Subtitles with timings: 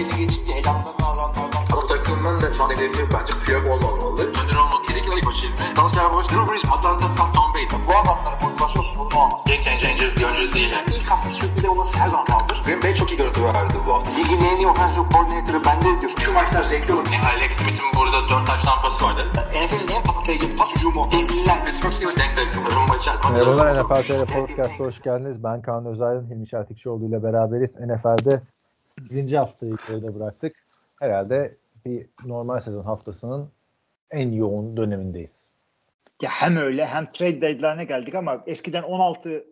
[0.00, 1.64] belli geçince elamdan adamlardan.
[1.72, 4.22] Ama takımın da şu an hedefi bence Piyok olmamalı.
[4.22, 5.76] Önder olmak kesinlikle ilk başı ilmi.
[5.76, 7.76] Dallas Cowboys Drew Brees, Atlanta, Tom, Tom Brady.
[7.88, 9.40] Bu adamların motivasyon sorunu olmaz.
[9.46, 10.70] Game changer bir oyuncu değil.
[10.72, 10.88] Yani.
[10.96, 12.62] İlk hafta sürpriz olması her zaman kaldır.
[12.64, 14.10] Green Bay çok iyi görüntü verdi bu hafta.
[14.10, 16.12] Ligin en iyi offensive coordinator'ı bende diyor.
[16.24, 17.06] Şu maçlar zevkli olur.
[17.12, 19.22] Yani Alex Smith'in burada 4 taş tampası vardı.
[19.34, 21.08] NFL'in en patlayıcı pas hücumu.
[21.12, 21.64] Devliler.
[21.64, 22.30] Pittsburgh Steelers denk.
[22.76, 23.32] Rumba içerisinde.
[23.32, 25.44] Merhabalar NFL TR Podcast'a hoş geldiniz.
[25.44, 27.76] Ben Kaan Özaydın, Hilmi Şertikçioğlu ile beraberiz.
[27.76, 28.42] NFL'de
[29.10, 29.32] 8.
[29.32, 30.56] haftayı geride bıraktık.
[31.00, 31.56] Herhalde
[31.86, 33.50] bir normal sezon haftasının
[34.10, 35.48] en yoğun dönemindeyiz.
[36.22, 39.44] Ya hem öyle hem trade deadline'e geldik ama eskiden 16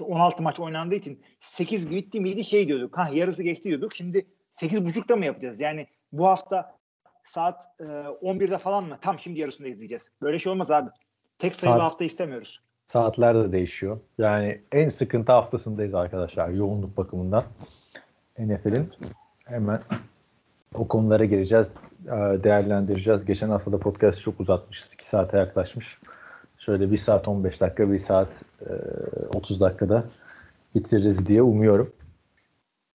[0.00, 2.98] 16 maç oynandığı için 8 bitti miydi şey diyorduk.
[2.98, 3.94] Ha yarısı geçti diyorduk.
[3.94, 5.60] Şimdi 8.30'da mı yapacağız?
[5.60, 6.76] Yani bu hafta
[7.24, 8.98] saat e, 11'de falan mı?
[9.00, 10.12] Tam şimdi yarısında izleyeceğiz.
[10.22, 10.90] Böyle şey olmaz abi.
[11.38, 12.60] Tek sayılı Saat- hafta istemiyoruz.
[12.86, 14.00] Saatler de değişiyor.
[14.18, 17.44] Yani en sıkıntı haftasındayız arkadaşlar yoğunluk bakımından.
[18.38, 18.88] NFL'in
[19.44, 19.80] hemen
[20.74, 21.70] o konulara gireceğiz,
[22.06, 22.10] e,
[22.44, 23.24] değerlendireceğiz.
[23.24, 24.92] Geçen hafta da podcast çok uzatmışız.
[24.94, 25.98] 2 saate yaklaşmış.
[26.58, 28.28] Şöyle 1 saat 15 dakika, 1 saat
[28.60, 28.72] e,
[29.34, 30.04] 30 dakikada
[30.74, 31.92] bitiririz diye umuyorum.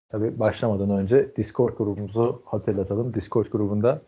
[0.09, 3.14] Tabii başlamadan önce Discord grubumuzu hatırlatalım.
[3.14, 4.02] Discord grubunda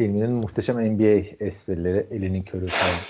[0.00, 3.00] Hilmi'nin muhteşem NBA esprileri, elinin körü falan.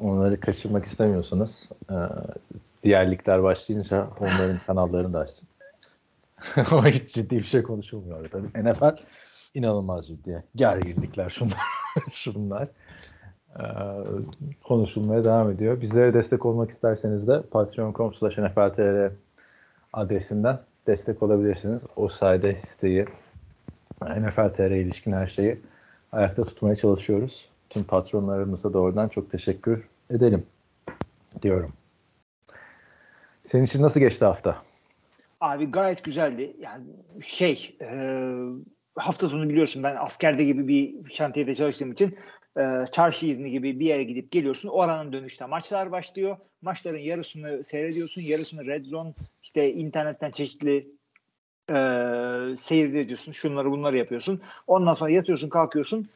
[0.00, 1.94] Onları kaçırmak istemiyorsanız e,
[2.82, 5.48] diğer ligler başlayınca onların kanallarını da açtım.
[6.70, 8.70] Ama hiç ciddi bir şey konuşulmuyor tabii.
[8.70, 8.96] NFL
[9.54, 10.44] inanılmaz ciddi.
[10.56, 11.58] Gerginlikler şunlar.
[12.12, 12.68] şunlar.
[13.60, 13.64] Ee,
[14.64, 15.80] konuşulmaya devam ediyor.
[15.80, 19.12] Bizlere destek olmak isterseniz de patreon.com slash nfltr
[19.92, 21.82] adresinden destek olabilirsiniz.
[21.96, 23.06] O sayede siteyi
[24.02, 25.60] NFL TR ilişkin her şeyi
[26.12, 27.48] ayakta tutmaya çalışıyoruz.
[27.70, 30.46] Tüm patronlarımıza da oradan çok teşekkür edelim
[31.42, 31.72] diyorum.
[33.46, 34.65] Senin için nasıl geçti hafta?
[35.40, 36.56] Abi gayet güzeldi.
[36.58, 36.84] Yani
[37.22, 37.88] şey e,
[38.96, 42.18] hafta sonu biliyorsun ben askerde gibi bir şantiyede çalıştığım için
[42.58, 44.68] e, çarşı izni gibi bir yere gidip geliyorsun.
[44.68, 46.36] O aranın dönüşte maçlar başlıyor.
[46.62, 48.22] Maçların yarısını seyrediyorsun.
[48.22, 50.88] Yarısını Red Zone işte internetten çeşitli
[51.70, 51.76] e,
[52.58, 53.32] seyrediyorsun.
[53.32, 54.40] Şunları bunları yapıyorsun.
[54.66, 56.08] Ondan sonra yatıyorsun kalkıyorsun.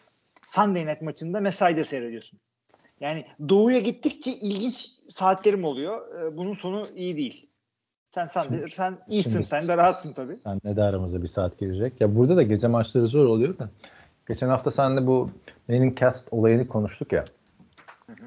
[0.46, 2.38] Sunday Night maçında mesaide seyrediyorsun.
[3.00, 6.22] Yani doğuya gittikçe ilginç saatlerim oluyor.
[6.22, 7.49] E, bunun sonu iyi değil.
[8.10, 10.36] Sen sen Şimdi- sen iyisin şimdi- sen de rahatsın tabii.
[10.36, 12.00] Sen ne de aramıza bir saat girecek.
[12.00, 13.70] Ya burada da gece maçları zor oluyor da.
[14.28, 15.30] Geçen hafta seninle bu
[15.68, 17.24] benim cast olayını konuştuk ya.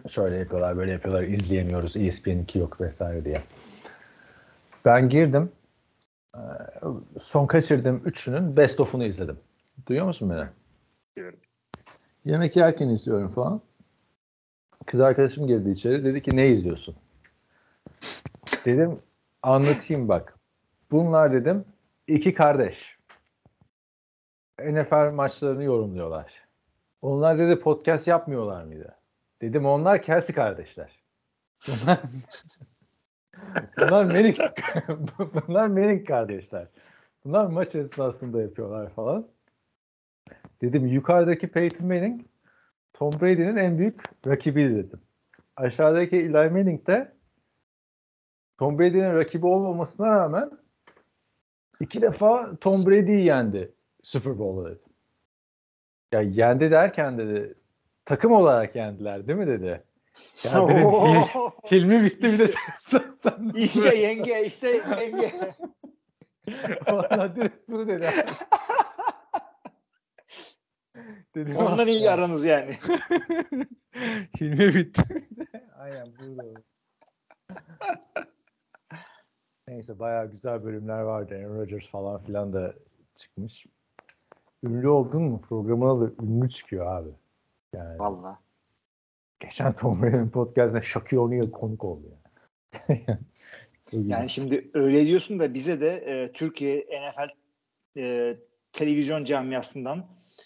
[0.09, 3.41] Şöyle yapıyorlar, böyle yapıyorlar, izleyemiyoruz, E ESPN2 yok vesaire diye.
[4.85, 5.51] Ben girdim.
[6.35, 6.39] Ee,
[7.17, 9.37] Son kaçırdığım üçünün best of'unu izledim.
[9.87, 10.45] Duyuyor musun beni?
[11.17, 11.39] Duyuyorum.
[12.25, 13.61] Yemek yerken izliyorum falan.
[14.85, 16.03] Kız arkadaşım girdi içeri.
[16.05, 16.95] Dedi ki ne izliyorsun?
[18.65, 18.99] Dedim
[19.43, 20.39] anlatayım bak.
[20.91, 21.65] Bunlar dedim
[22.07, 22.97] iki kardeş.
[24.59, 26.43] NFL maçlarını yorumluyorlar.
[27.01, 28.95] Onlar dedi podcast yapmıyorlar mıydı?
[29.41, 31.03] Dedim onlar Kelsey kardeşler.
[31.77, 31.99] Bunlar,
[33.79, 34.37] bunlar Manning,
[35.47, 36.67] bunlar Manning kardeşler.
[37.25, 39.27] Bunlar maç esnasında yapıyorlar falan.
[40.61, 42.21] Dedim yukarıdaki Peyton Manning
[42.93, 45.01] Tom Brady'nin en büyük rakibiydi dedim.
[45.55, 47.13] Aşağıdaki Eli Manning de
[48.57, 50.51] Tom Brady'nin rakibi olmamasına rağmen
[51.79, 54.81] iki defa Tom Brady'yi yendi Super Bowl'da dedim.
[56.13, 57.55] Ya yendi derken dedi
[58.05, 59.83] takım olarak yendiler değil mi dedi.
[60.43, 64.69] Ya dedim Hil- Hilmi bitti bir de sen, sen, işte yenge işte
[65.01, 65.31] yenge.
[66.87, 68.07] Vallahi direkt bunu dedi.
[71.35, 72.71] Dedim, Ondan iyi "Ah, aranız yani.
[74.41, 75.01] Hilmi bitti.
[75.79, 76.61] Aynen burada.
[79.67, 81.35] Neyse bayağı güzel bölümler vardı.
[81.35, 82.73] Aaron Rodgers falan filan da
[83.15, 83.65] çıkmış.
[84.63, 87.09] Ünlü oldun mu programına da ünlü çıkıyor abi.
[87.73, 88.39] Yani Valla.
[89.39, 93.03] geçen Tom Brady'nin podcastine Shaquille O'Neal konuk oldu yani.
[93.93, 97.29] Yani şimdi öyle diyorsun da bize de e, Türkiye NFL
[97.97, 98.37] e,
[98.71, 100.05] televizyon camiasından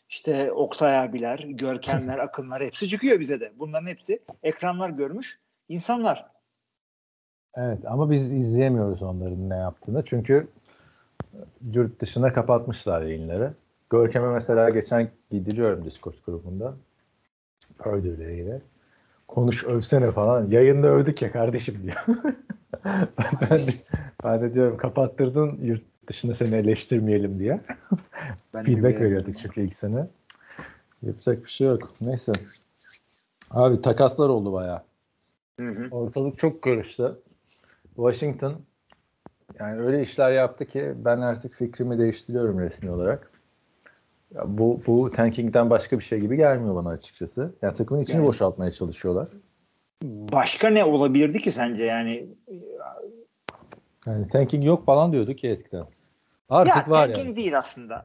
[0.09, 3.53] işte Oktay abiler, Görkemler, Akınlar hepsi çıkıyor bize de.
[3.55, 5.39] Bunların hepsi ekranlar görmüş
[5.69, 6.25] insanlar.
[7.57, 10.03] Evet ama biz izleyemiyoruz onların ne yaptığını.
[10.05, 10.47] Çünkü
[11.73, 13.53] yurt dışına kapatmışlar yayınları.
[13.89, 16.73] Görkem'e mesela geçen giydiriyorum Discord grubunda.
[17.85, 18.61] İlgili.
[19.27, 20.49] Konuş övsene falan.
[20.49, 22.05] Yayında övdük ya kardeşim diyor.
[23.41, 23.71] ben, de,
[24.23, 27.61] ben de diyorum kapattırdın yurt dışında seni eleştirmeyelim diye.
[28.53, 30.07] Ben Feedback veriyorduk çünkü ilk sene.
[31.03, 31.93] Yapacak bir şey yok.
[32.01, 32.31] Neyse.
[33.51, 34.81] Abi takaslar oldu bayağı.
[35.59, 35.87] Hı hı.
[35.91, 37.19] Ortalık çok karıştı.
[37.97, 38.61] Washington
[39.59, 43.31] Yani öyle işler yaptı ki ben artık fikrimi değiştiriyorum resmi olarak.
[44.35, 47.53] Ya bu bu tanking'den başka bir şey gibi gelmiyor bana açıkçası.
[47.61, 49.27] Yani takımın içini Yani- boşaltmaya çalışıyorlar.
[50.03, 52.27] Başka ne olabilirdi ki sence yani?
[54.07, 55.85] Yani tanking yok falan diyorduk ya eskiden.
[56.49, 57.35] Artık ya var tanking yani.
[57.35, 58.03] değil aslında.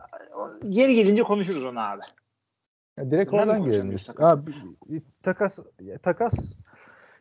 [0.65, 2.03] Yeri gelince konuşuruz onu abi.
[2.99, 3.91] Ya direkt Bundan oradan girelim.
[3.91, 4.15] biz.
[5.23, 5.59] takas?
[6.03, 6.57] Takas.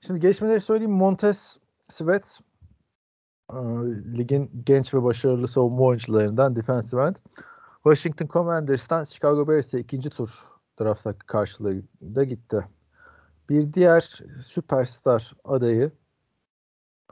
[0.01, 0.91] Şimdi gelişmeleri söyleyeyim.
[0.93, 1.57] Montes
[1.87, 2.39] Svet
[4.17, 7.15] ligin genç ve başarılı savunma oyuncularından defensive end.
[7.83, 10.29] Washington Commanders'tan Chicago Bears'e ikinci tur
[10.79, 12.67] draft hakkı karşılığında gitti.
[13.49, 14.01] Bir diğer
[14.41, 15.91] süperstar adayı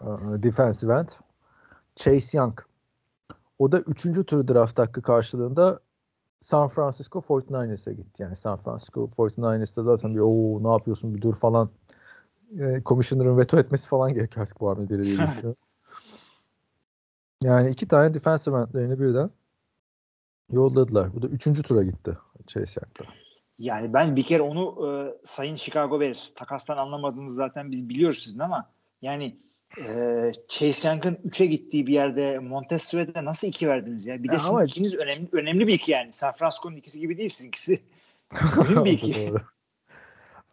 [0.01, 0.07] e,
[0.43, 1.09] defensive end
[1.95, 2.59] Chase Young.
[3.59, 5.79] O da üçüncü tur draft hakkı karşılığında
[6.39, 8.23] San Francisco 49ers'e gitti.
[8.23, 11.69] Yani San Francisco 49ers'ta zaten bir o ne yapıyorsun bir dur falan
[12.59, 15.55] e, Commissioner'ın veto etmesi falan gerekiyor artık bu hamleleri diye düşünüyorum.
[17.43, 19.29] Yani iki tane defensive endlerini birden
[20.51, 21.15] yolladılar.
[21.15, 23.13] Bu da üçüncü tura gitti Chase Young'da.
[23.59, 24.89] Yani ben bir kere onu e,
[25.25, 28.69] Sayın Chicago Bears takastan anlamadığınızı zaten biz biliyoruz sizin ama
[29.01, 29.37] yani
[29.77, 34.23] e, Chase Young'ın 3'e gittiği bir yerde Montez Sweat'e nasıl 2 verdiniz ya?
[34.23, 36.13] Bir de sizin ama- ikiniz önemli önemli bir iki yani.
[36.13, 37.79] San Francisco'nun ikisi gibi değil sizinkisi.
[38.57, 39.33] Mühim bir iki.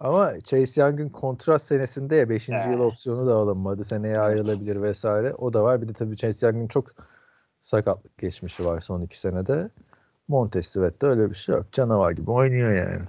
[0.00, 2.48] Ama Chase Young'ın kontrat senesinde ya 5.
[2.48, 2.66] Evet.
[2.72, 3.84] yıl opsiyonu da alınmadı.
[3.84, 5.34] Seneye ayrılabilir vesaire.
[5.34, 5.82] O da var.
[5.82, 6.94] Bir de tabii Chase Young'ın çok
[7.60, 9.70] sakatlık geçmişi var son iki senede.
[10.28, 11.72] Montez Sweat'te öyle bir şey yok.
[11.72, 13.06] Canavar gibi oynuyor yani.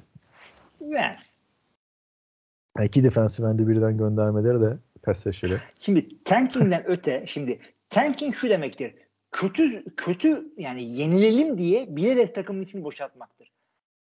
[0.82, 1.16] Yani.
[2.84, 5.62] İki defensive end'i birden göndermeleri de pes taşırı.
[5.80, 8.96] Şimdi tanking'den öte şimdi tanking şu demektir.
[9.32, 13.37] Kötü kötü yani yenilelim diye bilerek takımın içini boşaltmaktır.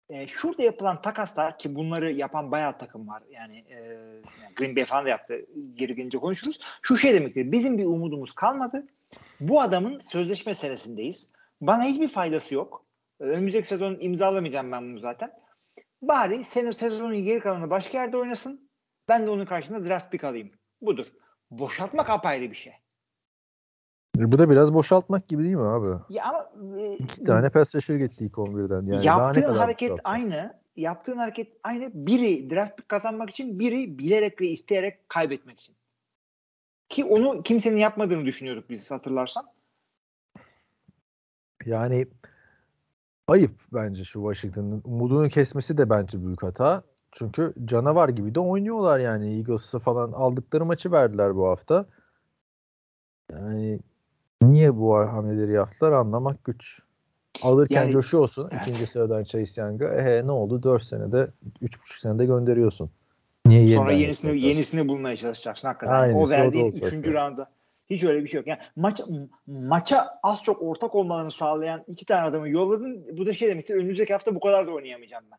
[0.09, 3.23] E, şurada yapılan takaslar ki bunları yapan bayağı takım var.
[3.31, 3.97] Yani, e,
[4.55, 5.45] Green Bay falan da yaptı.
[5.73, 6.59] Geri gelince konuşuruz.
[6.81, 7.51] Şu şey demektir.
[7.51, 8.87] Bizim bir umudumuz kalmadı.
[9.39, 11.31] Bu adamın sözleşme senesindeyiz.
[11.61, 12.85] Bana hiçbir faydası yok.
[13.19, 15.31] Önümüzdeki sezon imzalamayacağım ben bunu zaten.
[16.01, 18.69] Bari sene sezonun geri kalanını başka yerde oynasın.
[19.09, 20.51] Ben de onun karşılığında draft pick alayım.
[20.81, 21.05] Budur.
[21.51, 22.73] Boşaltmak apayrı bir şey.
[24.17, 25.87] Bu da biraz boşaltmak gibi değil mi abi?
[26.09, 28.85] Ya ama e, İki tane pass rusher gitti ilk 11'den.
[28.85, 30.13] Yani daha ne yaptığın hareket boşaltmak?
[30.13, 30.53] aynı.
[30.75, 31.91] Yaptığın hareket aynı.
[31.93, 35.75] Biri draft kazanmak için, biri bilerek ve isteyerek kaybetmek için.
[36.89, 39.45] Ki onu kimsenin yapmadığını düşünüyorduk biz hatırlarsan.
[41.65, 42.07] Yani
[43.27, 44.81] ayıp bence şu Washington'ın.
[44.85, 46.83] Umudunu kesmesi de bence büyük hata.
[47.11, 49.37] Çünkü canavar gibi de oynuyorlar yani.
[49.37, 51.85] Eagles'ı falan aldıkları maçı verdiler bu hafta.
[53.31, 53.79] Yani
[54.41, 56.79] niye bu hamleleri yaptılar anlamak güç.
[57.41, 58.49] Alırken Yani- coşuyorsun.
[58.51, 58.61] Evet.
[58.67, 59.87] ikinci sıradan Chase Young'a.
[59.87, 60.63] E, ne oldu?
[60.63, 61.27] 4 senede,
[61.61, 62.89] 3,5 senede gönderiyorsun.
[63.45, 64.49] Niye Sonra yenisini yapıyorsun?
[64.49, 65.93] yenisini bulmaya çalışacaksın hakikaten.
[65.93, 67.29] Aynısı, o üçüncü yani.
[67.29, 67.49] rounda
[67.89, 68.47] hiç öyle bir şey yok.
[68.47, 69.01] Yani maç,
[69.47, 73.05] maça az çok ortak olmalarını sağlayan iki tane adamı yolladın.
[73.17, 73.75] Bu da şey demektir.
[73.75, 75.37] Önümüzdeki hafta bu kadar da oynayamayacağım ben.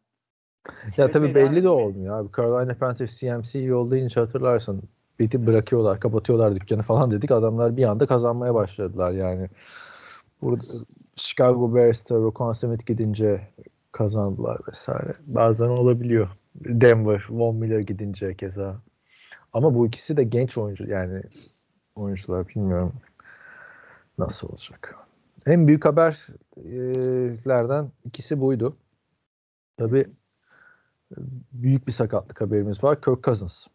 [0.85, 2.29] Ya Seyretmeye tabii belli de olmuyor abi.
[2.37, 4.83] Carolina Panthers CMC yollayınca hatırlarsın.
[5.19, 7.31] Biti bırakıyorlar, kapatıyorlar dükkanı falan dedik.
[7.31, 9.49] Adamlar bir anda kazanmaya başladılar yani.
[10.43, 10.65] Burada
[11.17, 13.49] Chicago Bears'ta Roquan Smith gidince
[13.93, 15.13] kazandılar vesaire.
[15.27, 16.29] Bazen olabiliyor.
[16.55, 18.77] Denver, Von Miller gidince keza.
[19.53, 21.23] Ama bu ikisi de genç oyuncu yani
[21.97, 22.93] oyuncular bilmiyorum
[24.19, 24.97] nasıl olacak.
[25.47, 26.33] En büyük haberlerden
[28.05, 28.77] ikisi buydu.
[29.77, 30.07] Tabii
[31.53, 33.01] büyük bir sakatlık haberimiz var.
[33.01, 33.67] Kirk Cousins.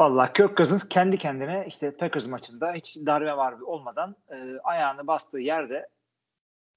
[0.00, 5.38] Vallahi Kirk Cousins kendi kendine işte Packers maçında hiç darbe var olmadan e, ayağını bastığı
[5.38, 5.88] yerde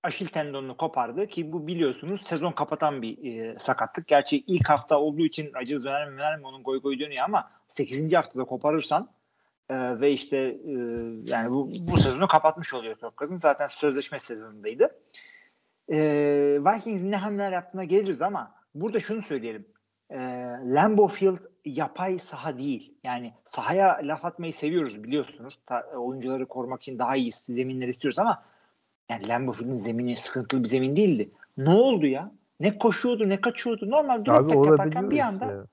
[0.03, 4.07] Aşil tendonunu kopardı ki bu biliyorsunuz sezon kapatan bir e, sakatlık.
[4.07, 8.13] Gerçi ilk hafta olduğu için acı döner mi mi onun goy goy dönüyor ama 8.
[8.13, 9.09] haftada koparırsan
[9.69, 10.71] e, ve işte e,
[11.31, 13.41] yani bu, bu sezonu kapatmış oluyor Kirk Cousins.
[13.41, 14.89] Zaten sözleşme sezonundaydı.
[15.91, 15.97] E,
[16.59, 19.67] Vikings'in ne hamleler yaptığına geliriz ama burada şunu söyleyelim.
[20.09, 20.17] E,
[20.65, 22.97] Lambeau Field yapay saha değil.
[23.03, 25.59] Yani sahaya laf atmayı seviyoruz biliyorsunuz.
[25.65, 28.43] Ta, oyuncuları korumak için daha iyi zeminler istiyoruz ama
[29.09, 31.31] yani Lambeau Field'in zemini sıkıntılı bir zemin değildi.
[31.57, 32.31] Ne oldu ya?
[32.59, 33.89] Ne koşuyordu ne kaçıyordu.
[33.89, 35.25] Normal back yaparken bir işte.
[35.25, 35.67] anda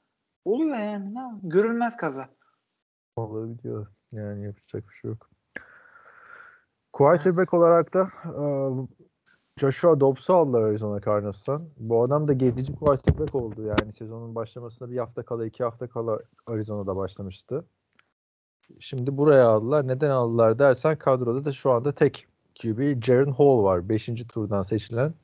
[0.44, 1.14] oluyor yani.
[1.14, 1.20] Ne?
[1.42, 2.28] Görülmez kaza.
[3.16, 3.86] Olabiliyor.
[4.12, 5.30] Yani yapacak bir şey yok.
[6.92, 8.44] Quarterback olarak da e,
[9.60, 11.68] Joshua Dobbs'u aldılar Arizona Cardinals'tan.
[11.76, 13.62] Bu adam da geçici quarterback oldu.
[13.62, 17.64] Yani sezonun başlamasına bir hafta kala, iki hafta kala Arizona'da başlamıştı.
[18.78, 19.88] Şimdi buraya aldılar.
[19.88, 22.26] Neden aldılar dersen kadroda da şu anda tek
[22.62, 23.88] QB Jaren Hall var.
[23.88, 25.14] Beşinci turdan seçilen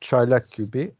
[0.00, 0.74] çaylak QB.
[0.74, 0.90] Ee,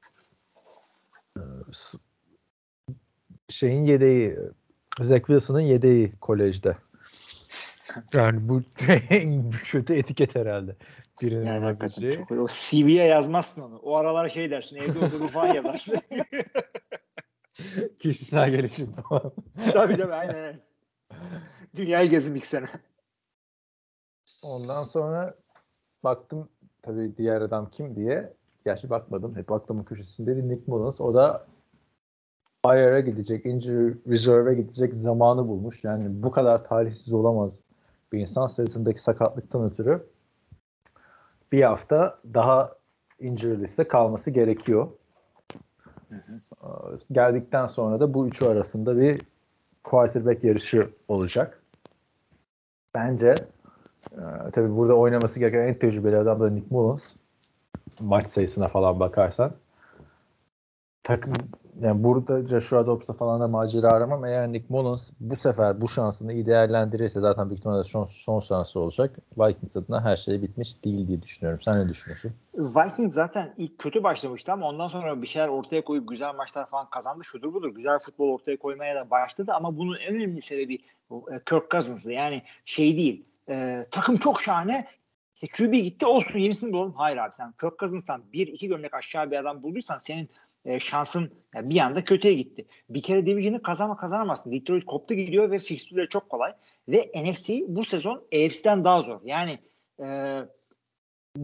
[3.49, 4.39] şeyin yedeği
[5.01, 6.77] Zach Wilson'ın yedeği kolejde.
[8.13, 8.63] Yani bu
[9.11, 10.77] en kötü etiket herhalde.
[11.23, 12.15] Birinin Yani olabileceği.
[12.17, 13.79] çok, o CV'ye yazmazsın onu.
[13.79, 15.95] O aralar şey dersin evde olduğunu falan yazarsın.
[18.01, 19.33] Kişisel gelişim falan.
[19.73, 20.61] tabii tabii aynen aynen.
[21.77, 22.67] Dünyayı gezdim ilk sene.
[24.43, 25.35] Ondan sonra
[26.05, 26.49] baktım
[26.83, 28.33] tabii diğer adam kim diye.
[28.65, 29.37] Gerçi bakmadım.
[29.37, 31.01] Hep aklımın köşesindeydi Nick Mullins.
[31.01, 31.47] O da
[32.67, 35.85] IR'a gidecek, injury reserve'e gidecek zamanı bulmuş.
[35.85, 37.61] Yani bu kadar talihsiz olamaz
[38.13, 40.07] bir insan sayısındaki sakatlıktan ötürü
[41.53, 42.73] bir hafta daha
[43.21, 44.88] injury liste kalması gerekiyor.
[46.12, 46.17] Ee,
[47.12, 49.21] Geldikten sonra da bu üçü arasında bir
[49.85, 51.62] quarterback yarışı olacak.
[52.95, 53.35] Bence
[54.12, 57.12] ee, tabii burada oynaması gereken en tecrübeli adam da Nick Mullins.
[58.00, 59.53] Maç sayısına falan bakarsan.
[61.07, 61.33] Takım
[61.81, 64.25] yani burada Joshua Dobbs'a falan da macera aramam.
[64.25, 68.81] Eğer Nick Mullins bu sefer bu şansını iyi değerlendirirse zaten büyük ihtimalle son, son şansı
[68.81, 69.19] olacak.
[69.39, 71.61] Vikings adına her şey bitmiş değil diye düşünüyorum.
[71.63, 72.33] Sen ne düşünüyorsun?
[72.55, 76.91] Vikings zaten ilk kötü başlamıştı ama ondan sonra bir şeyler ortaya koyup güzel maçlar falan
[76.91, 77.25] kazandı.
[77.25, 77.75] Şudur budur.
[77.75, 80.75] Güzel futbol ortaya koymaya da başladı ama bunun en önemli sebebi
[81.11, 82.13] e, Kirk Cousins'ı.
[82.13, 83.25] Yani şey değil.
[83.49, 84.87] E, takım çok şahane.
[85.35, 86.95] İşte QB gitti olsun yenisini bulalım.
[86.97, 90.29] Hayır abi sen Kirk Cousins'tan bir iki gömlek aşağı bir adam bulduysan senin
[90.67, 92.67] e, şansın yani bir anda kötüye gitti.
[92.91, 94.53] Bir kere division'ı kazanma kazanamazsın.
[94.53, 96.53] Detroit koptu gidiyor ve fikstürleri çok kolay.
[96.89, 99.21] Ve NFC bu sezon AFC'den daha zor.
[99.25, 99.59] Yani
[100.01, 100.07] e,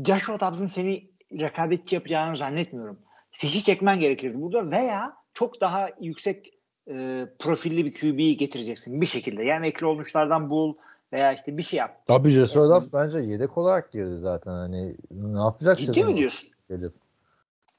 [0.07, 2.99] Joshua Dobbs'ın seni rekabetçi yapacağını zannetmiyorum.
[3.31, 6.53] Fişi çekmen gerekirdi burada veya çok daha yüksek
[6.91, 9.45] e, profilli bir QB'yi getireceksin bir şekilde.
[9.45, 10.75] Yani ekli olmuşlardan bul
[11.13, 12.07] veya işte bir şey yap.
[12.07, 14.53] Tabii Joshua Dobbs bence yedek olarak girdi zaten.
[14.53, 16.51] Hani ne yapacak Ciddi mi diyorsun?
[16.69, 17.02] Gelip.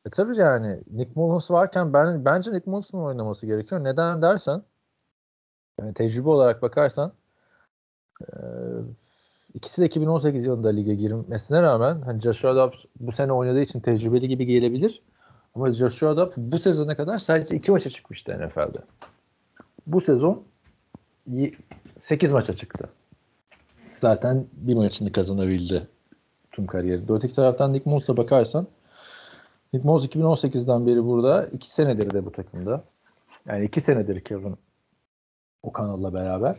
[0.05, 3.83] E tabii yani Nick Mullins varken ben bence Nick Mullins'ın oynaması gerekiyor.
[3.83, 4.63] Neden dersen
[5.79, 7.13] yani tecrübe olarak bakarsan
[8.21, 8.27] e,
[9.53, 14.27] ikisi de 2018 yılında lige girmesine rağmen hani Joshua Dobbs bu sene oynadığı için tecrübeli
[14.27, 15.01] gibi gelebilir.
[15.55, 18.79] Ama Joshua Dobbs bu sezona kadar sadece iki maça çıkmıştı NFL'de.
[19.87, 20.43] Bu sezon
[22.01, 22.89] 8 maça çıktı.
[23.95, 25.87] Zaten bir maçını kazanabildi
[26.51, 27.13] tüm kariyerinde.
[27.13, 28.67] Öteki taraftan Nick Mullins'a bakarsan
[29.73, 31.47] Nick Mullins 2018'den beri burada.
[31.47, 32.83] iki senedir de bu takımda.
[33.45, 34.55] Yani iki senedir Kevin
[35.63, 36.57] o kanalla beraber.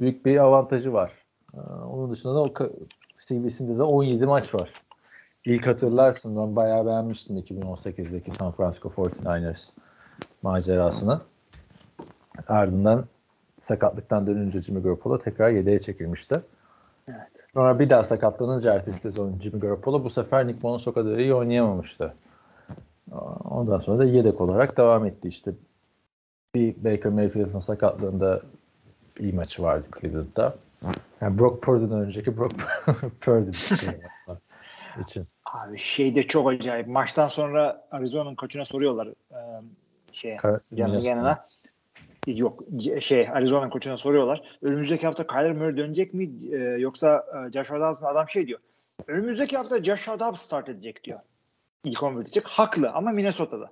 [0.00, 1.12] Büyük bir avantajı var.
[1.54, 2.70] Ee, onun dışında da
[3.18, 4.72] CV'sinde de 17 maç var.
[5.44, 9.70] İlk hatırlarsın ben bayağı beğenmiştim 2018'deki San Francisco 49ers
[10.42, 11.20] macerasını.
[12.48, 13.04] Ardından
[13.58, 16.42] sakatlıktan dönünce Jimmy Garoppolo tekrar yedeğe çekilmişti.
[17.08, 17.18] Evet.
[17.54, 22.14] Sonra bir daha sakatlanınca ertesi sezon Jimmy Garoppolo bu sefer Nick kadar iyi oynayamamıştı.
[23.50, 25.52] Ondan sonra da yedek olarak devam etti işte.
[26.54, 28.42] Bir Baker Mayfield'ın sakatlığında
[29.18, 30.54] iyi maçı vardı Cleveland'da.
[31.20, 32.54] Yani Brock Purdy'den önceki Brock
[33.20, 35.26] Purdy için.
[35.44, 36.86] Abi şey de çok acayip.
[36.86, 39.08] Maçtan sonra Arizona'nın koçuna soruyorlar.
[39.08, 39.40] E,
[40.12, 41.46] şeye, Kar- canın yanına.
[42.26, 42.64] Yok
[43.00, 44.42] şey Arizona'nın koçuna soruyorlar.
[44.62, 48.02] Önümüzdeki hafta Kyler Murray dönecek mi e, yoksa e, Joshua Dobbs?
[48.02, 48.60] Adam şey diyor.
[49.06, 51.20] Önümüzdeki hafta Joshua Dobbs start edecek diyor.
[51.88, 52.46] İlk 11 edecek.
[52.46, 53.70] Haklı ama Minnesota'da.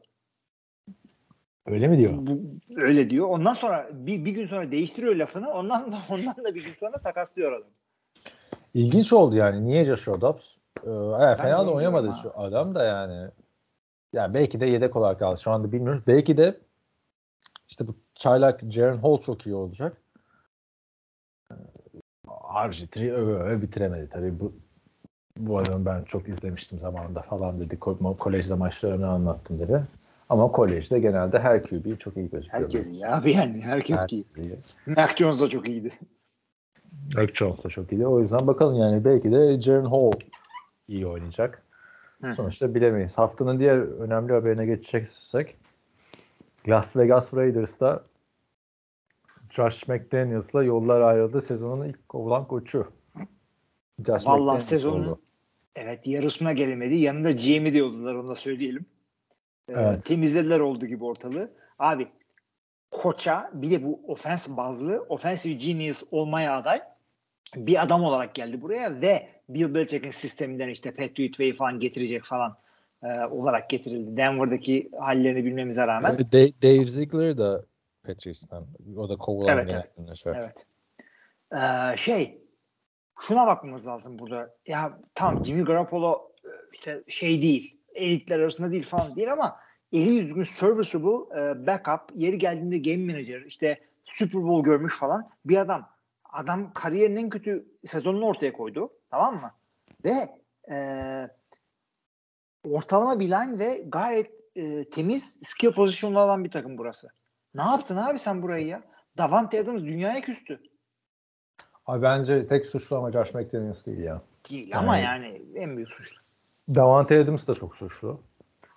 [1.66, 2.12] Öyle mi diyor?
[2.16, 2.40] Bu,
[2.76, 3.28] öyle diyor.
[3.28, 5.50] Ondan sonra bir, bir gün sonra değiştiriyor lafını.
[5.50, 7.68] Ondan da ondan da bir gün sonra takaslıyor adam.
[8.74, 9.64] İlginç oldu yani.
[9.64, 10.54] Niye Joshua Dobbs?
[10.82, 12.18] Ee, fena da oynamadı ha.
[12.22, 13.30] şu adam da yani.
[14.12, 15.40] Yani belki de yedek olarak kaldı.
[15.40, 16.02] Şu anda bilmiyoruz.
[16.06, 16.60] Belki de
[17.68, 20.02] işte bu çaylak Jaren Hall çok iyi olacak.
[22.26, 24.40] RG3 öve öve bitiremedi tabii.
[24.40, 24.54] Bu
[25.36, 27.74] bu adamı ben çok izlemiştim zamanında falan dedi.
[27.74, 29.82] Ko- Kolej maçlarını anlattım dedi.
[30.28, 32.62] Ama kolejde genelde her QB çok iyi gözüküyor.
[32.62, 33.60] Herkes iyi abi yani.
[33.60, 34.24] Herkes Herkes iyi.
[34.36, 34.56] iyi.
[34.86, 35.92] Mac Jones da çok iyiydi.
[37.16, 38.06] Mac Jones da çok iyi.
[38.06, 40.12] O yüzden bakalım yani belki de Jaren Hall
[40.88, 41.62] iyi oynayacak.
[42.22, 42.34] Hı.
[42.34, 43.18] Sonuçta bilemeyiz.
[43.18, 45.56] Haftanın diğer önemli haberine geçeceksek
[46.68, 48.02] Las Vegas Raiders'ta
[49.50, 51.40] Josh McDaniels'la yollar ayrıldı.
[51.40, 52.86] Sezonun ilk kovulan koçu.
[54.06, 55.20] Josh Vallahi sezonun oldu.
[55.76, 56.96] evet yarısına gelemedi.
[56.96, 58.86] Yanında GM'i de yoldular onu da söyleyelim.
[59.68, 60.04] Ee, Evet.
[60.04, 61.50] Temizlediler oldu gibi ortalığı.
[61.78, 62.08] Abi
[62.90, 66.82] koça bir de bu ofens bazlı offensive genius olmaya aday
[67.56, 72.56] bir adam olarak geldi buraya ve Bill Belichick'in sisteminden işte Patriot Way falan getirecek falan
[73.02, 74.16] e, olarak getirildi.
[74.16, 76.18] Denver'daki hallerini bilmemize rağmen.
[76.18, 77.64] Da- Dave Ziegler da
[78.06, 78.66] Patriots'tan.
[78.96, 79.84] O da kovulan Evet, evet.
[79.98, 80.36] arkadaşlar.
[80.36, 80.66] Evet.
[81.52, 82.38] Ee, şey
[83.20, 84.54] şuna bakmamız lazım burada.
[84.66, 87.76] Ya tamam Jimmy Garoppolo e, işte şey değil.
[87.94, 89.56] Elitler arasında değil falan değil ama
[89.92, 95.56] eli yüzgün serviceable e, backup yeri geldiğinde game manager işte Super Bowl görmüş falan bir
[95.56, 95.88] adam.
[96.24, 98.90] adam kariyerinin en kötü sezonunu ortaya koydu.
[99.10, 99.50] Tamam mı?
[100.04, 100.28] Ve
[100.74, 100.76] e,
[102.64, 107.08] ortalama bir line ve gayet e, temiz skill pozisyonlu olan bir takım burası.
[107.54, 108.82] Ne yaptın abi sen burayı ya?
[109.18, 110.62] Davante Adams dünyaya küstü.
[111.86, 114.20] Abi bence tek suçlu ama Josh McDaniels değil ya.
[114.50, 116.16] Değil Yani- ama yani en büyük suçlu.
[116.74, 118.20] Davante Adams da çok suçlu.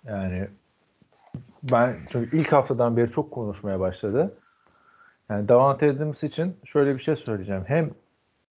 [0.04, 0.48] Yani
[1.62, 4.34] ben çünkü ilk haftadan beri çok konuşmaya başladı.
[5.30, 7.64] Yani Davante Adams için şöyle bir şey söyleyeceğim.
[7.66, 7.90] Hem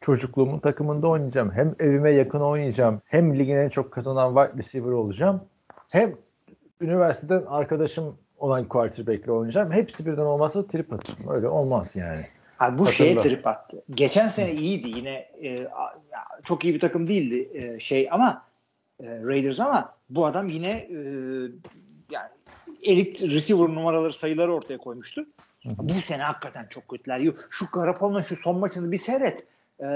[0.01, 1.51] çocukluğumun takımında oynayacağım.
[1.51, 3.01] Hem evime yakın oynayacağım.
[3.05, 5.41] Hem ligin en çok kazanan wide receiver olacağım.
[5.89, 6.15] Hem
[6.81, 9.72] üniversiteden arkadaşım olan quarterback'le oynayacağım.
[9.72, 11.29] Hepsi birden olmazsa trip atacağım.
[11.36, 12.25] Öyle olmaz yani.
[12.60, 12.98] Abi bu Hatırla.
[12.98, 13.83] şeye trip attı.
[13.89, 15.67] Geçen sene iyiydi yine e,
[16.43, 18.45] çok iyi bir takım değildi e, şey ama
[19.00, 20.98] e, Raiders ama bu adam yine e,
[22.12, 22.29] yani
[22.83, 25.25] elit receiver numaraları sayıları ortaya koymuştu.
[25.65, 27.22] Bu sene hakikaten çok kötüler.
[27.50, 29.45] Şu Garoppolo'nun şu son maçını bir seyret.
[29.79, 29.88] E,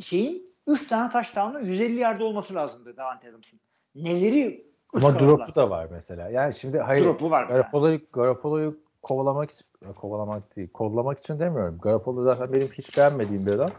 [0.00, 3.60] şeyin 3 tane taştanlı 150 yerde olması lazımdı Davante Adams'ın.
[3.94, 6.30] Neleri Ama drop'u da var mesela.
[6.30, 7.44] Yani şimdi hayır Drop'u var.
[7.44, 11.78] Garoppolo'yu Garoppolo'yu kovalamak için kovalamak değil, kollamak için demiyorum.
[11.82, 13.70] Garoppolo zaten benim hiç beğenmediğim bir adam.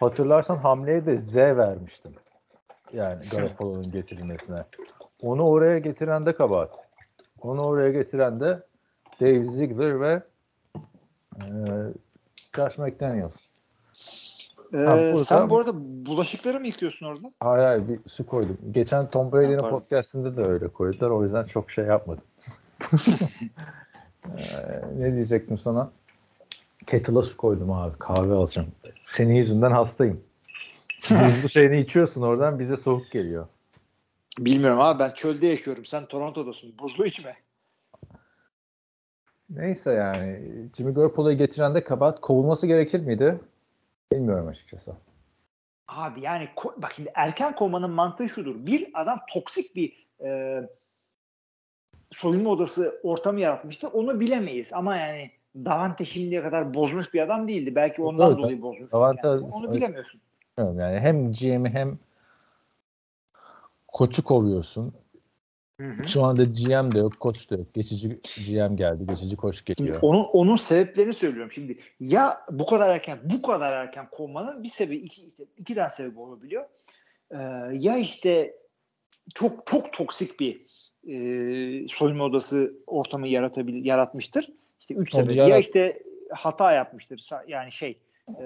[0.00, 2.12] Hatırlarsan hamleye de Z vermiştim.
[2.92, 4.64] Yani Garoppolo'nun getirilmesine.
[5.22, 6.70] Onu oraya getiren de kabahat.
[7.40, 8.62] Onu oraya getiren de
[9.20, 10.22] Dave Ziegler ve
[11.36, 11.44] e,
[12.56, 13.36] Josh McDaniels.
[14.74, 15.70] Ee, Ha, sen bu arada
[16.06, 17.26] bulaşıkları mı yıkıyorsun orada?
[17.40, 18.58] Hayır hayır bir su koydum.
[18.70, 21.10] Geçen Tom Brady'nin podcastinde de öyle koydular.
[21.10, 22.24] O yüzden çok şey yapmadım.
[24.26, 24.40] Ee,
[24.98, 25.90] ne diyecektim sana?
[26.86, 27.98] Kettle'a su koydum abi.
[27.98, 28.68] Kahve alacağım.
[29.06, 30.24] Senin yüzünden hastayım.
[31.10, 33.46] Buzlu şeyini içiyorsun oradan bize soğuk geliyor.
[34.38, 35.84] Bilmiyorum abi ben çölde yaşıyorum.
[35.84, 36.74] Sen Toronto'dasın.
[36.78, 37.36] Buzlu içme.
[39.50, 40.40] Neyse yani
[40.76, 43.40] Jimmy Garoppolo'yu getiren de kabahat kovulması gerekir miydi?
[44.12, 44.92] Bilmiyorum açıkçası.
[45.88, 48.66] Abi yani bak şimdi erken kovmanın mantığı şudur.
[48.66, 50.60] Bir adam toksik bir e,
[52.12, 53.88] soyunma odası ortamı yaratmıştı.
[53.88, 57.74] Onu bilemeyiz ama yani Davante şimdiye kadar bozmuş bir adam değildi.
[57.74, 58.90] Belki ondan Evet, dolayı bozmuş.
[58.90, 59.40] Davante- Yani.
[59.52, 60.20] Onu bilemiyorsun.
[60.58, 61.98] Yani hem GM'i hem
[63.88, 64.94] koçu kovuyorsun.
[66.06, 67.74] Şu anda GM de yok, koç da yok.
[67.74, 69.98] Geçici GM geldi, geçici koç geliyor.
[70.02, 71.52] onun, onun sebeplerini söylüyorum.
[71.52, 75.90] Şimdi ya bu kadar erken bu kadar erken kovmanın bir sebebi iki, işte iki tane
[75.90, 76.64] sebebi olabiliyor.
[77.30, 77.36] Ee,
[77.72, 78.54] ya işte
[79.34, 80.66] çok çok toksik bir
[81.08, 81.14] e,
[81.88, 84.48] soyunma odası ortamı yaratabil yaratmıştır.
[84.80, 85.36] İşte üç sebebi.
[85.36, 87.28] Ya işte hata yapmıştır.
[87.48, 87.98] Yani şey
[88.40, 88.44] e,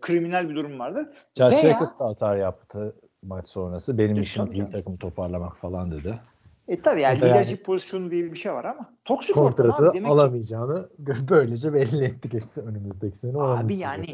[0.00, 1.06] kriminal bir durum vardır.
[1.38, 3.98] Josh Jacobs da hata yaptı maç sonrası.
[3.98, 4.72] Benim E, işim değil canım.
[4.72, 6.20] takımı toparlamak falan dedi.
[6.68, 9.46] E tabii yani O da yani- lidership pozisyonu diye bir şey var ama toksik ortam
[9.66, 9.96] Kontratı abi.
[9.96, 10.88] Demek ki alamayacağını
[11.30, 13.38] böylece belli etti geçsin önümüzdeki sene.
[13.38, 14.06] Abi yani-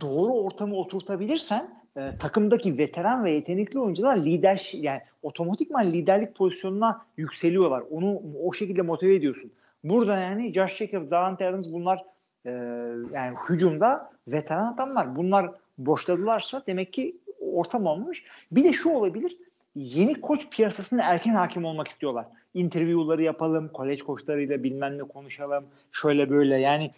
[0.00, 7.82] doğru ortamı oturtabilirsen e, takımdaki veteran ve yetenekli oyuncular lider yani otomatikman liderlik pozisyonuna yükseliyorlar.
[7.90, 9.52] Onu o şekilde motive ediyorsun.
[9.84, 12.04] Burada yani Josh Jacobs, Davante Adams bunlar
[12.46, 12.50] e,
[13.12, 15.16] yani hücumda veteran adamlar.
[15.16, 17.16] Bunlar boşladılarsa demek ki
[17.52, 18.22] ortam olmuş.
[18.52, 19.36] Bir de şu olabilir.
[19.74, 22.26] Yeni koç piyasasına erken hakim olmak istiyorlar.
[22.54, 25.64] Interview'ları yapalım, kolej koçlarıyla bilmem ne konuşalım.
[25.92, 26.90] Şöyle böyle yani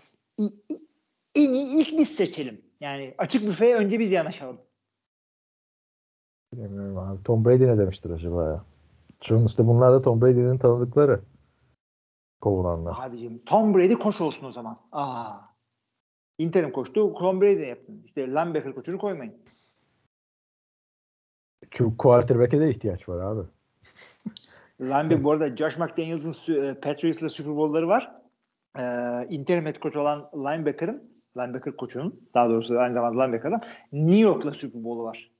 [1.34, 2.60] en iyi ilk biz seçelim.
[2.80, 4.58] Yani açık büfeye önce biz yanaşalım.
[6.52, 7.22] Bilmiyorum abi.
[7.22, 8.64] Tom Brady ne demiştir acaba ya?
[9.20, 11.20] Sonuçta bunlar da Tom Brady'nin tanıdıkları.
[12.40, 12.96] Kovulanlar.
[13.00, 14.78] Abicim Tom Brady koç olsun o zaman.
[14.92, 15.26] Aa.
[16.38, 17.14] Interim koçtu.
[17.14, 18.02] Tom Brady de yapın.
[18.06, 19.34] İşte linebacker koçunu koymayın.
[21.70, 23.48] Q- Quarterback'e de ihtiyaç var abi.
[24.80, 28.18] Linebacker bu arada Josh McDaniels'ın e, Patriots'la Super Bowl'ları var.
[28.78, 28.82] Ee,
[29.30, 31.02] interim head coach olan linebacker'ın
[31.36, 33.60] linebacker koçunun daha doğrusu aynı zamanda linebacker'ın
[33.92, 35.30] New York'la Super Bowl'u var.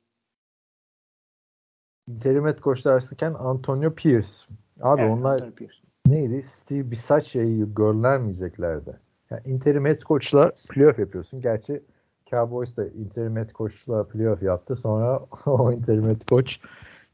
[2.23, 4.33] Terimet koçlarken Antonio Pierce.
[4.81, 5.77] Abi Evet, onlar Pierce.
[6.07, 6.43] neydi?
[6.43, 8.99] Steve Bisaccia'yı göndermeyeceklerdi.
[9.31, 11.41] Yani interim head coach'la playoff yapıyorsun.
[11.41, 11.83] Gerçi
[12.31, 14.77] Cowboys da interim head coach'la playoff yaptı.
[14.77, 16.57] Sonra o interim head coach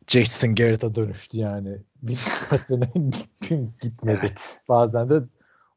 [0.06, 1.78] Jason Garrett'a dönüştü yani.
[2.02, 2.16] Bir
[2.62, 2.88] sene
[3.80, 4.18] gitmedi.
[4.22, 4.60] Evet.
[4.68, 5.22] Bazen de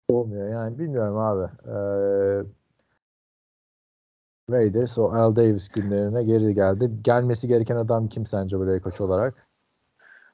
[0.10, 0.50] olmuyor.
[0.50, 1.52] Yani bilmiyorum abi.
[1.66, 2.44] Ee,
[4.52, 6.92] Raiders o Al Davis günlerine geri geldi.
[7.02, 9.48] Gelmesi gereken adam kim sence buraya koç olarak?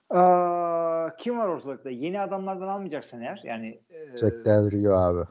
[0.10, 1.90] Aa, kim var ortalıkta?
[1.90, 5.24] Yeni adamlardan almayacaksan eğer yani e, Jack Del Rio abi.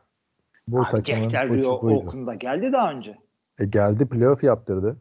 [0.69, 1.97] Bu abi takımın Jack Del Rio buydu.
[1.97, 3.19] Oakland'da geldi daha önce.
[3.59, 4.97] E geldi playoff yaptırdı.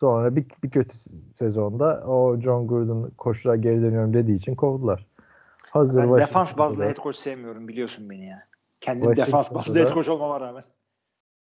[0.00, 0.98] Sonra bir, bir kötü
[1.38, 5.06] sezonda o John Gruden koşuğa geri dönüyorum dediği için kovdular.
[5.70, 8.46] Hazır Ben defans bazlı head coach sevmiyorum biliyorsun beni ya.
[8.80, 10.62] Kendim defans bazlı head coach olmama rağmen.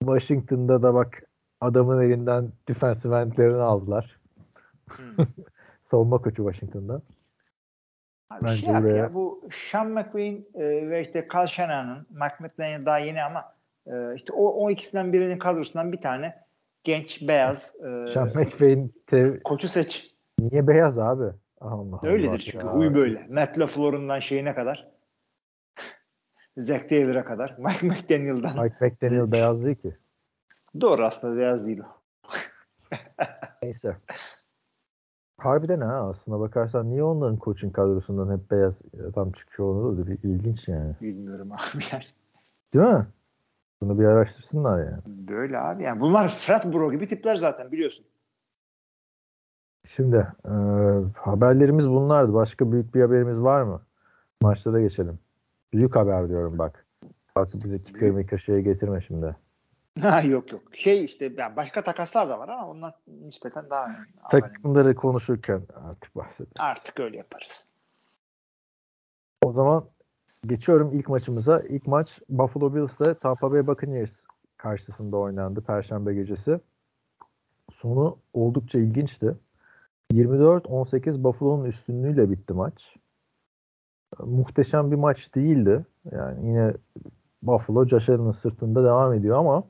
[0.08, 1.22] Washington'da da bak
[1.60, 4.20] adamın elinden defensive endlerini aldılar.
[4.88, 5.26] Hmm.
[5.80, 7.02] Savunma koçu Washington'da.
[8.30, 12.06] Abi Bence şey buraya- ya, bu Sean McVay'in e, ve işte Carl Shanahan'ın
[12.40, 13.44] McDaniel daha yeni ama
[13.86, 16.34] e, işte o, o ikisinden birinin kadrosundan bir tane
[16.84, 20.14] genç beyaz e, Sean McVay'in te- koçu seç.
[20.38, 21.24] niye beyaz abi?
[21.60, 23.26] Allah Öyledir Allah çünkü huy böyle.
[23.30, 24.88] Matt LaFleur'undan şeyine kadar.
[26.58, 27.56] Zach Taylor'a kadar.
[27.58, 28.62] Mike McDaniel'dan.
[28.62, 29.96] Mike McDaniel beyaz değil ki.
[30.80, 31.86] Doğru aslında beyaz değil o.
[33.62, 33.96] Neyse.
[35.38, 40.18] Harbiden ha aslında bakarsan niye onların coaching kadrosundan hep beyaz adam çıkıyor onu da bir
[40.22, 40.94] ilginç yani.
[41.00, 42.04] Bilmiyorum abi yani.
[42.74, 43.06] Değil mi?
[43.80, 45.02] Bunu bir araştırsınlar yani.
[45.06, 46.00] Böyle abi yani.
[46.00, 48.06] Bunlar frat bro gibi tipler zaten biliyorsun.
[49.84, 50.52] Şimdi e,
[51.16, 52.34] haberlerimiz bunlardı.
[52.34, 53.82] Başka büyük bir haberimiz var mı?
[54.42, 55.18] Maçlara geçelim.
[55.72, 56.86] Büyük haber diyorum bak.
[57.36, 59.36] Bak bize kicker maker şeye getirme şimdi.
[60.02, 60.60] Ha yok yok.
[60.72, 64.06] Şey işte yani başka takaslar da var ama onlar nispeten daha önemli.
[64.30, 66.52] Takımları konuşurken artık bahsedelim.
[66.58, 67.66] Artık öyle yaparız.
[69.42, 69.88] O zaman
[70.46, 71.60] geçiyorum ilk maçımıza.
[71.60, 74.26] İlk maç Buffalo Bills ile Tampa Bay Buccaneers
[74.56, 76.60] karşısında oynandı Perşembe gecesi.
[77.72, 79.36] Sonu oldukça ilginçti.
[80.12, 82.96] 24-18 Buffalo'nun üstünlüğüyle bitti maç.
[84.18, 85.86] Muhteşem bir maç değildi.
[86.12, 86.74] Yani yine
[87.42, 89.64] Buffalo Josh Allen'ın sırtında devam ediyor ama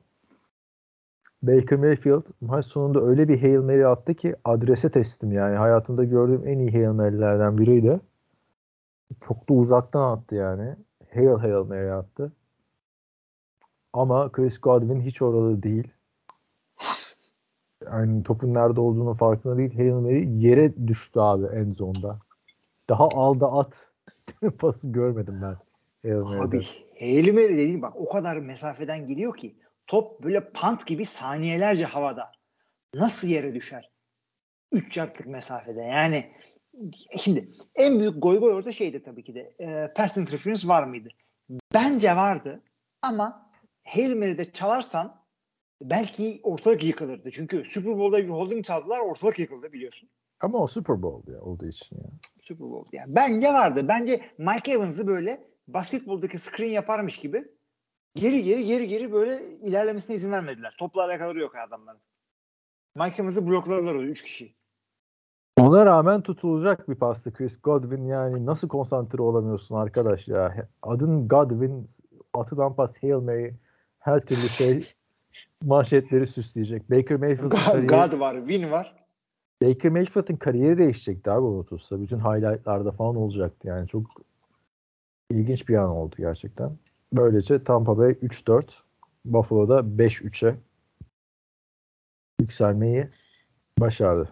[1.43, 5.55] Baker Mayfield maç sonunda öyle bir Hail Mary attı ki adrese teslim yani.
[5.55, 7.99] Hayatımda gördüğüm en iyi Hail Mary'lerden biriydi.
[9.27, 10.75] Çok da uzaktan attı yani.
[11.13, 12.31] Hail Hail Mary attı.
[13.93, 15.87] Ama Chris Godwin hiç orada değil.
[17.85, 19.75] Yani topun nerede olduğunu farkında değil.
[19.75, 22.19] Hail Mary yere düştü abi en zonda.
[22.89, 23.88] Daha alda at
[24.59, 25.57] pası görmedim ben.
[26.25, 26.41] Hail.
[26.41, 26.67] Abi
[26.99, 29.55] Hail Mary dediğin bak o kadar mesafeden geliyor ki
[29.87, 32.31] top böyle pant gibi saniyelerce havada.
[32.93, 33.91] Nasıl yere düşer?
[34.71, 35.81] 3 yardlık mesafede.
[35.81, 36.31] Yani
[37.17, 39.55] şimdi en büyük goy goy orada şeydi tabii ki de.
[39.59, 41.09] E, pass interference var mıydı?
[41.73, 42.63] Bence vardı
[43.01, 43.51] ama
[43.83, 45.21] Hail Mary'de çalarsan
[45.81, 47.31] belki ortalık yıkılırdı.
[47.31, 50.09] Çünkü Super Bowl'da bir holding çaldılar ortalık yıkıldı biliyorsun.
[50.41, 52.09] Ama o Super Bowl ya olduğu için ya.
[52.41, 52.95] Super Bowl.
[52.95, 53.87] Yani bence vardı.
[53.87, 57.45] Bence Mike Evans'ı böyle basketboldaki screen yaparmış gibi
[58.15, 60.75] geri geri geri geri böyle ilerlemesine izin vermediler.
[60.79, 62.01] Topla alakaları yok adamların.
[62.97, 64.55] Mike Evans'ı blokladılar o üç kişi.
[65.59, 70.67] Ona rağmen tutulacak bir pastı Chris Godwin yani nasıl konsantre olamıyorsun arkadaş ya.
[70.81, 71.85] Adın Godwin
[72.33, 73.51] atılan pas Hail Mary
[73.99, 74.93] her türlü şey
[75.63, 76.91] manşetleri süsleyecek.
[76.91, 78.98] Baker Mayfield'ın kariyeri, God var, Win var.
[79.61, 82.01] Baker Mayfield'ın kariyeri değişecekti abi o tutsa.
[82.01, 84.05] Bütün highlightlarda falan olacaktı yani çok
[85.31, 86.77] ilginç bir an oldu gerçekten.
[87.13, 88.81] Böylece Tampa Bay 3-4
[89.25, 90.55] Buffalo'da 5-3'e
[92.41, 93.07] yükselmeyi
[93.79, 94.29] başardı.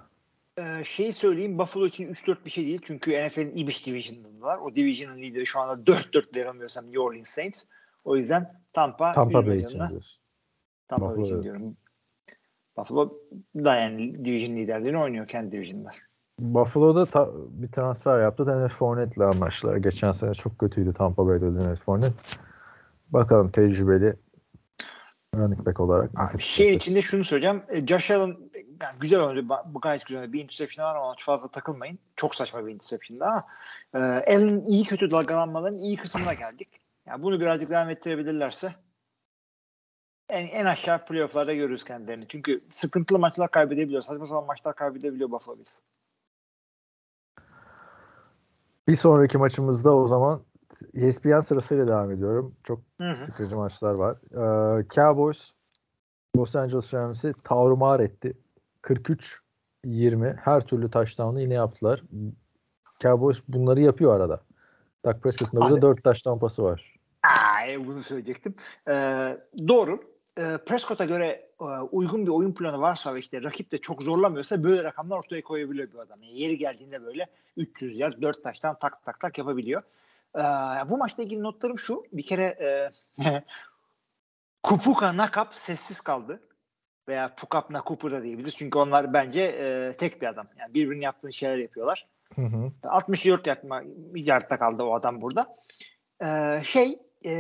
[0.58, 2.82] Ee, şeyi söyleyeyim Buffalo için 3-4 bir şey değil.
[2.84, 4.58] Çünkü NFL'in iyi bir division'ındalar.
[4.58, 7.64] O division'ın lideri şu anda 4-4 yanılmıyorsam New Orleans Saints.
[8.06, 10.22] O yüzden Tampa Tampa Bay için diyorsun.
[10.88, 11.78] Tampa Buffalo için diyorum.
[12.78, 13.14] Buffalo
[13.56, 15.90] da yani division liderliğini oynuyor kendi division'da.
[16.40, 18.48] Buffalo'da ta- bir transfer yaptı.
[18.48, 19.78] Dennis Fournette'le anlaştılar.
[19.78, 22.14] Geçen sene çok kötüydü Tampa Bay'de Dennis Fournette.
[23.10, 24.16] Bakalım tecrübeli
[25.36, 26.12] running back olarak.
[26.16, 27.64] Abi şeyin içinde şunu söyleyeceğim.
[27.70, 28.28] E, Josh Allen
[28.82, 29.48] yani güzel oynadı.
[29.82, 30.22] Gayet güzel.
[30.22, 30.34] oynadı.
[30.34, 32.00] Bir interception var ama fazla takılmayın.
[32.16, 33.44] Çok saçma bir interception'dı ama
[33.94, 36.68] e, Allen'ın iyi kötü dalgalanmaların iyi kısmına geldik.
[37.08, 38.72] Yani bunu birazcık devam ettirebilirlerse
[40.30, 42.28] en, en aşağı playoff'larda görürüz kendilerini.
[42.28, 44.02] Çünkü sıkıntılı maçlar kaybedebiliyor.
[44.02, 45.80] Saçma sapan maçlar kaybedebiliyor Buffalo Bills.
[48.88, 50.44] Bir sonraki maçımızda o zaman
[50.94, 52.56] ESPN sırasıyla devam ediyorum.
[52.64, 53.26] Çok Hı hı.
[53.26, 54.18] sıkıcı maçlar var.
[54.32, 55.52] Ee, Cowboys
[56.38, 58.38] Los Angeles Rams'i tavrımar etti.
[58.84, 62.04] 43-20 her türlü touchdown'u yine yaptılar.
[63.02, 64.42] Cowboys bunları yapıyor arada.
[65.06, 65.72] Dak Prescott'ın da Abi.
[65.72, 66.98] burada 4 touchdown pası var.
[67.24, 68.56] Aa, bunu söyleyecektim.
[68.88, 69.38] Ee,
[69.68, 70.00] doğru.
[70.38, 74.64] Ee, Prescott'a göre e, uygun bir oyun planı varsa ve işte rakip de çok zorlamıyorsa
[74.64, 76.24] böyle rakamlar ortaya koyabiliyor bir adam.
[76.24, 79.82] Yani yeri geldiğinde böyle 300 yard 4 taştan tak tak tak yapabiliyor.
[80.36, 80.40] Ee,
[80.90, 82.04] bu maçla ilgili notlarım şu.
[82.14, 82.92] Bir kere e,
[84.64, 86.42] Kupuka Nakap sessiz kaldı.
[87.08, 88.56] Veya Pukap Nakupu da diyebiliriz.
[88.56, 90.48] Çünkü onlar bence e, tek bir adam.
[90.60, 92.08] Yani birbirinin yaptığı şeyler yapıyorlar.
[92.36, 92.72] Hı hı.
[92.84, 93.84] 64 yardma,
[94.16, 95.58] yardta kaldı o adam burada.
[96.64, 97.32] Şey e,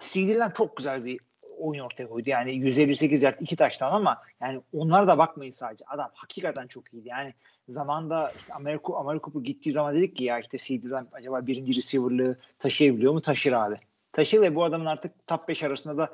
[0.00, 1.18] CD'den çok güzel bir
[1.64, 2.30] oyun ortaya koydu.
[2.30, 5.84] Yani 158 yard iki taştan ama yani onlara da bakmayın sadece.
[5.84, 7.08] Adam hakikaten çok iyiydi.
[7.08, 7.34] Yani
[7.68, 13.12] zamanda işte Amerika Amerika gittiği zaman dedik ki ya işte CD'den acaba birinci receiver'lığı taşıyabiliyor
[13.12, 13.20] mu?
[13.20, 13.76] Taşır abi.
[14.12, 16.12] Taşır ve bu adamın artık top 5 arasında da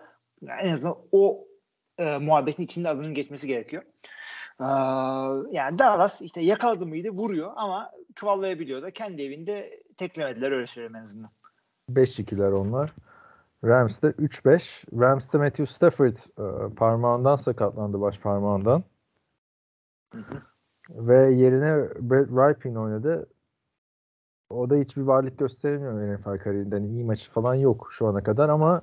[0.59, 1.45] en azından o
[1.99, 3.83] e, muhabbetin içinde adının geçmesi gerekiyor.
[4.61, 4.65] Ee,
[5.51, 11.03] yani Dallas işte yakaladı mıydı vuruyor ama çuvallayabiliyor da kendi evinde teklemediler öyle söyleyeyim en
[11.03, 11.31] azından.
[11.91, 12.93] 5-2'ler onlar.
[13.65, 14.61] Rams'te 3-5.
[15.01, 18.85] Rams'te Matthew Stafford e, parmağından sakatlandı baş parmağından.
[20.91, 23.27] Ve yerine Brett Ripien oynadı.
[24.51, 26.75] O da hiçbir varlık gösteremiyor NFL kariyerinde.
[26.75, 28.83] Yani iyi maçı falan yok şu ana kadar ama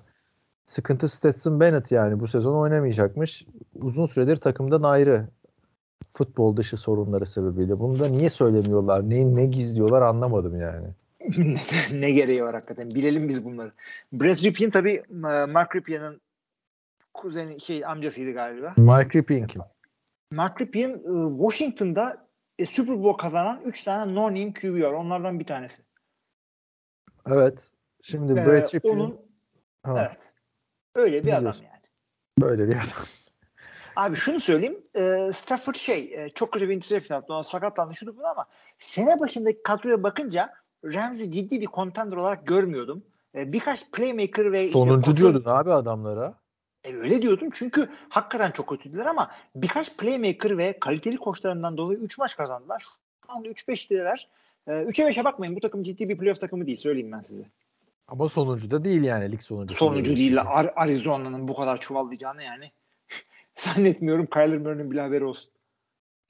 [0.65, 3.45] sıkıntı Stetson Bennett yani bu sezon oynamayacakmış.
[3.75, 5.27] Uzun süredir takımdan ayrı
[6.13, 7.79] futbol dışı sorunları sebebiyle.
[7.79, 9.09] Bunu da niye söylemiyorlar?
[9.09, 10.87] Ne, ne gizliyorlar anlamadım yani.
[11.91, 12.91] ne gereği var hakikaten.
[12.91, 13.71] Bilelim biz bunları.
[14.13, 15.03] Brett Ripien tabii
[15.49, 16.21] Mark Ripien'in
[17.13, 18.73] kuzeni şey amcasıydı galiba.
[18.77, 19.61] Mark Ripien kim?
[20.31, 22.27] Mark Ripien e, Washington'da
[22.59, 24.91] e, Super Bowl kazanan 3 tane no-name QB var.
[24.91, 25.83] Onlardan bir tanesi.
[27.27, 27.71] Evet.
[28.01, 29.27] Şimdi Ee, Brett Ripien onun
[29.83, 30.19] Ha, evet.
[30.95, 31.63] Öyle bir adam Biliyorsun.
[31.63, 31.81] yani.
[32.39, 33.05] böyle bir adam.
[33.95, 34.83] Abi şunu söyleyeyim.
[34.95, 37.33] E, Stafford şey e, çok kötü bir interception attı.
[37.33, 38.45] Ona sakatlandı şunu bunu ama
[38.79, 40.53] sene başındaki kadroya bakınca
[40.85, 43.03] Ramsey ciddi bir contender olarak görmüyordum.
[43.35, 46.33] E, birkaç playmaker ve işte Sonuncu kontrol- diyordun abi adamlara.
[46.83, 52.17] E, öyle diyordum çünkü hakikaten çok kötüydüler ama birkaç playmaker ve kaliteli koçlarından dolayı 3
[52.17, 52.85] maç kazandılar.
[53.25, 54.27] Şu anda 3-5'tiler.
[54.67, 57.43] E, 3'e 5'e bakmayın bu takım ciddi bir playoff takımı değil söyleyeyim ben size.
[58.07, 59.41] Ama sonuncu da değil yani lig.
[59.41, 60.39] Sonuncu bir değil şey.
[60.45, 62.71] Ar- Arizona'nın bu kadar çuvallayacağını yani
[63.55, 65.51] zannetmiyorum Kyler Murray'nin bile haberi olsun.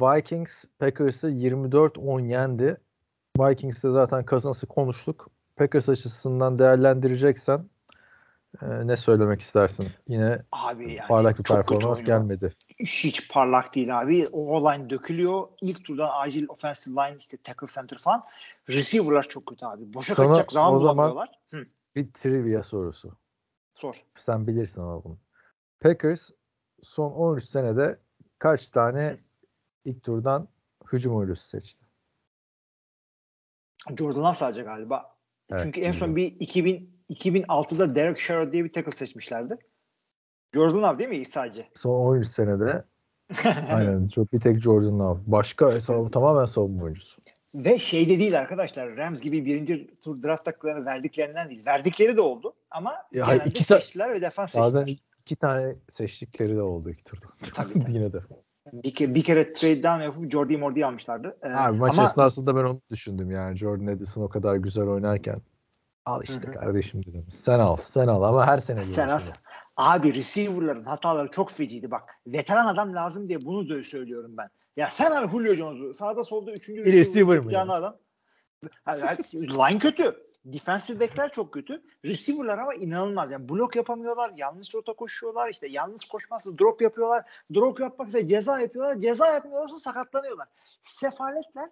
[0.02, 2.78] Vikings Packers'ı 24-10 yendi.
[3.40, 5.30] Vikings'te zaten kazanası konuştuk.
[5.56, 7.70] Packers açısından değerlendireceksen
[8.62, 9.88] e, ne söylemek istersin?
[10.08, 12.54] Yine Abi yani parlak bir performans gelmedi.
[12.80, 14.28] Hiç parlak değil abi.
[14.32, 15.48] O line dökülüyor.
[15.62, 18.24] İlk turdan acil offensive line işte tackle center falan.
[18.70, 19.94] Receiver'lar çok kötü abi.
[19.94, 21.28] Boşa Sana kaçacak zaman o zaman-.
[21.50, 23.18] Hı, Bir trivia sorusu.
[23.74, 24.04] sor.
[24.20, 25.18] Sen bilirsin ama bunu.
[25.80, 26.30] Packers
[26.84, 28.00] son 13 senede
[28.40, 29.18] kaç tane
[29.86, 30.48] ilk turdan
[30.92, 31.87] hücum oyuncusu seçti?
[33.98, 35.16] Jordan Love sadece galiba.
[35.50, 39.58] Evet, Çünkü en son bir 2000 2006'da Derek Sherrod diye bir tackle seçmişlerdi.
[40.54, 41.68] Jordan Love değil mi sadece?
[41.76, 42.84] Son 13 senede
[43.70, 45.20] aynen çok bir tek Jordan Love.
[45.28, 47.22] Başka sav- tamamen savunma oyuncusu.
[47.56, 48.98] Ve şey de değil arkadaşlar.
[48.98, 51.66] Rams gibi birinci tur draft taklarını verdiklerinden değil.
[51.66, 55.08] Verdikleri de oldu ama Ya genelde iki seçtiler ve defans Bazen seçtiler.
[55.22, 57.26] iki tane seçtikleri de oldu iki turda.
[57.56, 57.92] Tabii, tabii.
[57.92, 58.20] Yine de.
[58.74, 61.38] Bir, ke- bir kere trade down yapıp Jordy Mordy'yi almışlardı.
[61.44, 63.58] Ee, Abi maç ama esnasında ben onu düşündüm yani.
[63.58, 65.42] Jordan Edison o kadar güzel oynarken.
[66.06, 66.52] Al işte Hı hı.
[66.52, 67.26] kardeşim dedim.
[67.32, 69.32] Sen al, sen al ama her sene sen as
[69.78, 72.04] abi receiver'ların hataları çok feciydi bak.
[72.28, 74.50] Veteran adam lazım diye bunu da söylüyorum ben.
[74.78, 75.94] Ya sen al Julio Jones'u.
[75.94, 77.72] Sağda solda üçüncü Bir receiver mı yani?
[77.72, 77.98] adam.
[79.34, 80.27] Line kötü.
[80.54, 81.84] Defensive back'ler çok kötü.
[82.06, 83.32] Receiver'lar ama inanılmaz.
[83.32, 84.32] Yani blok yapamıyorlar.
[84.36, 85.50] Yanlış rota koşuyorlar.
[85.50, 87.26] İşte yanlış koşmazsa drop yapıyorlar.
[87.56, 89.00] Drop yapmak ise ceza yapıyorlar.
[89.00, 90.48] Ceza yapmıyorlarsa sakatlanıyorlar.
[90.84, 91.70] Sefaletler.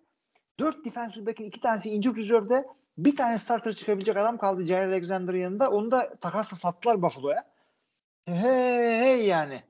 [0.59, 5.37] Dört defensive back'in iki tanesi injured reserve'de bir tane starter çıkabilecek adam kaldı Jair Alexander'ın
[5.37, 5.71] yanında.
[5.71, 7.43] Onu da takasla sattılar Buffalo'ya.
[8.25, 9.63] Hey hey yani.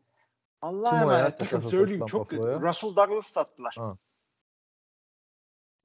[0.61, 2.61] Allah'a emanet takım söyleyeyim çok kötü.
[2.61, 3.75] Russell Douglas sattılar.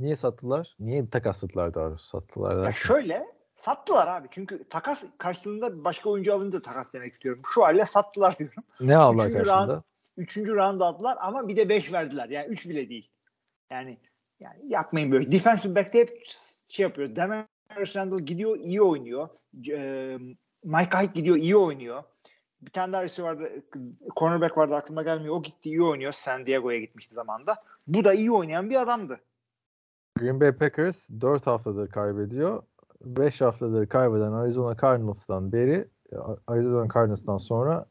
[0.00, 0.76] Niye sattılar?
[0.80, 4.28] Niye takasladılar daha doğrusu sattılar Ya şöyle sattılar abi.
[4.30, 7.42] Çünkü takas karşılığında başka oyuncu alınca takas demek istiyorum.
[7.54, 8.64] Şu halde sattılar diyorum.
[8.80, 9.82] Ne aldılar Üçüncü karşında?
[10.16, 12.28] Üçüncü round aldılar ama bir de beş verdiler.
[12.28, 13.10] Yani üç bile değil.
[13.70, 13.98] Yani
[14.40, 15.32] yani yapmayın böyle.
[15.32, 16.22] Defensive back'te hep
[16.68, 17.16] şey yapıyor.
[17.16, 19.28] Demarius Randall gidiyor iyi oynuyor.
[19.60, 20.18] C- E,
[20.64, 22.02] Mike Hyde gidiyor iyi oynuyor.
[22.62, 23.62] Bir tane daha receiver vardı.
[24.16, 25.34] Cornerback vardı aklıma gelmiyor.
[25.34, 26.12] O gitti iyi oynuyor.
[26.12, 27.62] San Diego'ya gitmişti zamanda.
[27.88, 29.20] Bu da iyi oynayan bir adamdı.
[30.20, 32.62] Green Bay Packers 4 haftadır kaybediyor.
[33.04, 35.88] 5 haftadır kaybeden Arizona Cardinals'tan beri
[36.46, 37.87] Arizona Cardinals'tan sonra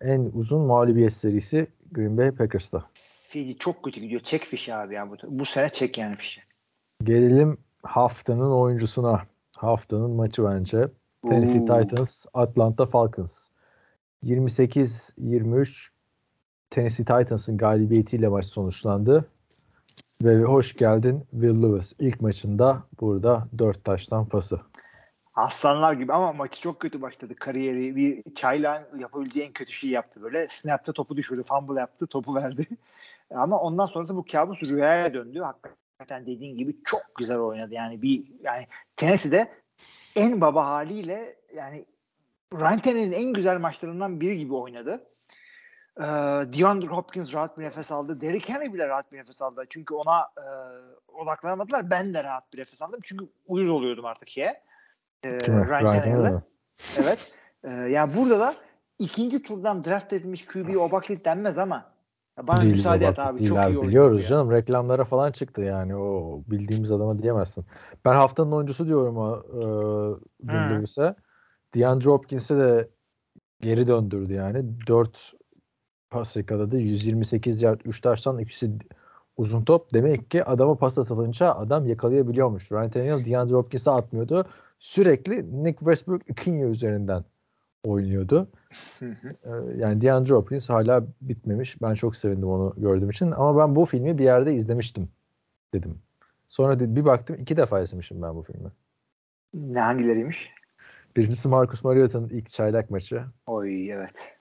[0.00, 2.84] en uzun mağlubiyet serisi Green Bay Packers'ta.
[3.58, 4.20] Çok kötü gidiyor.
[4.20, 5.10] Çek fişi abi ya.
[5.10, 6.40] Bu, bu sene çek yani fişi.
[7.02, 9.22] Gelelim haftanın oyuncusuna.
[9.56, 10.88] Haftanın maçı bence.
[11.28, 11.64] Tennessee Oo.
[11.64, 13.48] Titans, Atlanta Falcons.
[14.24, 15.88] 28-23
[16.70, 19.24] Tennessee Titans'ın galibiyetiyle maç sonuçlandı.
[20.24, 21.92] Ve hoş geldin Will Lewis.
[21.98, 24.60] İlk maçında burada 4 taştan pası.
[25.34, 27.34] Aslanlar gibi ama maçı çok kötü başladı.
[27.34, 30.46] Kariyeri bir çayla yapabileceği en kötü şeyi yaptı böyle.
[30.50, 31.42] Snap'te topu düşürdü.
[31.42, 32.06] Fumble yaptı.
[32.06, 32.66] Topu verdi.
[33.34, 35.40] ama ondan sonrası bu kabus rüyaya döndü.
[35.40, 37.74] Hakikaten dediğin gibi çok güzel oynadı.
[37.74, 39.52] Yani bir yani Tennessee'de
[40.16, 41.86] en baba haliyle yani
[42.54, 45.06] Ryan Tannehill'in en güzel maçlarından biri gibi oynadı.
[46.00, 46.02] Ee,
[46.52, 48.20] DeAndre Hopkins rahat bir nefes aldı.
[48.20, 49.64] Derrick Henry bile rahat bir nefes aldı.
[49.70, 50.46] Çünkü ona e,
[51.12, 51.90] odaklanamadılar.
[51.90, 53.00] Ben de rahat bir nefes aldım.
[53.02, 54.38] Çünkü uyuz oluyordum artık.
[54.38, 54.54] Ee,
[55.38, 55.66] Kime?
[55.66, 56.42] Ryan Tannehill'e.
[56.98, 57.32] Evet.
[57.64, 58.54] Ee, yani burada da
[58.98, 61.92] ikinci turdan draft edilmiş QB Obaklit denmez ama
[62.42, 63.38] bana Değil, müsaade et bak, abi.
[63.38, 64.28] değil Çok abi, iyi Biliyoruz ya.
[64.28, 64.50] canım.
[64.50, 65.96] Reklamlara falan çıktı yani.
[65.96, 67.64] O bildiğimiz adama diyemezsin.
[68.04, 69.60] Ben haftanın oyuncusu diyorum o e,
[70.40, 70.70] Will.
[70.70, 71.14] Lewis'e.
[71.74, 72.88] DeAndre Hopkins'e de
[73.60, 74.86] geri döndürdü yani.
[74.86, 75.32] 4
[76.16, 76.78] pas yakaladı.
[76.78, 78.70] 128 yard 3 taştan ikisi
[79.36, 79.94] uzun top.
[79.94, 82.72] Demek ki adama pas atılınca adam yakalayabiliyormuş.
[82.72, 84.44] Ryan Tannehill DeAndre Hopkins'e atmıyordu.
[84.78, 87.24] Sürekli Nick Westbrook Ikinye üzerinden
[87.84, 88.48] oynuyordu.
[89.02, 89.06] Ee,
[89.76, 91.82] Yani DeAndre Hopkins hala bitmemiş.
[91.82, 93.30] Ben çok sevindim onu gördüğüm için.
[93.30, 95.08] Ama ben bu filmi bir yerde izlemiştim
[95.74, 95.98] dedim.
[96.48, 98.68] Sonra bir baktım iki defa izlemişim ben bu filmi.
[99.54, 100.50] Ne hangileriymiş?
[101.16, 103.24] Birincisi Marcus Mariota'nın ilk çaylak maçı.
[103.46, 104.35] Oy evet.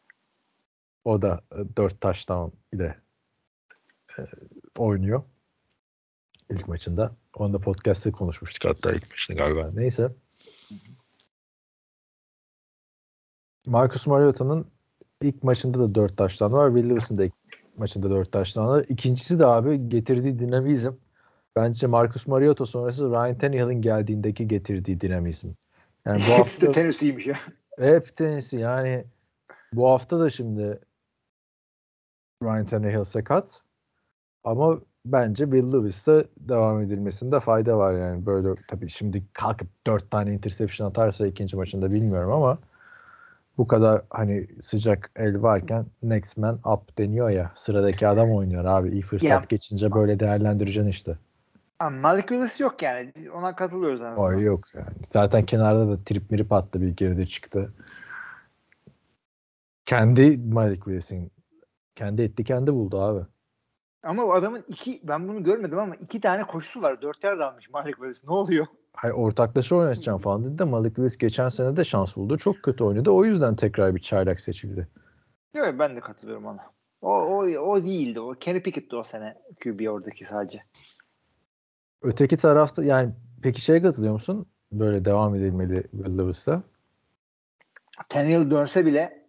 [1.05, 2.97] O da e, 4 touchdown ile
[4.19, 4.21] e,
[4.77, 5.23] oynuyor.
[6.49, 7.15] ilk maçında.
[7.35, 9.71] Onu da podcast'te konuşmuştuk hatta ilk maçını galiba.
[9.73, 10.11] Neyse.
[13.67, 14.67] Marcus Mariota'nın
[15.21, 16.67] ilk maçında da 4 taştan var.
[16.75, 17.33] Will Lewis'in de ilk
[17.77, 18.85] maçında 4 taştan var.
[18.89, 20.91] İkincisi de abi getirdiği dinamizm.
[21.55, 25.49] Bence Marcus Mariota sonrası Ryan Tannehill'in geldiğindeki getirdiği dinamizm.
[26.05, 27.37] Yani bu Hepsi de hafta Tennessee'ymiş ya.
[27.79, 29.05] hep tenisi yani
[29.73, 30.79] bu hafta da şimdi
[32.45, 33.61] Ryan Tannehill sakat
[34.43, 40.33] ama bence Will Lewis'te devam edilmesinde fayda var yani böyle tabii şimdi kalkıp dört tane
[40.33, 42.57] interception atarsa ikinci maçında bilmiyorum ama
[43.57, 48.89] bu kadar hani sıcak el varken next man up deniyor ya sıradaki adam oynuyor abi
[48.89, 49.43] iyi fırsat Ya.
[49.49, 51.17] geçince böyle değerlendireceksin işte.
[51.79, 53.13] Ama Malik Willis yok yani.
[53.33, 54.37] Ona katılıyoruz en azından.
[54.37, 54.87] Yok yani.
[55.07, 57.73] Zaten kenarda da trip mirip attı bir geride çıktı.
[59.85, 61.31] Kendi Malik Willis'in
[61.95, 63.25] kendi etti kendi buldu abi.
[64.03, 67.01] Ama o adamın iki, ben bunu görmedim ama iki tane koşusu var.
[67.01, 68.23] Dört yer almış Malik Willis.
[68.23, 68.67] Ne oluyor?
[68.93, 72.37] Hayır, ortaklaşa oynatacağım falan dedi de Malik Willis geçen sene de şans buldu.
[72.37, 73.11] Çok kötü oynadı.
[73.11, 74.87] O yüzden tekrar bir çaylak seçildi.
[75.55, 76.71] Evet ben de katılıyorum ona.
[77.01, 78.19] O, o, o değildi.
[78.19, 80.63] O Kenny Pickett'ti o sene QB oradaki sadece.
[82.01, 84.45] Öteki tarafta yani peki şeye katılıyor musun?
[84.71, 86.63] Böyle devam edilmeli Will Lewis'la.
[88.09, 89.24] Tannehill dönse bile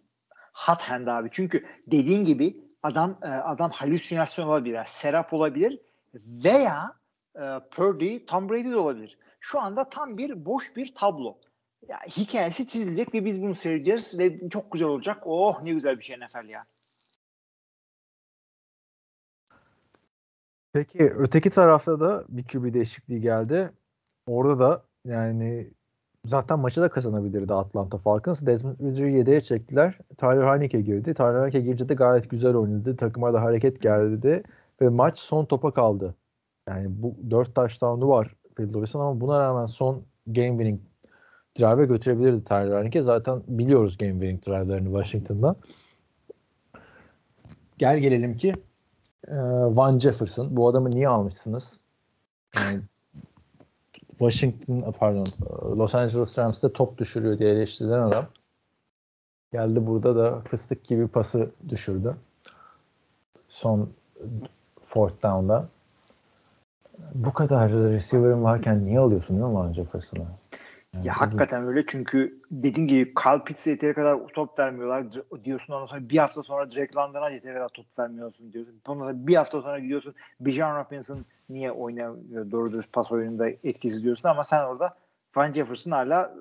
[0.57, 1.29] hot hand abi.
[1.31, 4.79] Çünkü dediğin gibi adam e, adam halüsinasyon olabilir.
[4.87, 5.79] Serap olabilir
[6.15, 6.95] veya
[7.35, 7.41] e,
[7.71, 9.17] Purdy, Tom Brady de olabilir.
[9.39, 11.37] Şu anda tam bir boş bir tablo.
[11.87, 15.17] Ya, hikayesi çizilecek ve biz bunu seyredeceğiz ve çok güzel olacak.
[15.25, 16.65] Oh ne güzel bir şey NFL ya.
[20.73, 23.71] Peki öteki tarafta da bir QB değişikliği geldi.
[24.27, 25.73] Orada da yani
[26.27, 28.45] zaten maçı da kazanabilirdi Atlanta Falcons.
[28.45, 29.97] Desmond Ridder'ı yedeğe çektiler.
[30.17, 31.13] Tyler Heineke girdi.
[31.13, 32.95] Tyler Heineke girince de gayet güzel oynadı.
[32.97, 34.43] Takıma da hareket geldi
[34.81, 36.15] ve maç son topa kaldı.
[36.67, 40.79] Yani bu 4 touchdown'u var Phil Lewis'in ama buna rağmen son game winning
[41.59, 43.01] drive'e götürebilirdi Tyler Heineke.
[43.01, 45.55] Zaten biliyoruz game winning drive'larını Washington'dan.
[47.77, 48.51] Gel gelelim ki
[49.69, 50.57] Van Jefferson.
[50.57, 51.79] Bu adamı niye almışsınız?
[52.55, 52.79] Yani
[54.19, 55.25] Washington pardon
[55.77, 58.25] Los Angeles Rams'te top düşürüyor diye eleştirilen adam.
[59.51, 62.15] Geldi burada da fıstık gibi pası düşürdü.
[63.47, 63.89] Son
[64.81, 65.67] fourth down'da.
[67.13, 70.27] Bu kadar receiver'ın varken niye alıyorsun değil mi Van Jefferson'ı?
[71.03, 75.05] Ya hakikaten öyle çünkü dediğin gibi Kyle Pitts'e yeteri kadar top vermiyorlar
[75.43, 78.81] diyorsun ondan sonra bir hafta sonra Drake London'a yeteri kadar top vermiyorsun diyorsun.
[78.87, 84.03] Ondan sonra bir hafta sonra gidiyorsun Bijan Robinson niye oynamıyor doğru dürüst pas oyununda etkisiz
[84.03, 84.97] diyorsun ama sen orada
[85.35, 86.35] Van Jefferson hala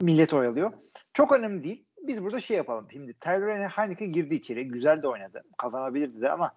[0.00, 0.72] millet oyalıyor.
[1.14, 1.84] Çok önemli değil.
[2.02, 2.86] Biz burada şey yapalım.
[2.92, 4.68] Şimdi Tyler Heineke girdi içeri.
[4.68, 5.42] Güzel de oynadı.
[5.58, 6.52] Kazanabilirdi de ama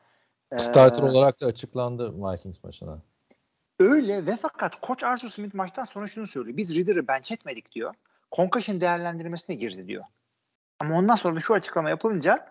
[0.58, 3.02] Starter olarak da açıklandı Vikings maçına.
[3.80, 6.58] Öyle ve fakat koç Arthur Smith maçtan sonra şunu söylüyor.
[6.58, 7.94] Biz Ridder'ı bench etmedik diyor.
[8.32, 10.04] Concussion değerlendirmesine girdi diyor.
[10.80, 12.48] Ama ondan sonra da şu açıklama yapılınca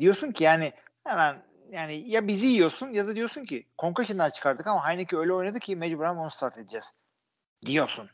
[0.00, 0.72] diyorsun ki yani
[1.04, 1.36] hemen
[1.70, 5.76] yani ya bizi yiyorsun ya da diyorsun ki Concussion'dan çıkardık ama Heineke öyle oynadı ki
[5.76, 6.92] mecburen onu start edeceğiz.
[7.66, 8.10] Diyorsun.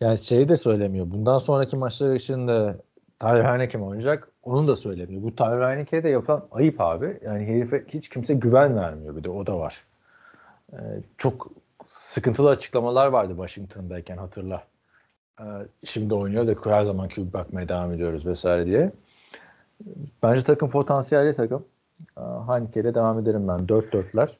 [0.00, 1.10] Yani şeyi de söylemiyor.
[1.10, 2.76] Bundan sonraki maçlar için de
[3.20, 4.28] Tyler Heineke mi oynayacak?
[4.42, 5.22] Onu da söylemiyor.
[5.22, 7.20] Bu Tyler Heineke'ye de yapılan ayıp abi.
[7.24, 9.84] Yani herife hiç kimse güven vermiyor bir de o da var.
[10.72, 10.76] Ee,
[11.18, 11.48] çok
[11.88, 14.64] sıkıntılı açıklamalar vardı Washington'dayken hatırla.
[15.40, 15.44] Ee,
[15.84, 18.92] şimdi oynuyor da her zaman QB bakmaya devam ediyoruz vesaire diye.
[20.22, 21.64] Bence takım potansiyelli takım.
[22.18, 23.58] Ee, Heineke ile devam ederim ben.
[23.58, 24.36] 4-4'ler.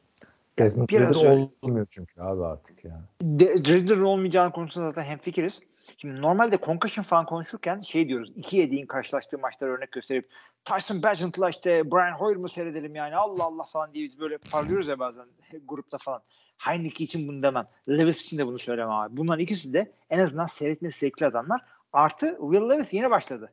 [0.59, 3.03] Desmond Biraz olmuyor çünkü abi artık yani.
[3.23, 5.61] De, Ridder'ın olmayacağını konusunda zaten hemfikiriz.
[5.99, 8.33] Şimdi normalde concussion falan konuşurken şey diyoruz.
[8.37, 10.31] iki yediğin karşılaştığı maçları örnek gösterip
[10.65, 14.89] Tyson Bagent'la işte Brian Hoyer mı seyredelim yani Allah Allah falan diye biz böyle parlıyoruz
[14.89, 15.27] ya bazen
[15.65, 16.23] grupta falan.
[16.59, 17.67] Heineke için bunu demem.
[17.89, 19.17] Levis için de bunu söylemem abi.
[19.17, 21.61] Bunların ikisi de en azından seyretmesi zevkli adamlar.
[21.93, 23.51] Artı Will Levis yeni başladı.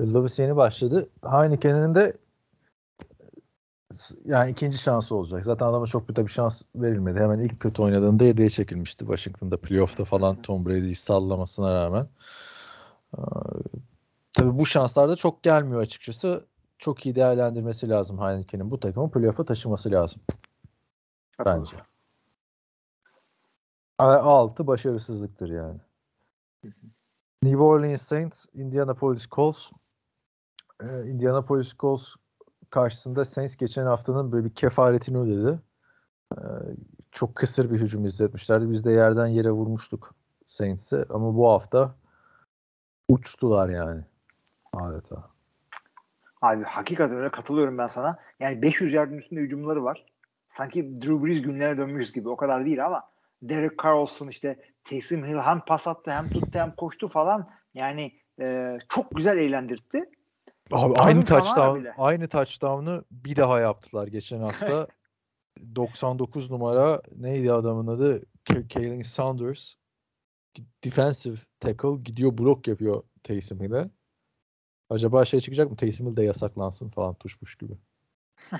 [0.00, 1.10] Lewis yeni başladı.
[1.24, 2.12] Heineken'in de
[4.24, 5.44] yani ikinci şansı olacak.
[5.44, 7.20] Zaten adama çok bir bir şans verilmedi.
[7.20, 12.08] Hemen ilk kötü oynadığında yedeğe çekilmişti Washington'da playoff'ta falan Tom Brady'yi sallamasına rağmen.
[13.18, 13.20] Ee,
[14.32, 16.46] tabii bu şanslar da çok gelmiyor açıkçası.
[16.78, 18.70] Çok iyi değerlendirmesi lazım Heineken'in.
[18.70, 20.22] Bu takımı playoff'a taşıması lazım.
[21.46, 21.76] Bence.
[23.98, 25.80] 6 başarısızlıktır yani.
[27.42, 29.70] New Orleans Saints, Indianapolis Colts.
[30.82, 32.14] Ee, Indianapolis Colts
[32.74, 35.60] karşısında Saints geçen haftanın böyle bir kefaretini ödedi.
[36.32, 36.40] Ee,
[37.12, 38.70] çok kısır bir hücum izletmişlerdi.
[38.70, 40.14] Biz de yerden yere vurmuştuk
[40.48, 41.94] Saints'i ama bu hafta
[43.08, 44.04] uçtular yani
[44.72, 45.30] adeta.
[46.42, 48.18] Abi hakikaten öyle katılıyorum ben sana.
[48.40, 50.04] Yani 500 yardın üstünde hücumları var.
[50.48, 52.28] Sanki Drew Brees günlerine dönmüşüz gibi.
[52.28, 53.02] O kadar değil ama
[53.42, 57.50] Derek Carr olsun işte Taysom Hill hem pas attı hem tuttu hem koştu falan.
[57.74, 60.10] Yani e, çok güzel eğlendirdi.
[60.72, 64.86] Abi aynı touchdown aynı touchdown'u bir daha yaptılar geçen hafta.
[65.76, 68.22] 99 numara neydi adamın adı?
[68.74, 69.74] Kalen Saunders.
[70.84, 73.90] Defensive tackle gidiyor blok yapıyor Taysom Hill'e.
[74.90, 75.76] Acaba şey çıkacak mı?
[75.76, 77.72] Taysom Hill de yasaklansın falan tuşmuş gibi.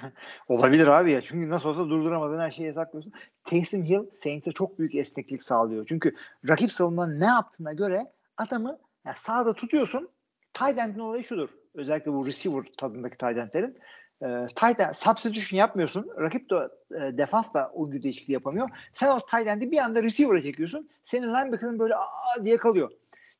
[0.48, 1.22] Olabilir abi ya.
[1.22, 3.12] Çünkü nasıl olsa durduramadığın her şeyi yasaklıyorsun.
[3.44, 5.86] Taysom Hill Saints'e çok büyük esneklik sağlıyor.
[5.88, 6.16] Çünkü
[6.48, 10.08] rakip savunmanın ne yaptığına göre adamı yani sağda tutuyorsun.
[10.54, 11.50] Tight end'in olayı şudur.
[11.74, 13.78] Özellikle bu receiver tadındaki tight end'lerin.
[14.22, 16.10] E, tight end, substitution yapmıyorsun.
[16.18, 16.56] Rakip de
[16.90, 18.68] e, defans da oyuncu değişikliği yapamıyor.
[18.92, 20.90] Sen o tight end'i bir anda receiver'a çekiyorsun.
[21.04, 22.90] Senin linebacker'ın böyle aa diye kalıyor.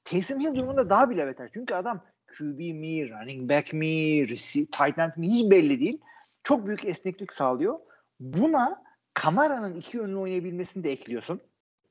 [0.05, 1.51] Taysom Hill durumunda daha bile beter.
[1.55, 2.05] Çünkü adam
[2.39, 4.27] QB mi, running back mi,
[4.73, 6.01] tight end mi hiç belli değil.
[6.45, 7.79] Çok büyük esneklik sağlıyor.
[8.21, 8.83] Buna
[9.15, 11.41] kameranın iki yönlü oynayabilmesini de ekliyorsun.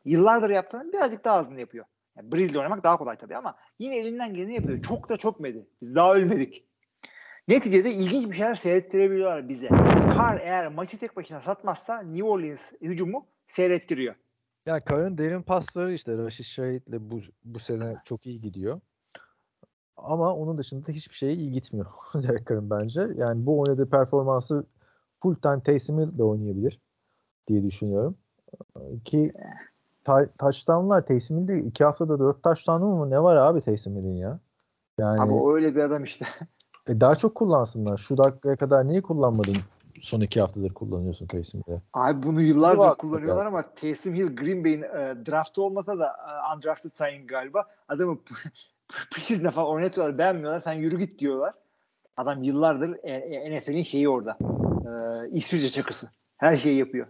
[0.05, 1.86] Yıllardır yaptığını birazcık daha azını yapıyor.
[2.18, 4.82] Yani Breeze'le oynamak daha kolay tabii ama yine elinden geleni yapıyor.
[4.82, 5.68] Çok da çok medi.
[5.82, 6.68] Biz daha ölmedik.
[7.47, 9.70] Neticede ilginç bir şeyler seyrettirebiliyorlar bize.
[10.18, 14.16] Carr eğer maçı tek başına satmazsa New Orleans hücumu seyrettiriyor.
[14.66, 18.82] Ya Carr'ın derin pasları işte Rashid Şahit'le bu, bu sene çok iyi gidiyor.
[19.97, 23.07] Ama onun dışında hiçbir şey iyi gitmiyor Derek Carr'ın bence.
[23.16, 24.66] Yani bu oynadığı performansı
[25.20, 26.80] full time Taysom Hill de oynayabilir
[27.47, 28.18] diye düşünüyorum.
[29.05, 29.34] Ki
[30.04, 34.39] ta- touchdownlar Taysom iki haftada dört touchdown'u mu ne var abi Taysom ya?
[34.99, 36.26] Yani Abi o öyle bir adam işte.
[36.88, 37.97] e daha çok kullansınlar.
[37.97, 39.58] Şu dakikaya kadar niye kullanmadın?
[40.01, 41.82] Son iki haftadır kullanıyorsun Taysom Hill'i.
[41.93, 46.89] Abi bunu yıllardır kullanıyorlar ama Taysom Hill Green Bay'in e, draftı olmasa da e, undrafted
[46.89, 47.66] sayın galiba.
[47.88, 48.18] Adamı
[49.12, 50.18] preseason'da falan oynatıyorlar.
[50.18, 50.60] Beğenmiyorlar.
[50.60, 51.54] Sen yürü git diyorlar.
[52.18, 54.38] Adam yıllardır e, e, NFL'in şeyi orada.
[54.86, 56.10] E, İsviçre çakısı.
[56.38, 57.08] Her şeyi yapıyor.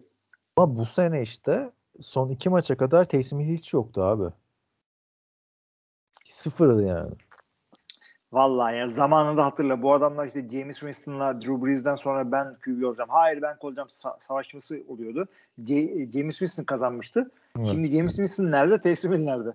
[0.58, 1.72] Ama bu sene işte
[2.02, 4.26] son iki maça kadar Taysom hiç yoktu abi.
[6.26, 7.14] Sıfırdı yani.
[8.32, 13.10] Vallahi ya zamanında hatırla bu adamlar işte James Winston'la Drew Brees'den sonra ben QB olacağım.
[13.10, 15.28] Hayır ben olacağım sa- savaşması oluyordu.
[15.64, 17.32] C- James Winston kazanmıştı.
[17.58, 17.68] Evet.
[17.68, 18.94] Şimdi James Winston nerede?
[18.94, 19.54] Hill nerede?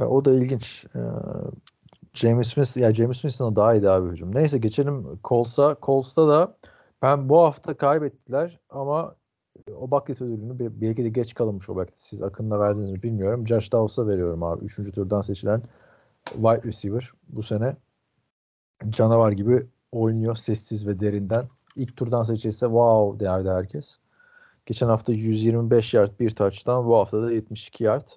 [0.00, 0.86] E, o da ilginç.
[0.94, 0.98] Ee,
[2.14, 4.34] James Smith ya James Smith'ın daha iyi abi hücum.
[4.34, 5.76] Neyse geçelim Colts'a.
[5.82, 6.56] Colts'ta da
[7.02, 9.14] ben bu hafta kaybettiler ama
[9.76, 11.94] o bucket ödülünü belki de geç kalınmış o bucket.
[11.98, 13.46] Siz akınla verdiniz mi bilmiyorum.
[13.46, 14.64] Josh Dawes'a veriyorum abi.
[14.64, 15.62] Üçüncü turdan seçilen
[16.32, 17.76] wide receiver bu sene
[18.88, 21.48] canavar gibi oynuyor sessiz ve derinden.
[21.76, 23.96] İlk turdan seçilse wow derdi herkes.
[24.66, 26.88] Geçen hafta 125 yard bir touchdown.
[26.88, 28.08] Bu hafta da 72 yard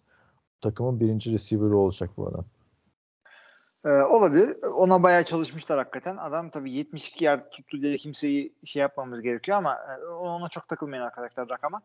[0.62, 2.46] takımın birinci receiver'ı olacak bu adam.
[3.86, 4.64] Ee, olabilir.
[4.64, 6.18] Ona bayağı çalışmışlar hakikaten.
[6.18, 11.04] Adam tabii 72 yer tuttu diye kimseyi şey yapmamız gerekiyor ama e, ona çok takılmayın
[11.04, 11.82] arkadaşlar rakama.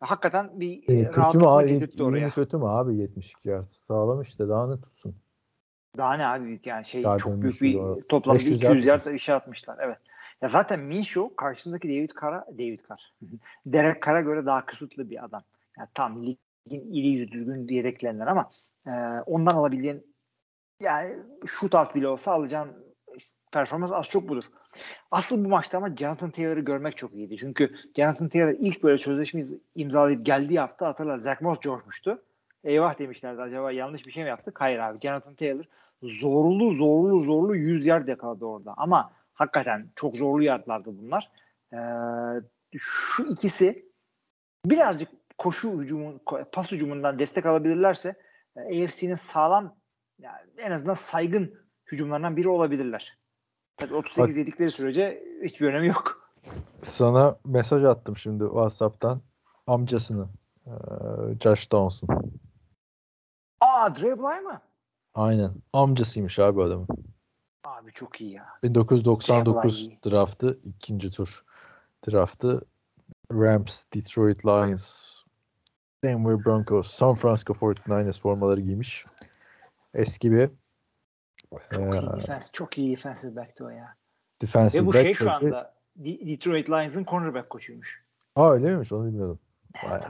[0.00, 1.70] Hakikaten bir e, kötü mü abi?
[1.70, 3.68] İyi mi kötü mü abi 72 yard?
[3.68, 5.16] Sağlam işte daha ne tutsun?
[5.96, 8.06] Daha ne abi yani şey daha çok büyük bir doğru.
[8.08, 9.78] toplam 200 yard işe atmışlar.
[9.80, 9.98] Evet.
[10.42, 13.12] Ya zaten Minshew karşısındaki David Carr'a David Carr.
[13.66, 15.42] Derek Carr'a göre daha kısıtlı bir adam.
[15.78, 16.38] Yani tam lig
[16.70, 18.50] iri düzgün yedeklerinden ama
[18.86, 18.90] e,
[19.26, 20.13] ondan alabildiğin
[20.84, 21.16] yani
[21.46, 22.84] shootout bile olsa alacağın
[23.52, 24.44] performans az çok budur.
[25.10, 27.36] Asıl bu maçta ama Jonathan Taylor'ı görmek çok iyiydi.
[27.36, 29.42] Çünkü Jonathan Taylor ilk böyle sözleşme
[29.74, 32.22] imzalayıp geldiği hafta hatırlar Zach Moss coşmuştu.
[32.64, 34.60] Eyvah demişlerdi acaba yanlış bir şey mi yaptık?
[34.60, 35.64] Hayır abi Jonathan Taylor
[36.02, 38.74] zorlu zorlu zorlu 100 yard yakaladı orada.
[38.76, 41.30] Ama hakikaten çok zorlu yardlardı bunlar.
[41.72, 41.76] Ee,
[42.78, 43.88] şu ikisi
[44.66, 45.08] birazcık
[45.38, 46.20] koşu hücumun,
[46.52, 48.14] pas hücumundan destek alabilirlerse
[48.56, 49.76] e, AFC'nin sağlam
[50.18, 51.54] yani en azından saygın
[51.92, 53.18] hücumlarından biri olabilirler.
[53.76, 56.30] Tabii 38 Bak, yedikleri sürece hiçbir önemi yok.
[56.86, 59.20] Sana mesaj attım şimdi WhatsApp'tan
[59.66, 60.28] amcasını
[60.66, 60.72] e,
[61.40, 62.08] Josh Dawson.
[63.60, 64.60] Aa Dre Bly mı?
[65.14, 65.52] Aynen.
[65.72, 66.88] Amcasıymış abi adamın.
[67.64, 68.46] Abi çok iyi ya.
[68.62, 71.44] 1999 Şey draftı ikinci tur
[72.08, 72.60] draftı
[73.32, 75.14] Rams, Detroit Lions,
[76.04, 79.04] Denver Broncos, San Francisco 49ers formaları giymiş.
[79.94, 80.50] Eski bir
[81.50, 82.48] Çok iyi Ee, defense.
[82.52, 83.96] Çok iyi defensive back'ti o ya.
[84.42, 85.02] defensive Ve bu back.
[85.02, 88.04] şey şu anda De- Detroit Lions'ın cornerback koçuymuş.
[88.34, 89.38] Ha öyle miymiş onu bilmiyordum.
[89.86, 90.02] Evet.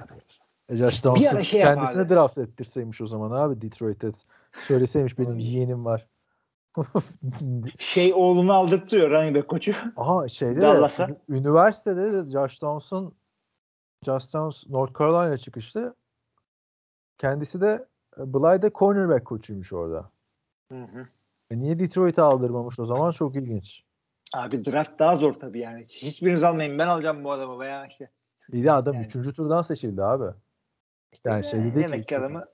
[0.68, 2.08] E Josh Bir ara Downs'ı şey kendisine abi.
[2.14, 4.10] draft ettirseymiş o zaman abi Detroit'e.
[4.52, 6.06] Söyleseymiş benim yeğenim var.
[7.78, 9.72] Şey oğlunu aldırtıyor running back koçu.
[9.96, 11.08] Aha şeyde de Dallas'a.
[11.28, 13.14] üniversitede de Josh Downs'un
[14.04, 15.94] Josh Downs North Carolina çıkışlı.
[17.18, 17.86] Kendisi de
[18.18, 20.10] e, Blyde cornerback koçuymuş orada.
[20.72, 21.06] Hı hı.
[21.50, 23.10] E niye Detroit'e aldırmamış o zaman?
[23.12, 23.82] Çok ilginç.
[24.34, 25.84] Abi draft daha zor tabii yani.
[25.84, 28.10] Hiçbiriniz almayın ben alacağım bu adamı veya işte.
[28.52, 29.06] Bir de adam Yani.
[29.06, 29.36] 3.
[29.36, 30.24] turdan seçildi abi.
[31.24, 32.44] Yani şey dedi ki Demek ki adamı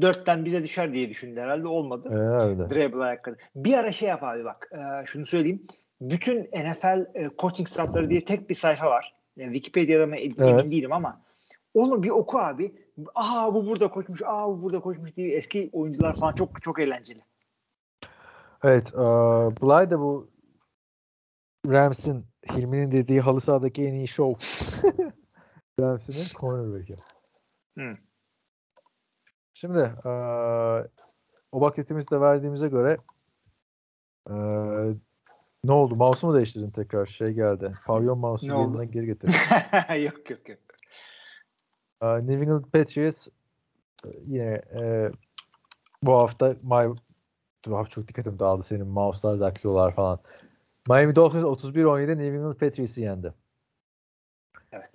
[0.00, 2.08] dörtten bize düşer diye düşündü herhalde olmadı.
[2.10, 2.70] Herhalde.
[2.70, 3.36] Dribble ayakkabı.
[3.56, 4.70] Bir ara şey yap abi bak.
[4.72, 5.66] e, şunu söyleyeyim.
[6.00, 9.14] Bütün NFL e, coaching staffları diye tek bir sayfa var.
[9.36, 10.70] Yani Wikipedia'da mı emin Evet.
[10.70, 11.20] değilim ama
[11.74, 12.74] onu bir oku abi.
[13.14, 17.20] Aa bu burada koşmuş, aa bu burada koşmuş diye eski oyuncular falan çok çok eğlenceli.
[18.64, 18.94] Evet.
[18.94, 18.98] E,
[19.62, 20.30] Blyde de bu
[21.66, 24.46] Rams'in Hilmi'nin dediği halı sahadaki en iyi show.
[25.80, 26.96] Rams'in cornerback'i.
[27.78, 27.96] Hı.
[29.54, 30.10] Şimdi e,
[31.52, 32.96] o bakletimizi de verdiğimize göre
[34.30, 34.34] e,
[35.64, 35.96] ne oldu?
[35.96, 37.06] Mouse'u mu değiştirdin tekrar?
[37.06, 37.74] Şey geldi.
[37.86, 39.28] Pavyon mouse'u yerine geri getir.
[40.02, 40.58] yok yok yok.
[42.02, 43.28] E, New England Patriots
[44.04, 45.10] e, yine e,
[46.02, 46.94] bu hafta my
[47.64, 50.18] Dur abi çok dikkatim dağıldı senin mouse'lar daklıyorlar falan.
[50.88, 53.34] Miami Dolphins 31-17 New England Patriots'ı yendi.
[54.72, 54.90] Evet.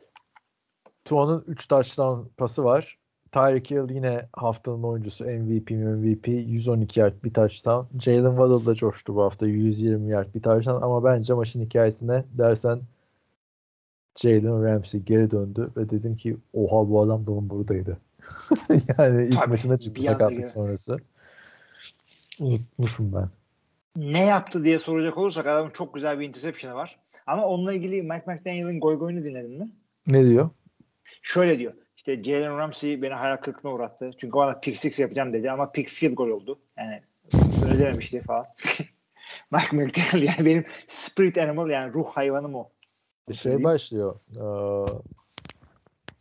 [1.06, 2.98] Tuan'ın 3 touchdown pası var.
[3.32, 8.00] Tyreek Hill yine haftanın oyuncusu MVP MVP 112 yard bir touchdown.
[8.00, 12.82] Jalen Waddle da coştu bu hafta 120 yard bir touchdown ama bence maçın hikayesine dersen
[14.16, 17.98] Jalen Ramsey geri döndü ve dedim ki oha bu adam da buradaydı.
[18.98, 20.98] yani ilk Tabii, maçına çıktı sakatlık sonrası.
[22.40, 23.30] Unutmuşum ben.
[23.96, 27.00] Ne yaptı diye soracak olursak adamın çok güzel bir interception'ı var.
[27.28, 29.72] Ama onunla ilgili Mike McDaniel'in goy goyunu dinledin mi?
[30.08, 30.50] Ne diyor?
[31.22, 31.74] Şöyle diyor.
[31.98, 34.12] İşte Jalen Ramsey beni hayal kırıklığına uğrattı.
[34.18, 36.60] Çünkü bana pick six yapacağım dedi ama pick field goal oldu.
[36.78, 37.02] Yani
[37.66, 38.46] öyle dememişti falan.
[39.52, 42.70] Mike McDaniel yani benim spirit animal yani ruh hayvanım o.
[43.34, 44.16] Şey başlıyor.
[44.36, 44.94] eee,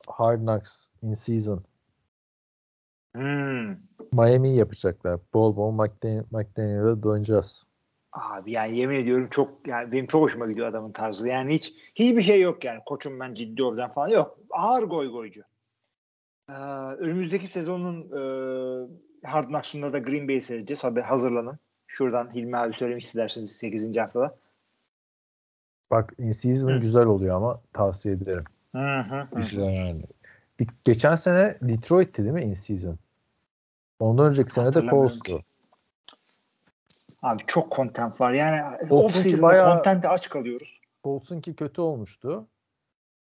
[0.09, 1.63] Hard Knocks in season.
[3.15, 3.77] Hmm.
[4.13, 5.21] Miami yapacaklar.
[5.35, 7.65] Bol bol McDaniel, McDaniel'a döneceğiz.
[8.13, 11.29] Abi yani yemin ediyorum çok yani benim çok hoşuma gidiyor adamın tarzı.
[11.29, 12.81] Yani hiç hiçbir şey yok yani.
[12.87, 14.39] Koçum ben ciddi olacağım falan yok.
[14.51, 15.43] Ağır goy goycu.
[16.51, 16.53] Ee,
[16.99, 18.21] önümüzdeki sezonun e,
[19.27, 20.85] Hard Knocks'unda da Green Bay'i seyredeceğiz.
[20.85, 21.59] Abi hazırlanın.
[21.87, 23.97] Şuradan Hilmi abi söylemiş isterseniz 8.
[23.97, 24.37] haftada.
[25.95, 26.79] Bak in season Hı.
[26.79, 28.45] güzel oluyor ama tavsiye ederim.
[28.73, 29.41] Hı hı hı.
[29.41, 30.03] Güzel yani.
[30.61, 32.99] Bir- geçen sene Detroit'ti değil mi in season?
[34.01, 35.21] Ondan önceki sene de Colts'tu.
[35.21, 35.45] ki.
[37.23, 38.33] Abi çok content var.
[38.33, 40.81] Yani off season'da content'e aç kalıyoruz.
[41.05, 42.47] Colts'unki kötü olmuştu.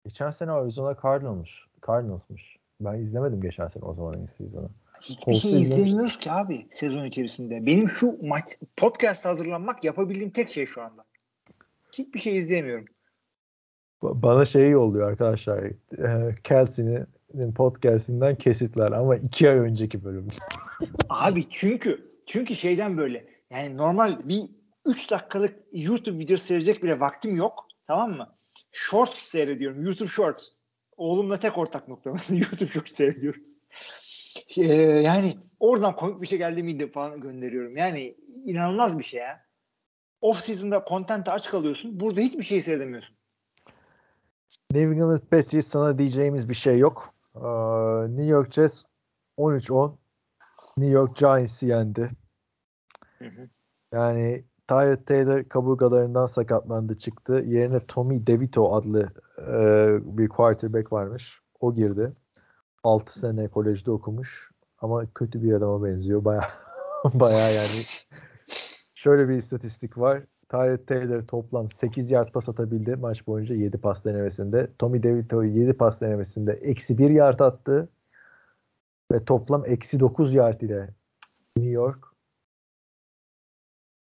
[0.04, 1.48] Geçen sene Arizona Cardinals,
[1.86, 2.56] Cardinals'mış.
[2.80, 4.68] Ben izlemedim geçen sene o zaman in season'ı.
[5.00, 7.66] Hiçbir Colts'u şey izlemiyoruz ki abi sezon içerisinde.
[7.66, 8.44] Benim şu maç
[8.76, 11.04] podcast hazırlanmak yapabildiğim tek şey şu anda.
[11.98, 12.84] Hiçbir şey izleyemiyorum.
[14.02, 15.62] Ba- Bana şey yolluyor arkadaşlar.
[15.64, 20.28] E, Kelsey'nin podcast'inden kesitler ama iki ay önceki bölüm.
[21.08, 24.42] Abi çünkü çünkü şeyden böyle yani normal bir
[24.86, 27.66] 3 dakikalık YouTube videosu seyredecek bile vaktim yok.
[27.86, 28.34] Tamam mı?
[28.72, 29.84] Shorts seyrediyorum.
[29.84, 30.48] YouTube Shorts.
[30.96, 32.30] Oğlumla tek ortak noktamız.
[32.30, 33.42] YouTube Shorts seyrediyorum.
[34.56, 37.76] Ee, yani oradan komik bir şey geldi miydi falan gönderiyorum.
[37.76, 38.14] Yani
[38.44, 39.44] inanılmaz bir şey ya.
[40.22, 42.00] Off season'da content'e aç kalıyorsun.
[42.00, 43.16] Burada hiçbir şey seyredemiyorsun.
[44.72, 47.14] New England Patriots sana diyeceğimiz bir şey yok.
[47.36, 47.40] Ee,
[48.08, 48.82] New York Jets
[49.38, 49.96] 13-10
[50.76, 52.10] New York Giants'i yendi.
[53.18, 53.48] Hı hı.
[53.92, 57.44] Yani Tyrod Taylor kaburgalarından sakatlandı çıktı.
[57.46, 61.40] Yerine Tommy DeVito adlı e, bir quarterback varmış.
[61.60, 62.12] O girdi.
[62.84, 64.50] 6 sene kolejde okumuş.
[64.78, 66.24] Ama kötü bir adama benziyor.
[66.24, 66.50] Baya
[67.14, 67.84] baya yani
[69.02, 70.22] şöyle bir istatistik var.
[70.50, 74.70] Tyrod Taylor toplam 8 yard pas atabildi maç boyunca 7 pas denemesinde.
[74.78, 77.88] Tommy DeVito 7 pas denemesinde eksi 1 yard attı.
[79.12, 80.88] Ve toplam eksi 9 yard ile
[81.56, 82.04] New York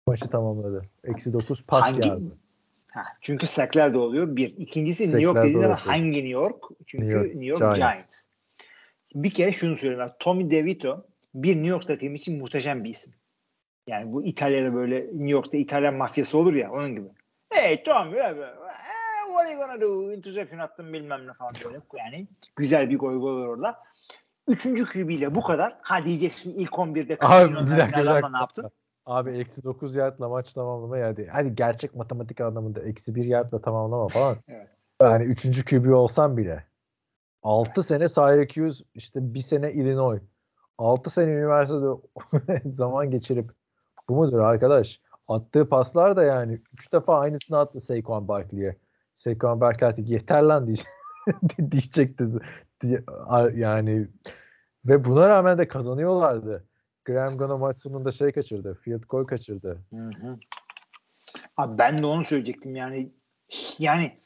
[0.06, 0.82] maçı tamamladı.
[1.04, 2.36] Eksi 9 pas Hangi- yardı.
[2.90, 4.36] Ha, çünkü sackler de oluyor.
[4.36, 4.56] Bir.
[4.56, 5.78] İkincisi New York dediğin oluyor.
[5.78, 6.64] hangi New York?
[6.86, 7.78] Çünkü New York New York, Giants.
[7.78, 8.26] Giants.
[9.14, 10.10] Bir kere şunu söyleyeyim.
[10.18, 13.12] Tommy DeVito bir New York takımı için muhteşem bir isim.
[13.86, 17.08] Yani bu İtalya'da böyle New York'ta İtalyan mafyası olur ya onun gibi.
[17.50, 18.12] Hey Tom
[19.26, 20.12] what are you gonna do?
[20.12, 21.80] Interception attım bilmem ne falan böyle.
[21.96, 23.78] Yani güzel bir gol gol olur orada.
[24.48, 25.76] Üçüncü ile bu kadar.
[25.82, 28.30] Ha diyeceksin ilk 11'de Abi bir dakika bir dakika.
[28.30, 28.70] ne yaptın?
[29.06, 31.26] Abi eksi 9 yardla maç tamamlama yani.
[31.32, 34.36] Hadi gerçek matematik anlamında eksi 1 yardla tamamlama falan.
[34.48, 34.68] Evet.
[35.02, 35.64] Yani 3.
[35.64, 36.64] QB olsam bile.
[37.42, 40.22] 6 sene Syracuse işte bir sene Illinois.
[40.78, 43.50] 6 sene üniversitede zaman geçirip
[44.08, 45.00] bu mudur arkadaş?
[45.28, 48.76] Attığı paslar da yani 3 defa aynısını attı Saquon Barkley'e.
[49.16, 50.86] Saquon Barkley artık yeter lan diyecek,
[51.70, 52.24] diyecekti.
[52.80, 53.04] Diye-
[53.54, 54.08] Yani
[54.84, 56.64] ve buna rağmen de kazanıyorlardı.
[57.04, 58.74] Graham Gano maç sonunda şey kaçırdı.
[58.74, 59.78] Field goal kaçırdı.
[59.90, 60.38] Hı hı.
[61.56, 63.12] Abi ben de onu söyleyecektim yani.
[63.78, 64.18] Yani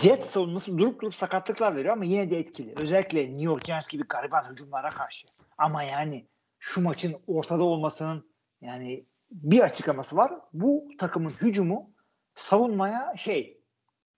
[0.00, 2.74] Jet savunması durup durup sakatlıklar veriyor ama yine de etkili.
[2.76, 5.26] Özellikle New York Giants gibi gariban hücumlara karşı.
[5.58, 6.26] Ama yani
[6.66, 10.32] şu maçın ortada olmasının yani bir açıklaması var.
[10.52, 11.90] Bu takımın hücumu
[12.34, 13.60] savunmaya şey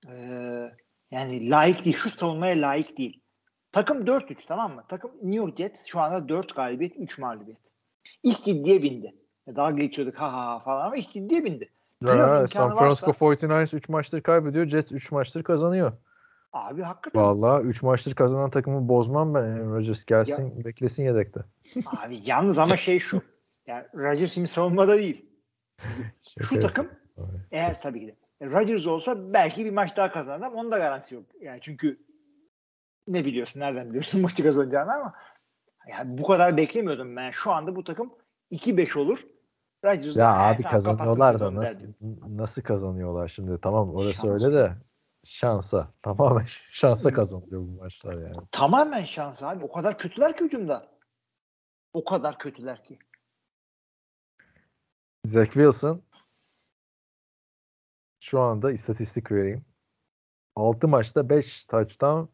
[0.09, 0.15] e,
[1.11, 1.97] yani layık değil.
[1.97, 3.21] Şu savunmaya layık değil.
[3.73, 4.85] Takım 4-3 tamam mı?
[4.89, 7.59] Takım New York Jets şu anda 4 galibiyet 3 mağlubiyet.
[8.23, 9.15] İş ciddiye bindi.
[9.49, 11.73] Dalga geçiyorduk ha ha ha falan ama iş ciddiye bindi.
[12.03, 14.67] İmkanı San Francisco varsa- 49ers 3 maçtır kaybediyor.
[14.67, 15.93] Jets 3 maçtır kazanıyor.
[16.53, 17.23] Abi hakikaten.
[17.23, 19.41] Vallahi 3 maçtır kazanan takımı bozmam ben.
[19.41, 21.41] Aaron Rodgers gelsin beklesin yedekte.
[21.87, 23.23] Abi yalnız ama şey şu.
[23.67, 25.27] Yani Rodgers şimdi savunmada değil.
[26.41, 26.89] Şu takım
[27.51, 31.25] eğer tabii ki de Rodgers olsa belki bir maç daha kazanır onun da garantisi yok.
[31.41, 31.99] Yani çünkü
[33.09, 35.15] ne biliyorsun nereden biliyorsun maçı kazanacağını ama
[35.89, 37.31] yani bu kadar beklemiyordum ben.
[37.31, 38.13] Şu anda bu takım
[38.53, 39.27] 2-5 olur.
[39.85, 41.79] Rodgers Ya da, "He, abi kazanıyorlar da sezonu" nasıl
[42.29, 43.61] nasıl kazanıyorlar şimdi?
[43.61, 44.45] Tamam orası Şans.
[44.45, 44.73] öyle de
[45.25, 45.93] şansa.
[46.03, 48.47] Tamamen şansa kazanılıyor bu maçlar yani.
[48.53, 49.65] Tamamen şans abi.
[49.65, 50.99] O kadar kötüler ki hücumda.
[51.93, 52.99] O kadar kötüler ki.
[55.25, 56.03] Zach Wilson
[58.21, 59.65] şu anda istatistik vereyim.
[60.57, 62.29] 6 maçta 5 touchdown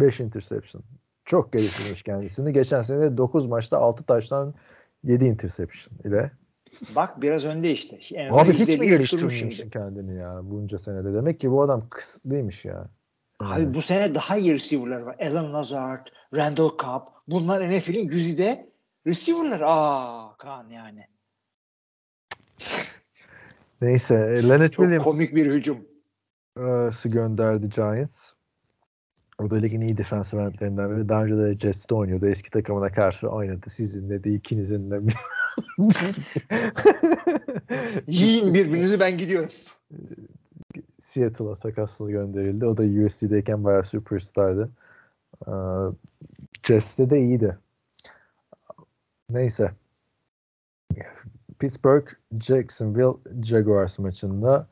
[0.00, 0.82] 5 interception.
[1.24, 2.52] Çok geliştirmiş kendisini.
[2.52, 4.58] Geçen sene 9 maçta 6 touchdown
[5.04, 6.32] 7 interception ile.
[6.94, 7.98] Bak biraz önde işte.
[8.12, 11.14] En Abi hiç mi %50 tutturmuş geliştirmemiş kendini ya bunca senede?
[11.14, 12.88] Demek ki bu adam kısıtlıymış ya.
[13.40, 15.16] Abi bu sene daha iyi receiver'lar var.
[15.20, 17.02] Alan Lazard, Randall Cobb.
[17.28, 18.68] Bunlar NFL'in güzide
[19.06, 19.60] receiver'lar.
[19.64, 21.06] Aa Kaan yani.
[23.80, 25.78] Neyse e, Leonard Çok Williams komik bir hücum.
[27.04, 28.32] Gönderdi Giants.
[29.38, 31.08] O da ligin iyi defensive endlerinden biri.
[31.08, 32.26] Daha önce de Jets'te oynuyordu.
[32.26, 33.70] Eski takımına karşı oynadı.
[33.70, 35.00] Sizinle de ikinizin de.
[38.06, 39.48] Yiyin birbirinizi ben gidiyorum.
[41.02, 42.66] Seattle'a takaslı gönderildi.
[42.66, 44.70] O da USC'deyken bayağı superstardı.
[45.46, 45.50] Ee,
[46.66, 47.58] Jets'te de iyiydi.
[49.30, 49.72] Neyse.
[51.58, 52.08] Pittsburgh
[52.40, 54.68] Jacksonville Jaguars maçında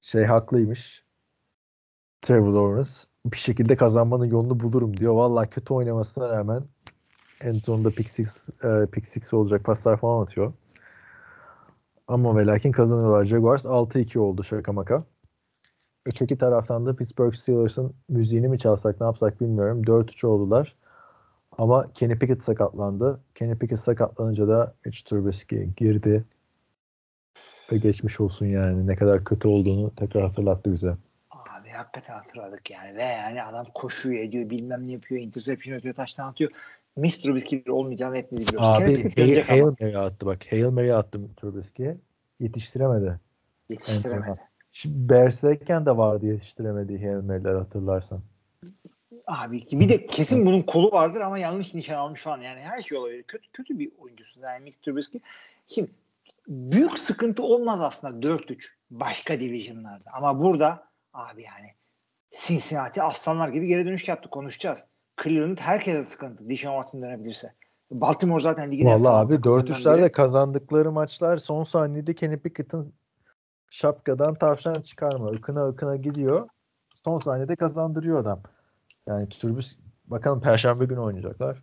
[0.00, 1.04] şey haklıymış.
[2.22, 2.90] Trevor Lawrence
[3.26, 5.14] bir şekilde kazanmanın yolunu bulurum diyor.
[5.14, 6.64] Vallahi kötü oynamasına rağmen
[7.40, 10.52] en sonunda pick six, e, pick six olacak paslar falan atıyor.
[12.08, 13.24] Ama ve lakin kazanıyorlar.
[13.24, 15.02] Jaguars 6-2 oldu şaka maka.
[16.06, 19.82] Öteki taraftan da Pittsburgh Steelers'ın müziğini mi çalsak ne yapsak bilmiyorum.
[19.82, 20.76] 4-3 oldular.
[21.58, 23.20] Ama Kenny Pickett sakatlandı.
[23.34, 26.24] Kenny Pickett sakatlanınca da Mitch Trubisky girdi.
[27.72, 28.86] Ve geçmiş olsun yani.
[28.86, 30.96] Ne kadar kötü olduğunu tekrar hatırlattı bize.
[31.30, 32.96] Abi hakikaten hatırladık yani.
[32.96, 35.20] Ve yani adam koşuyor ediyor bilmem ne yapıyor.
[35.20, 36.50] Interception atıyor taştan atıyor.
[36.96, 37.22] Mr.
[37.22, 38.66] Trubisky olmayacağını hepimiz biliyoruz.
[38.66, 40.52] Abi Hail, Hail Mary attı bak.
[40.52, 41.96] Hail Mary attı Trubisky'ye.
[42.40, 43.20] Yetiştiremedi.
[43.68, 44.40] yetiştiremedi.
[44.72, 48.22] Şimdi Bears'teyken de vardı yetiştiremediği Hail Mary'ler hatırlarsan.
[49.26, 52.40] Abi bir de kesin bunun kolu vardır ama yanlış nişan almış falan.
[52.40, 53.22] Yani her şey olabilir.
[53.22, 55.22] Kötü, kötü bir oyuncusun yani Mitch Trubisky.
[55.68, 55.90] Şimdi
[56.48, 60.10] büyük sıkıntı olmaz aslında 4-3 başka divisionlarda.
[60.12, 61.74] Ama burada abi yani
[62.46, 64.30] Cincinnati aslanlar gibi geri dönüş yaptı.
[64.30, 64.84] Konuşacağız.
[65.22, 66.48] Cleveland herkese sıkıntı.
[66.48, 67.54] Dishon Watson dönebilirse.
[67.90, 70.12] Baltimore zaten ligin Vallahi abi takımlarından 4-3'lerde biri.
[70.12, 72.92] kazandıkları maçlar son saniyede Kenny Pickett'ın
[73.70, 75.30] şapkadan tavşan çıkarma.
[75.30, 76.48] Ikına ıkına gidiyor.
[77.04, 78.42] Son saniyede kazandırıyor adam.
[79.06, 81.62] Yani Turbus bakalım perşembe günü oynayacaklar.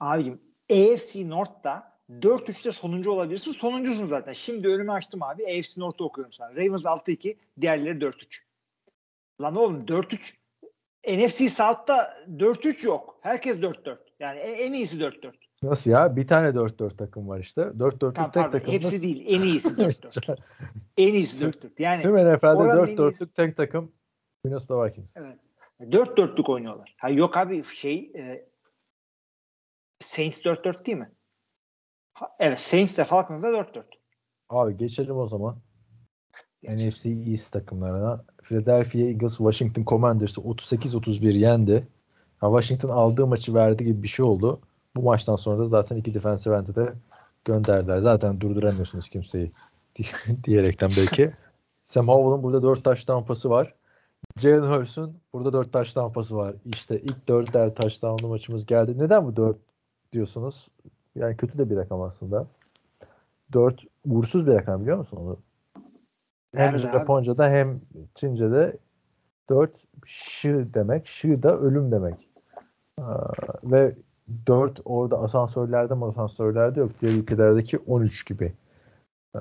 [0.00, 0.40] Abicim
[0.70, 3.52] AFC North'ta 4-3'te sonuncu olabilirsin.
[3.52, 4.32] Sonuncusun zaten.
[4.32, 5.44] Şimdi önümü açtım abi.
[5.44, 6.50] AFC North'ta okuyorum sana.
[6.50, 8.12] Ravens 6-2, diğerleri 4-3.
[9.40, 10.34] Lan oğlum 4-3.
[11.06, 13.18] NFC South'ta 4-3 yok.
[13.22, 13.98] Herkes 4-4.
[14.20, 15.32] Yani en, en iyisi 4-4.
[15.62, 16.16] Nasıl ya?
[16.16, 17.60] Bir tane 4-4 takım var işte.
[17.60, 18.50] 4-4'lük Tamam tek pardon.
[18.58, 18.72] takım.
[18.74, 19.24] Hepsi nasıl- değil.
[19.28, 20.38] En iyisi 4-4.
[20.96, 21.70] en iyisi 4-4.
[21.78, 23.92] Yani Tüm NFL'de oranın en 4-4'lük tek takım
[24.44, 25.16] Minnesota Vikings.
[25.16, 25.38] Evet.
[25.80, 26.94] 4-4'lük oynuyorlar.
[27.00, 28.48] Ha yok abi şey e,
[30.00, 31.10] Saints 4-4 değil mi?
[32.12, 33.84] Ha, Evet Saints de Falcons'da 4-4.
[34.48, 35.58] Abi geçelim o zaman.
[36.68, 38.20] NFC East takımlarına.
[38.42, 41.88] Philadelphia Eagles Washington Commanders'ı 38-31 yendi.
[42.38, 44.60] Ha, Washington aldığı maçı verdi gibi bir şey oldu.
[44.96, 46.92] Bu maçtan sonra da zaten iki defensive end'i de
[47.44, 48.00] gönderdiler.
[48.00, 49.52] Zaten durduramıyorsunuz kimseyi
[49.96, 51.32] diye- diyerekten belki.
[51.86, 53.74] Sam Howell'ın burada 4 taş tampası var.
[54.38, 56.54] Jalen Hurts'un burada 4 taş tampası var.
[56.64, 58.98] İşte ilk 4'er taş tamplı maçımız geldi.
[58.98, 59.56] Neden bu 4
[60.12, 60.68] diyorsunuz?
[61.14, 62.46] Yani kötü de bir rakam aslında.
[63.52, 65.38] 4 uğursuz bir rakam biliyor musun onu?
[66.56, 66.92] Hem Nerede abi?
[66.92, 67.80] Japonca'da hem
[68.14, 68.76] Çince'de
[69.48, 69.70] 4
[70.06, 71.06] şi demek.
[71.06, 72.28] Şi da ölüm demek.
[72.98, 73.32] Aa,
[73.64, 73.94] ve
[74.46, 76.92] 4 orada asansörlerde mi asansörlerde yok.
[77.00, 78.52] Diğer ülkelerdeki 13 gibi.
[79.34, 79.40] Aa,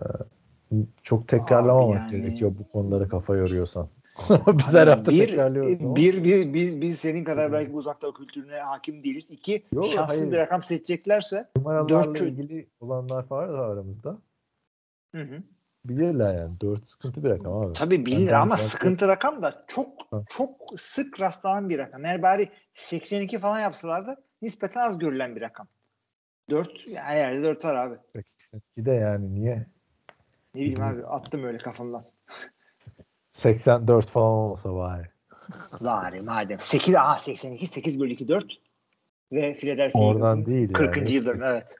[1.03, 3.87] çok tekrarlamamak yani- gerekiyor bu konulara kafa yoruyorsan.
[4.47, 5.95] Biz her hafta bir, tekrarlıyoruz.
[5.95, 9.31] bir, bir, biz, biz senin kadar belki bu uzakta kültürüne hakim değiliz.
[9.31, 10.31] İki, Yok, şanssız hayır.
[10.31, 14.17] bir rakam seçeceklerse numaralarla dört ilgili olanlar var da aramızda.
[15.15, 15.43] hı hı.
[15.89, 16.59] Bilirler yani.
[16.61, 17.73] 4 sıkıntı bir rakam abi.
[17.73, 20.23] Tabii bilir Benden ama sıkıntı rakam da çok Ha.
[20.29, 22.05] çok sık rastlanan bir rakam.
[22.05, 25.67] Eğer bari 82 falan yapsalardı nispeten az görülen bir rakam.
[26.49, 27.95] 4 her yerde 4 var abi.
[28.13, 29.65] 82 de yani niye?
[30.55, 32.05] Ne bileyim abi attım öyle kafamdan.
[33.33, 35.09] 84 falan olsa bari.
[35.81, 36.57] Bari madem.
[36.59, 38.45] 8 aha 82 8 bölü 2 4
[39.31, 40.97] ve Philadelphia Oradan değil 40.
[40.97, 41.11] yani.
[41.11, 41.75] yılların evet.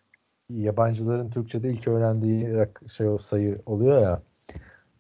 [0.50, 4.22] Yabancıların Türkçe'de ilk öğrendiği şey o sayı oluyor ya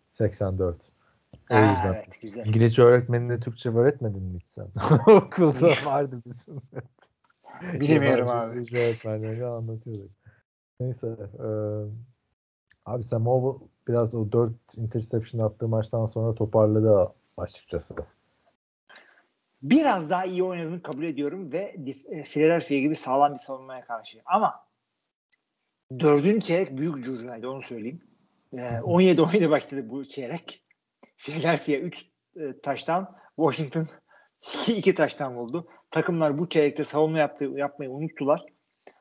[0.10, 0.92] 84.
[1.50, 1.94] O Ha, yüzden.
[1.94, 2.46] evet güzel.
[2.46, 4.68] İngilizce öğretmenine Türkçe öğretmedin mi hiç sen?
[5.08, 6.62] Okulda vardı bizim.
[7.82, 8.52] Bilemiyorum Yabancı abi.
[8.58, 10.12] İngilizce öğretmenlerine anlatıyorduk.
[10.80, 11.08] Neyse.
[11.40, 11.48] E,
[12.86, 17.96] abi Sam Howell biraz o 4 interception attığı maçtan sonra toparladı açıkçası.
[19.64, 21.76] Biraz daha iyi oynadığını kabul ediyorum ve
[22.10, 24.22] e, Philadelphia gibi sağlam bir savunmaya karşı.
[24.26, 24.65] Ama
[26.00, 28.02] dördüncü çeyrek büyük curcunaydı onu söyleyeyim.
[28.54, 30.64] E, 17-17 başladı bu çeyrek.
[31.18, 33.88] Philadelphia 3 e, taştan, Washington
[34.68, 35.68] 2 taştan oldu.
[35.92, 38.46] Takımlar bu çeyrekte savunma yaptı, yapmayı unuttular.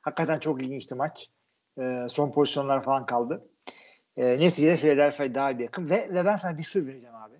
[0.02, 1.30] Hakikaten çok ilginçti maç.
[1.78, 3.48] E, son pozisyonlar falan kaldı.
[4.16, 7.36] E, neticede Philadelphia daha bir yakın ve, ve ben sana bir sır vereceğim abi.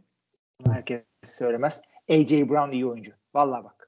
[0.61, 1.80] Bunu herkes söylemez.
[2.11, 3.12] AJ Brown iyi oyuncu.
[3.34, 3.84] Vallahi bak.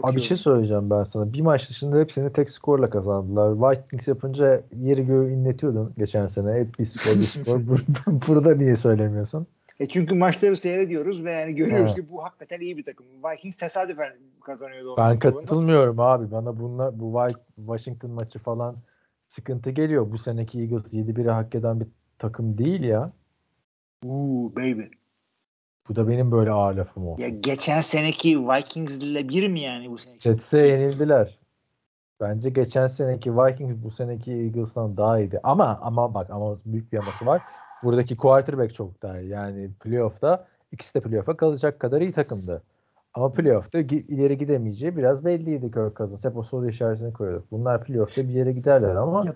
[0.00, 1.32] Çok Abi bir şey söyleyeceğim ben sana.
[1.32, 3.70] Bir maç dışında hepsini tek skorla kazandılar.
[3.70, 6.52] Vikings yapınca yeri göğü inletiyordun geçen sene.
[6.52, 7.60] Hep bir skor bir skor.
[7.66, 9.46] burada, burada niye söylemiyorsun?
[9.80, 11.94] E çünkü maçları seyrediyoruz ve yani görüyoruz Ha.
[11.94, 13.06] ki bu hakikaten iyi bir takım.
[13.24, 14.94] Vikings tesadüfen kazanıyordu.
[14.98, 16.30] Ben katılmıyorum abi.
[16.30, 18.76] Bana bunlar bu Washington maçı falan
[19.28, 20.10] sıkıntı geliyor.
[20.10, 21.86] Bu seneki Eagles 7-1'i hak eden bir
[22.18, 23.12] takım değil ya.
[24.04, 24.82] Uuu baby.
[25.88, 27.16] Bu da benim böyle ağır lafım o.
[27.18, 30.20] Ya geçen seneki Vikings ile bir mi yani bu seneki?
[30.20, 31.38] Jets'e yenildiler.
[32.20, 35.40] Bence geçen seneki Vikings bu seneki Eagles'tan daha iyiydi.
[35.42, 37.42] Ama ama bak ama büyük bir aması var.
[37.82, 39.28] Buradaki quarterback çok daha iyi.
[39.30, 42.62] Yani playoff'ta ikisi de playoff'a kalacak kadar iyi takımdı.
[43.14, 46.24] Ama playoff'ta ileri gidemeyeceği biraz belliydi Kirk Cousins.
[46.24, 47.50] Hep o soru işaretini koyuyorduk.
[47.50, 49.34] Bunlar playoff'ta bir yere giderler ama Ya,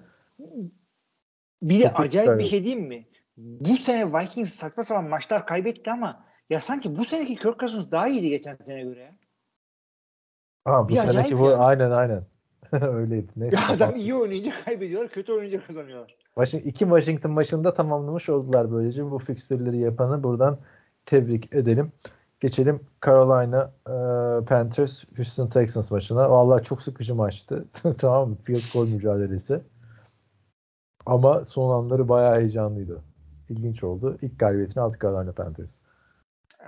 [1.62, 3.07] Bir de acayip bir şey diyeyim mi?
[3.36, 8.09] Bu sene Vikings saçma sapan maçlar kaybetti ama ya sanki bu seneki Kirk Cousins daha
[8.09, 9.12] iyiydi geçen sene göre ya.
[10.64, 11.57] ha, bu Bir seneki bu yani.
[11.57, 12.24] aynen aynen.
[12.72, 13.28] Öyleydi.
[13.36, 16.16] Neyse, Ya adam iyi oynayınca kaybediyorlar, kötü oynayınca kazanıyorlar.
[16.34, 19.11] Washington, iki Washington maçında tamamlamış oldular böylece.
[19.11, 20.59] Bu fikstürleri yapanı buradan
[21.07, 21.92] tebrik edelim.
[22.40, 26.30] Geçelim Carolina e, Panthers Houston Texans maçına.
[26.30, 27.64] Vallahi çok sıkıcı maçtı.
[27.99, 28.36] tamam mı?
[28.36, 29.61] Field goal mücadelesi.
[31.07, 33.03] Ama son anları bayağı heyecanlıydı.
[33.49, 34.18] İlginç oldu.
[34.22, 35.74] İlk galibiyetini aldı Carolina Panthers.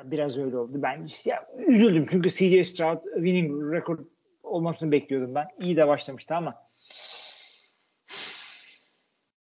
[0.05, 0.83] Biraz öyle oldu.
[0.83, 3.99] Ben ya, üzüldüm çünkü CJ Stroud winning record
[4.43, 5.49] olmasını bekliyordum ben.
[5.61, 6.55] İyi de başlamıştı ama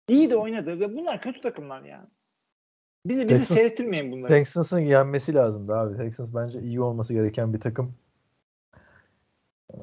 [0.09, 2.07] iyi de oynadı ve bunlar kötü takımlar ya.
[3.07, 4.29] Bizi bizi Texans- seyrettirmeyin bunları.
[4.29, 5.97] Texans'ın yenmesi lazımdı abi.
[5.97, 7.95] Texans bence iyi olması gereken bir takım.
[9.75, 9.79] Ee,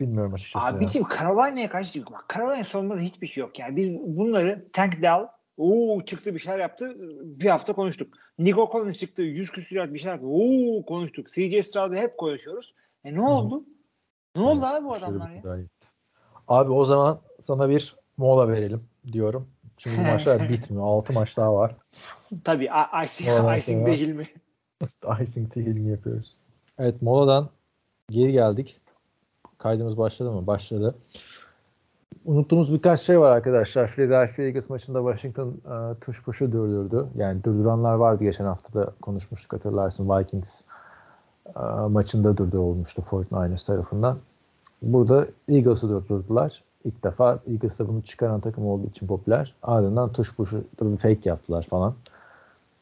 [0.00, 0.66] bilmiyorum açıkçası.
[0.66, 0.72] ya.
[0.72, 3.58] Abiciğim Carolina'ya karşı bak Carolina savunmada hiçbir şey yok.
[3.58, 5.28] Yani biz bunları Tank Dell
[5.58, 6.96] Oo çıktı bir şeyler yaptı.
[7.22, 8.14] Bir hafta konuştuk.
[8.38, 9.22] Nico Collins çıktı.
[9.22, 10.28] Yüz küsur yard bir şeyler yaptı.
[10.28, 11.28] Oo konuştuk.
[11.28, 12.74] CJ Stroud'u hep konuşuyoruz.
[13.04, 13.64] E ne oldu?
[14.36, 15.58] Ne oldu abi bu adamlar ya?
[16.48, 19.48] Abi o zaman sana bir mola verelim diyorum.
[19.76, 20.84] Çünkü bu maçlar bitmiyor.
[20.84, 21.76] 6 maç daha var.
[22.44, 22.68] Tabii
[23.04, 23.28] icing,
[23.58, 24.28] icing değil mi?
[25.22, 26.36] Icing Tail'ini yapıyoruz.
[26.78, 27.48] Evet moladan
[28.10, 28.80] geri geldik.
[29.58, 30.46] Kaydımız başladı mı?
[30.46, 30.94] Başladı.
[32.28, 33.86] Unuttuğumuz birkaç şey var arkadaşlar.
[33.86, 37.08] Philadelphia Eagles maçında Washington e, tuş puşu durdurdu.
[37.16, 40.18] Yani durduranlar vardı geçen hafta da konuşmuştuk hatırlarsın.
[40.18, 40.60] Vikings
[41.56, 44.18] e, maçında durdu olmuştu 49ers tarafından.
[44.82, 46.62] Burada Eagles'ı durdurdular.
[46.84, 49.54] İlk defa Eagles'ta bunu çıkaran takım olduğu için popüler.
[49.62, 51.94] Ardından tuş puşu fake yaptılar falan.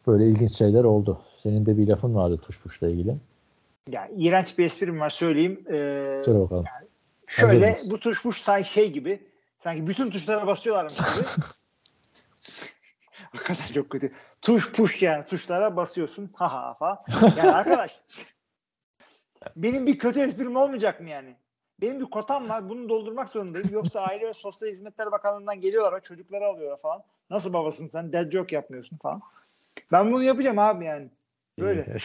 [0.06, 1.18] Böyle ilginç şeyler oldu.
[1.38, 3.16] Senin de bir lafın vardı tuş puşla ilgili.
[3.90, 5.60] Ya iğrenç bir esprim var söyleyeyim.
[5.70, 6.64] Ee, Söyle bakalım.
[7.26, 7.90] şöyle mısın?
[7.92, 9.20] bu tuş puş sanki şey gibi.
[9.66, 11.26] Sanki bütün tuşlara basıyorlarmış gibi.
[13.32, 14.12] Hakikaten çok kötü.
[14.42, 16.30] Tuş push yani tuşlara basıyorsun.
[16.34, 16.98] Ha ha falan.
[17.36, 18.00] Yani arkadaş
[19.56, 21.36] benim bir kötü esprim olmayacak mı yani?
[21.80, 22.68] Benim bir kotam var.
[22.68, 23.68] Bunu doldurmak zorundayım.
[23.72, 26.02] Yoksa Aile ve Sosyal Hizmetler Bakanlığı'ndan geliyorlar.
[26.02, 27.02] Çocukları alıyorlar falan.
[27.30, 28.12] Nasıl babasın sen?
[28.12, 29.20] Dead joke yapmıyorsun falan.
[29.92, 31.10] Ben bunu yapacağım abi yani.
[31.58, 31.86] Böyle.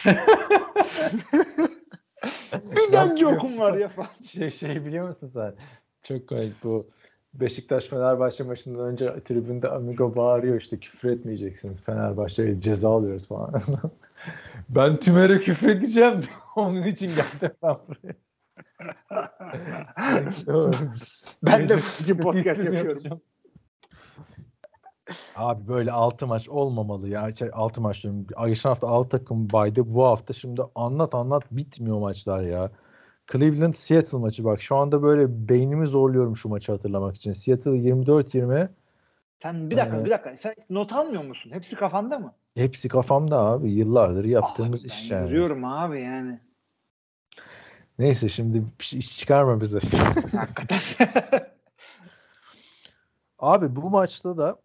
[2.52, 4.08] bir dead joke'um var ya falan.
[4.30, 5.54] şey, şey biliyor musun sen?
[6.02, 6.86] Çok komik bu
[7.34, 11.80] Beşiktaş Fenerbahçe maçından önce tribünde Amigo bağırıyor işte küfür etmeyeceksiniz.
[11.80, 13.62] Fenerbahçe'ye ceza alıyoruz falan.
[14.68, 16.20] ben Tümer'e küfür edeceğim.
[16.56, 18.14] Onun için geldim ben buraya.
[21.42, 23.20] Ben de Gece bu podcast yapıyorum.
[25.36, 27.36] Abi böyle 6 maç olmamalı ya.
[27.36, 28.26] Şey, 6 maç diyorum.
[28.46, 29.94] Geçen hafta 6 takım baydı.
[29.94, 32.70] Bu hafta şimdi anlat anlat bitmiyor maçlar ya.
[33.32, 34.62] Cleveland Seattle maçı bak.
[34.62, 37.32] Şu anda böyle beynimi zorluyorum şu maçı hatırlamak için.
[37.32, 38.68] Seattle 24-20.
[39.42, 40.36] Sen bir dakika Ee, bir dakika.
[40.36, 41.50] Sen not almıyor musun?
[41.50, 42.34] Hepsi kafanda mı?
[42.54, 43.72] Hepsi kafamda abi.
[43.72, 45.22] Yıllardır yaptığımız Abi iş ben yani.
[45.22, 46.40] yazıyorum abi yani.
[47.98, 49.78] Neyse şimdi bir şey- iş çıkarma bize.
[50.36, 50.78] Hakikaten.
[53.38, 54.58] Abi bu maçta da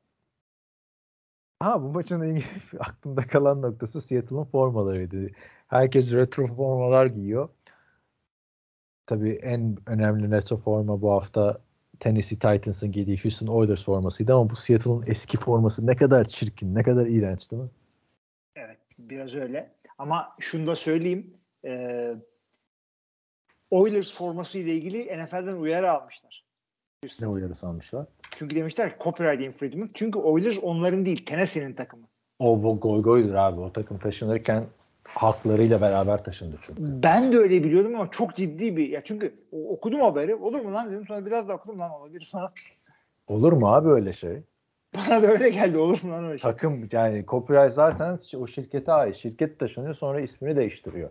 [1.60, 2.44] ha bu maçın en
[2.80, 5.28] aklımda kalan noktası Seattle'ın formalarıydı.
[5.68, 7.50] Herkes retro formalar giyiyor.
[9.08, 11.62] Tabii en önemli retro forma bu hafta
[12.00, 16.84] Tennessee Titans'ın giydiği Houston Oilers formasıydı ama bu Seattle'ın eski forması ne kadar çirkin, ne
[16.84, 17.70] kadar iğrenç değil mi?
[18.56, 19.72] evet biraz öyle.
[19.98, 21.34] Ama şunu da söyleyeyim.
[21.66, 22.16] Ee,
[23.72, 26.46] Oilers forması ile ilgili NFL'den uyarı almışlar.
[27.22, 28.06] Ne uyarısı almışlar?
[28.36, 29.92] Çünkü demişler copyright infringement.
[29.94, 32.08] Çünkü Oilers onların değil Tennessee'nin takımı.
[32.40, 33.60] O bu goy goydur abi.
[33.60, 34.68] O takım taşınırken
[35.08, 36.82] haklarıyla beraber taşındı çünkü.
[37.04, 40.36] Ben de öyle biliyordum ama çok ciddi bir ya çünkü okudum haberi.
[40.36, 42.52] Olur mu lan dedim sonra biraz da okudum lan olabilir sonra
[43.28, 44.42] Olur mu abi öyle şey?
[44.96, 46.52] bana da öyle geldi olur mu lan öyle şey.
[46.52, 49.16] Takım yani copyright zaten o şirkete ait.
[49.16, 51.10] Şirket taşınıyor sonra ismini değiştiriyor.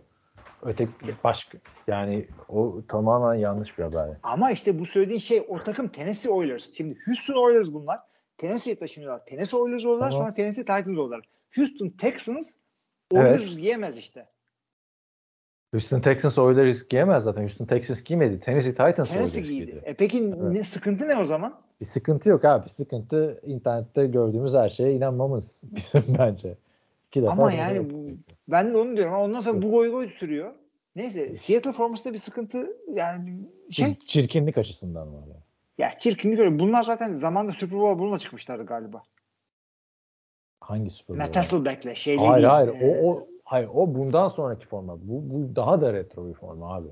[0.61, 0.91] Öteki
[1.23, 4.09] başka yani o tamamen yanlış bir haber.
[4.23, 6.67] Ama işte bu söylediğin şey o takım Tennessee Oilers.
[6.73, 7.99] Şimdi Houston Oilers bunlar.
[8.37, 9.25] Tennessee'ye taşınıyorlar.
[9.25, 10.25] Tennessee Oilers oldular Tamam.
[10.25, 11.21] sonra Tennessee Titans oldular.
[11.55, 12.55] Houston Texans
[13.15, 13.39] Evet.
[13.39, 14.25] Oilers giyemez işte.
[15.73, 17.41] Houston Texans Oilers giyemez zaten.
[17.41, 18.39] Houston Texans giymedi.
[18.39, 19.81] Tennessee Titans Tennessee Oilers giydi.
[19.83, 20.37] E peki Evet.
[20.51, 21.61] ne sıkıntı ne o zaman?
[21.81, 22.69] Bir sıkıntı yok abi.
[22.69, 26.55] Sıkıntı internette gördüğümüz her şeye inanmamız bizim bence.
[27.07, 28.05] İki defa Ama bunu yani bu,
[28.47, 29.13] ben de onu diyorum.
[29.15, 30.53] Ondan sonra bu goy goy sürüyor.
[30.95, 33.39] Neyse Seattle formasında bir sıkıntı yani
[33.71, 35.21] şey Çir- çirkinlik açısından var.
[35.27, 35.41] yani.
[35.77, 36.59] ya çirkinlik öyle.
[36.59, 39.01] Bunlar zaten zamanında Super Bowl bununla çıkmışlardı galiba.
[40.67, 41.39] Hangi Super Bowl?
[41.39, 42.53] Hasselbeck'le şeyle Hayır değil.
[42.53, 42.81] hayır.
[42.81, 44.97] Ee, O, o, hayır o bundan sonraki forma.
[45.01, 46.87] Bu, bu daha da retro bir forma abi.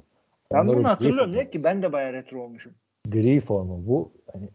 [0.53, 1.34] ben Onlar o bunu hatırlıyorum.
[1.34, 2.71] Ne ki ben de bayağı retro olmuşum.
[3.07, 3.88] Gri formu.
[3.88, 4.49] Bu hani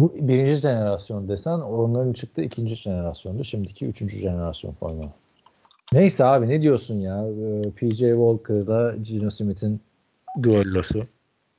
[0.00, 3.44] bu birinci jenerasyon desen onların çıktığı ikinci jenerasyondu.
[3.44, 5.12] Şimdiki üçüncü jenerasyon forma.
[5.92, 7.26] Neyse abi ne diyorsun ya?
[7.28, 9.80] Ee, PJ Walker'da Gino Smith'in
[10.42, 11.04] duellosu.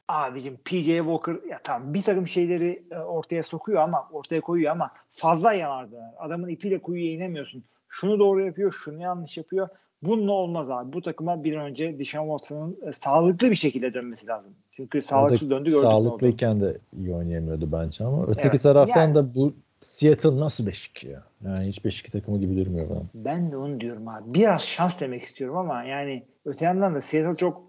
[0.08, 4.92] Abicim PJ Walker ya tamam bir takım şeyleri e, ortaya sokuyor ama ortaya koyuyor ama
[5.12, 6.02] fazla yanardı.
[6.18, 7.64] Adamın ipiyle kuyuya inemiyorsun.
[7.90, 9.68] Şunu doğru yapıyor, şunu yanlış yapıyor.
[10.04, 10.94] Bununla olmaz abi.
[10.94, 14.54] Bu takıma bir önce Deshaun Watson'ın e, sağlıklı bir şekilde dönmesi lazım.
[14.72, 15.82] Çünkü sağlıksız döndü gördük.
[15.82, 21.04] Sağlıklıyken de iyi oynayamıyordu bence ama öteki Evet, taraftan yani- da bu Seattle nasıl beşik
[21.04, 21.24] ya?
[21.46, 23.02] Yani hiç beşik takımı gibi durmuyor bana.
[23.14, 24.34] Ben de onu diyorum abi.
[24.34, 27.67] Biraz şans demek istiyorum ama yani öte yandan da Seattle çok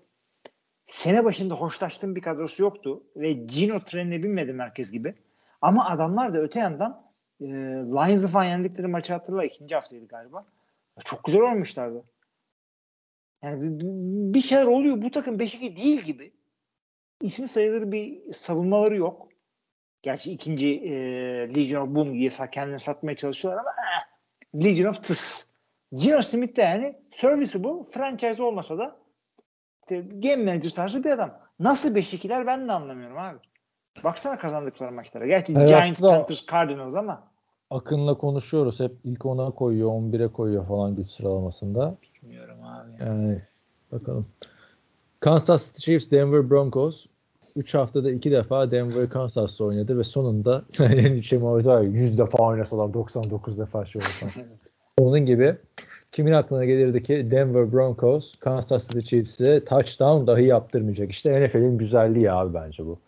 [0.88, 5.14] sene başında hoşlaştığım bir kadrosu yoktu ve Gino trenine binmedi merkez gibi.
[5.60, 7.02] Ama adamlar da öte yandan
[7.40, 10.46] e, Lions'ı falan yendikleri maçı hatırla ikinci haftaydı galiba.
[11.04, 12.04] Çok güzel oynamışlardı.
[13.42, 13.58] Yani
[14.34, 15.02] bir- şeyler oluyor.
[15.02, 16.32] Bu takım Beşiktaş değil gibi.
[17.20, 19.28] İsmi sayılır bir savunmaları yok.
[20.02, 20.92] Gerçi ikinci e,
[21.56, 25.48] Legion of Boom diye kendini satmaya çalışıyorlar ama eh, Legion of Tıs.
[25.92, 28.96] Gino Smith de yani serviceable franchise olmasa da
[29.88, 31.30] işte game manager tarzı bir adam.
[31.60, 33.38] Nasıl beşikiler ben de anlamıyorum abi.
[34.04, 35.26] Baksana kazandıkları maçlara.
[35.26, 37.22] Gerçi Her Giants, Panthers, Cardinals ama
[37.70, 38.80] Akın'la konuşuyoruz.
[38.80, 41.94] Hep ilk 10'a koyuyor, 11'e koyuyor falan güç sıralamasında.
[42.22, 43.04] bilmiyorum abi.
[43.04, 43.42] Yani
[43.92, 44.26] bakalım.
[45.20, 47.06] Kansas City Chiefs, Denver Broncos.
[47.56, 52.18] 3 haftada 2 defa Denver Kansas'la oynadı ve sonunda yani şey muhabbeti var ya 100
[52.18, 54.26] defa oynasalar 99 defa şey olsa.
[54.98, 55.56] Onun gibi
[56.12, 61.10] kimin aklına gelirdi ki Denver Broncos Kansas City Chiefs'e touchdown dahi yaptırmayacak.
[61.10, 62.98] İşte NFL'in güzelliği abi bence bu.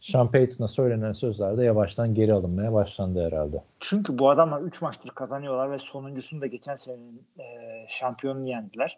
[0.00, 3.62] Sean Payton'a söylenen sözler de yavaştan geri alınmaya başlandı herhalde.
[3.80, 7.44] Çünkü bu adamlar 3 maçtır kazanıyorlar ve sonuncusunu da geçen senenin e,
[7.88, 8.96] şampiyonunu yendiler.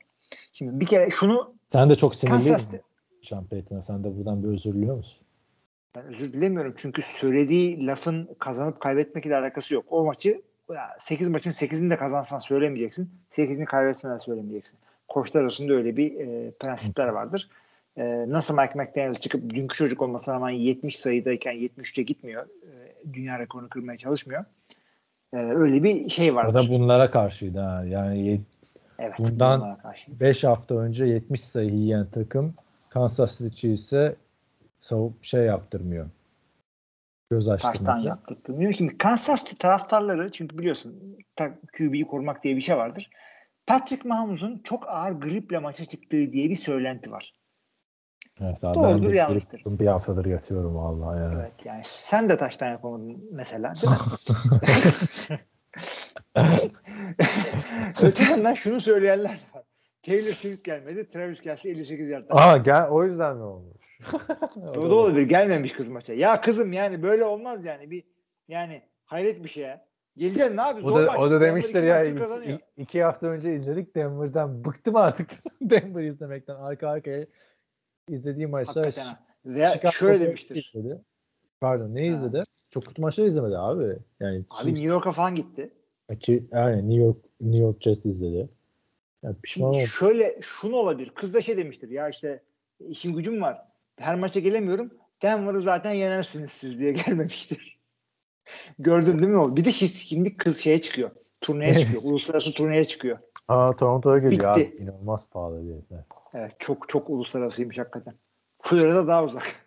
[0.53, 2.75] Şimdi bir kere şunu Sen de çok sinirliydin Kansas
[3.23, 3.83] Sean Payton'a.
[3.83, 5.27] Sen de buradan bir özür diliyor musun?
[5.97, 9.85] ben özür dilemiyorum çünkü söylediği lafın kazanıp kaybetmekle alakası yok.
[9.91, 10.43] O maçı
[10.99, 13.11] 8 maçın 8'ini de kazansan söylemeyeceksin.
[13.33, 14.79] 8'ini kaybetsen de söylemeyeceksin.
[15.09, 17.49] Koçlar arasında öyle bir e, prensipler vardır.
[17.97, 22.43] E, nasıl Mike McDaniel çıkıp dünkü çocuk olmasına rağmen 70 sayıdayken 73'e gitmiyor.
[22.47, 24.45] E, dünya rekorunu kırmaya çalışmıyor.
[25.33, 26.45] E, öyle bir şey var.
[26.45, 27.85] O da bunlara karşıydı ha.
[27.85, 28.41] Yani
[28.99, 30.21] evet, bundan- bunlara karşı.
[30.21, 32.55] 5 hafta önce 70 sayı yiyen takım
[32.89, 33.73] Kansas City
[34.81, 36.07] sav- şey yaptırmıyor.
[37.31, 38.05] Göz Taştan açtırmıyor.
[38.05, 38.49] yaptık.
[38.49, 38.75] Bilmiyorum.
[38.75, 41.17] Şimdi Kansas City taraftarları çünkü biliyorsun
[41.79, 43.11] QB'yi korumak diye bir şey vardır.
[43.67, 47.33] Patrick Mahomes'un çok ağır griple maça çıktığı diye bir söylenti var.
[48.41, 49.63] Evet abi, Doğrudur, ben yanlıştır.
[49.67, 51.35] bir haftadır yatıyorum vallahi yani.
[51.41, 53.99] Evet yani sen de taştan yapamadın mesela değil mi?
[58.03, 59.63] Öte yandan şunu söyleyenler var.
[60.03, 61.11] Taylor Swift gelmedi.
[61.11, 62.25] Travis Kelsey 58 yard.
[62.31, 63.86] Aa gel o yüzden mi olmuş?
[64.77, 65.23] O da olabilir.
[65.23, 66.13] Gelmemiş kız maça.
[66.13, 67.91] Ya kızım yani böyle olmaz yani.
[67.91, 68.05] Bir
[68.49, 69.87] yani hayret bir şey ya.
[70.17, 70.83] Geleceksin ne abi?
[70.83, 71.19] O da, maç.
[71.19, 74.65] o da demiştir ya iki, iki hafta önce izledik Denver'dan.
[74.65, 75.31] Bıktım artık
[75.61, 76.55] Denver izlemekten.
[76.55, 77.27] Arka arkaya
[78.09, 78.85] izlediğim maçlar.
[78.85, 80.57] Hakikaten şöyle demiştir.
[80.75, 81.01] izledi.
[81.61, 82.17] Pardon ne Ha.
[82.17, 82.45] izledi?
[82.71, 83.97] Çok kötü maçlar izlemedi abi.
[84.21, 85.71] Yani Abi New York'a falan gitti.
[86.21, 88.49] Ki, yani New York New York Jets izledi.
[89.23, 89.89] Yani pişman Şimdi oldum.
[89.89, 91.11] şöyle şunu olabilir.
[91.15, 91.91] Kız da şey demiştir.
[91.91, 92.43] Ya işte
[92.89, 93.63] işim gücüm var.
[93.97, 94.91] Her maça gelemiyorum.
[95.23, 97.79] Denver'ı zaten yenersiniz siz diye gelmemiştir.
[98.79, 99.57] Gördün değil mi o?
[99.57, 101.11] Bir de şi- şimdi kız şeye çıkıyor.
[101.41, 102.03] Turneye çıkıyor.
[102.05, 103.19] Uluslararası turneye çıkıyor.
[103.49, 104.47] Aa Toronto'ya geliyor Bitti.
[104.49, 104.83] abi.
[104.83, 106.05] İnanılmaz pahalı biletler.
[106.35, 108.15] Evet çok çok uluslararasıymış hakikaten.
[108.63, 109.67] Florida daha uzak.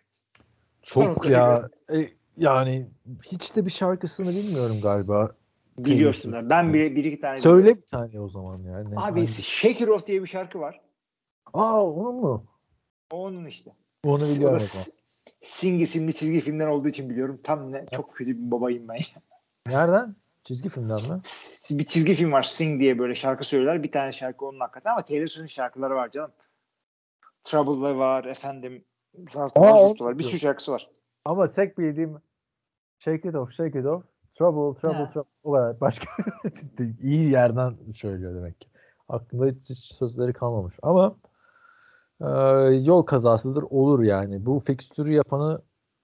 [0.81, 1.69] Çok Toronto'ya ya
[1.99, 2.87] e, yani
[3.25, 5.35] hiç de bir şarkısını bilmiyorum galiba.
[5.77, 6.35] Biliyorsun.
[6.49, 7.81] Ben bir, bir iki tane Söyle biliyorum.
[7.81, 8.87] bir tane o zaman yani.
[8.97, 10.81] Abi Hangi- Shake It Off diye bir şarkı var.
[11.53, 12.45] Aa onun mu?
[13.11, 13.75] O onun işte.
[14.05, 14.61] Onu biliyorum
[15.41, 17.39] Sing isimli çizgi filmden olduğu için biliyorum.
[17.43, 18.99] Tam ne çok kötü bir babayım ben.
[19.67, 20.15] Nereden?
[20.43, 21.21] Çizgi filmden mi?
[21.71, 23.83] bir çizgi film var Sing diye böyle şarkı söyler.
[23.83, 26.31] Bir tane şarkı onun hakikaten ama Taylor Swift'in şarkıları var canım.
[27.43, 28.85] Trouble'da var efendim.
[29.55, 30.19] Onu var.
[30.19, 30.89] Bir sürü şarkısı var.
[31.25, 32.17] Ama tek bildiğim
[32.99, 35.09] Shake It Off, Shake It Off, Trouble, Trouble, Ha.
[35.09, 35.29] Trouble.
[35.43, 35.79] O kadar.
[35.81, 36.07] Başka
[37.01, 38.69] iyi yerden söylüyor demek ki.
[39.09, 40.75] Aklımda hiç, hiç sözleri kalmamış.
[40.81, 41.15] Ama
[42.21, 42.27] e,
[42.83, 44.45] yol kazasıdır olur yani.
[44.45, 45.61] Bu fikstürü yapanı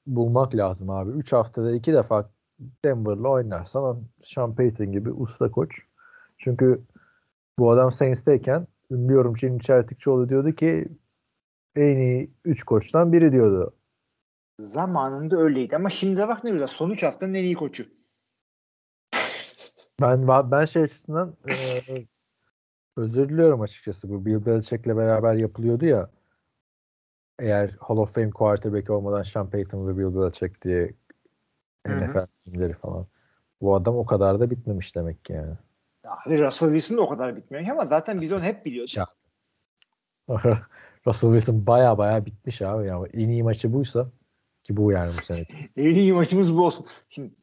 [0.07, 1.11] bulmak lazım abi.
[1.11, 2.30] 3 haftada 2 defa
[2.86, 5.82] Denver'la oynarsan Sean Payton gibi usta koç.
[6.38, 6.82] Çünkü
[7.59, 10.88] bu adam Saints'teyken ünlü yorumcu İlmi Çeltikçioğlu diyordu ki
[11.76, 13.74] en iyi 3 koçtan biri diyordu.
[14.59, 16.68] Zamanında öyleydi ama şimdi de bak ne güzel.
[16.68, 17.86] Son 3 haftanın en iyi koçu.
[20.01, 21.53] Ben ben şey açısından e,
[22.95, 24.09] özür diliyorum açıkçası.
[24.09, 26.09] Bu Bill Belichick'le beraber yapılıyordu ya.
[27.39, 30.93] Eğer Hall of Fame quarterback olmadan Sean Payton ve Bill Belichick diye.
[31.87, 33.07] NFL filmleri falan.
[33.61, 35.53] Bu adam o kadar da bitmemiş demek ki yani.
[36.03, 38.97] Abi Russell Wilson da o kadar bitmiyor ama zaten biz onu hep biliyorduk.
[38.97, 39.07] Ya.
[41.07, 43.01] Russell Wilson baya baya bitmiş abi ya.
[43.13, 44.11] En iyi maçı buysa
[44.63, 45.45] ki bu yani bu sene.
[45.77, 46.85] En iyi maçımız bu olsun.
[47.09, 47.33] Şimdi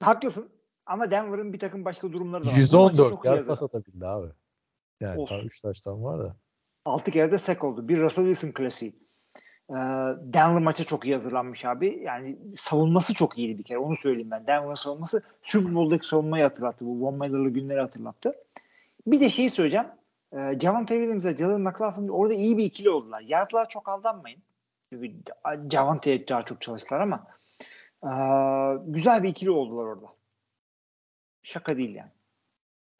[0.00, 0.48] haklısın
[0.86, 2.54] ama Denver'ın bir takım başka durumları da var.
[2.54, 4.28] Bu maçı 114 çok iyi yard pas atabildi abi.
[5.00, 5.44] Yani Olsun.
[5.44, 6.36] 3 taştan var da.
[6.84, 7.88] 6 kere de sek oldu.
[7.88, 8.92] Bir Russell Wilson klasiği.
[9.70, 9.74] Ee,
[10.20, 12.02] Denver maça çok iyi hazırlanmış abi.
[12.02, 13.78] Yani savunması çok iyiydi bir kere.
[13.78, 14.46] Onu söyleyeyim ben.
[14.46, 16.86] Denver'ın savunması Super Bowl'daki savunmayı hatırlattı.
[16.86, 18.34] Bu Von Miller'lı günleri hatırlattı.
[19.06, 19.86] Bir de şeyi söyleyeceğim.
[20.32, 23.20] Ee, Javante Williams'la Jalen McLaughlin orada iyi bir ikili oldular.
[23.20, 24.42] Yardlara çok aldanmayın.
[24.92, 25.12] Çünkü
[25.70, 27.26] Javante'ye daha çok çalıştılar ama
[28.04, 28.08] ee,
[28.86, 30.06] güzel bir ikili oldular orada.
[31.42, 32.10] Şaka değil yani.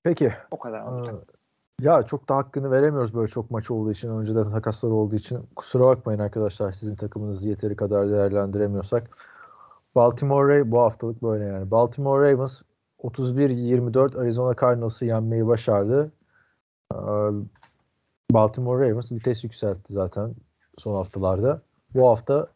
[0.03, 0.33] Peki.
[0.51, 0.81] O kadar.
[0.83, 1.34] Olacak.
[1.81, 5.39] Ya çok da hakkını veremiyoruz böyle çok maç olduğu için, önceden takaslar olduğu için.
[5.57, 9.17] Kusura bakmayın arkadaşlar sizin takımınızı yeteri kadar değerlendiremiyorsak.
[9.95, 11.71] Baltimore Ravens bu haftalık böyle yani.
[11.71, 12.63] Baltimore Ravens
[13.03, 16.13] 31-24 Arizona Cardinals'ı yenmeyi başardı.
[16.95, 16.97] Ee,
[18.31, 20.35] Baltimore Ravens vites yükseltti zaten
[20.79, 21.63] son haftalarda.
[21.95, 22.49] Bu hafta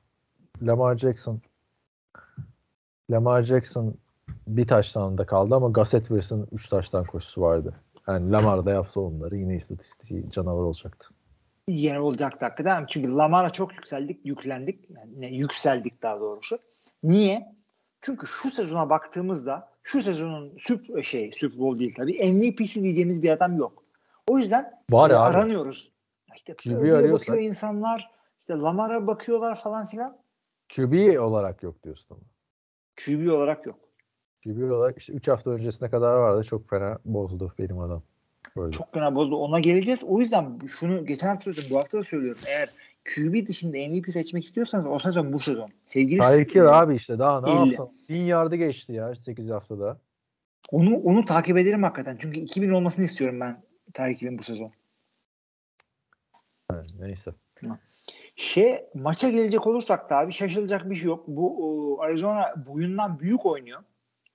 [0.62, 1.40] Lamar Jackson
[3.10, 3.94] Lamar Jackson
[4.46, 7.74] bir taştanında kaldı ama Gus Edwards'ın 3 taştan koşusu vardı.
[8.08, 11.08] Yani Lamar da yapsa onları yine istatistiği canavar olacaktı.
[11.68, 12.86] yeni olacaktı hakikaten.
[12.90, 14.90] Çünkü Lamar'a çok yükseldik, yüklendik.
[14.90, 16.58] Yani ne, yükseldik daha doğrusu.
[17.02, 17.56] Niye?
[18.00, 23.30] Çünkü şu sezona baktığımızda şu sezonun süp şey Super Bowl değil tabii MVP'si diyeceğimiz bir
[23.30, 23.84] adam yok.
[24.26, 25.16] O yüzden Var abi.
[25.16, 25.92] aranıyoruz.
[26.36, 30.16] İşte QB Purdy'ye arıyorsak- bakıyor insanlar, işte Lamar'a bakıyorlar falan filan.
[30.76, 32.24] QB olarak yok diyorsun ama.
[33.04, 33.78] QB olarak yok.
[34.44, 36.44] QB olarak işte 3 hafta öncesine kadar vardı.
[36.44, 38.02] Çok fena bozdu benim adam.
[38.56, 38.72] Böyle.
[38.72, 39.36] Çok fena bozdu.
[39.36, 40.04] Ona geleceğiz.
[40.04, 41.70] O yüzden şunu geçen hafta söyledim.
[41.70, 42.40] Bu hafta da söylüyorum.
[42.46, 42.68] Eğer
[43.04, 45.70] QB dışında MVP seçmek istiyorsanız o sezon bu sezon.
[45.86, 47.68] Sevgili Hill abi işte daha ne elli.
[47.68, 47.88] yapsın?
[48.08, 49.98] 1000 yardı geçti ya 8 haftada.
[50.70, 52.16] Onu onu takip ederim hakikaten.
[52.20, 53.62] Çünkü 2000 olmasını istiyorum ben
[53.94, 54.72] Tyreek bu sezon.
[56.98, 57.34] Neyse.
[58.36, 61.24] Şey maça gelecek olursak da abi şaşılacak bir şey yok.
[61.28, 63.82] Bu o, Arizona boyundan büyük oynuyor.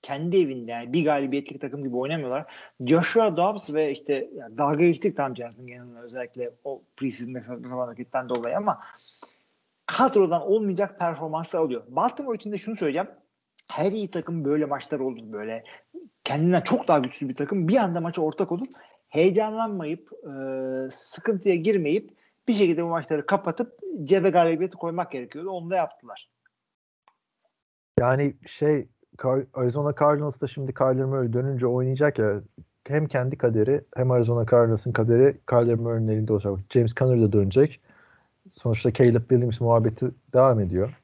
[0.04, 2.52] Kendi evinde yani bir galibiyetlik takım gibi oynamıyorlar.
[2.80, 8.28] Joshua Dobbs ve işte yani dalga geçtik tam Jonathan Gannon'la özellikle o preseason'da saçma hareketten
[8.28, 8.80] dolayı ama
[9.86, 11.82] kadrodan olmayacak performansı alıyor.
[11.88, 13.08] Baltimore için de şunu söyleyeceğim.
[13.72, 15.64] Her iyi takım böyle maçlar olur böyle.
[16.24, 18.66] Kendinden çok daha güçlü bir takım bir anda maça ortak olur.
[19.08, 20.30] Heyecanlanmayıp e,
[20.90, 22.10] sıkıntıya girmeyip
[22.48, 25.50] bir şekilde bu maçları kapatıp cebe galibiyeti koymak gerekiyordu.
[25.50, 26.30] Onu da yaptılar.
[28.00, 28.88] Yani şey
[29.54, 32.40] Arizona Cardinals'ta şimdi Kyler Murray dönünce oynayacak ya
[32.84, 36.58] hem kendi kaderi hem Arizona Cardinals'ın kaderi Kyler Murray'nin elinde olacak.
[36.70, 37.80] James Conner da dönecek.
[38.54, 41.00] Sonuçta Caleb Williams muhabbeti devam ediyor.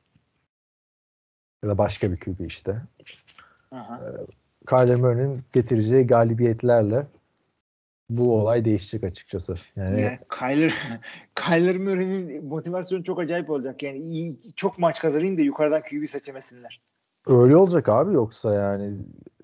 [1.63, 2.83] Ya da başka bir QB işte.
[3.71, 4.01] Aha.
[4.69, 7.07] Kyler Murray'nin getireceği galibiyetlerle
[8.11, 9.57] bu olay değişecek açıkçası.
[9.77, 10.75] Yani Yani Kyler,
[11.35, 13.83] Kyler Murray'nin motivasyonu çok acayip olacak.
[13.83, 16.81] Yani iyi, çok maç kazanayım da yukarıdan QB seçemesinler.
[17.27, 18.99] Öyle olacak abi yoksa yani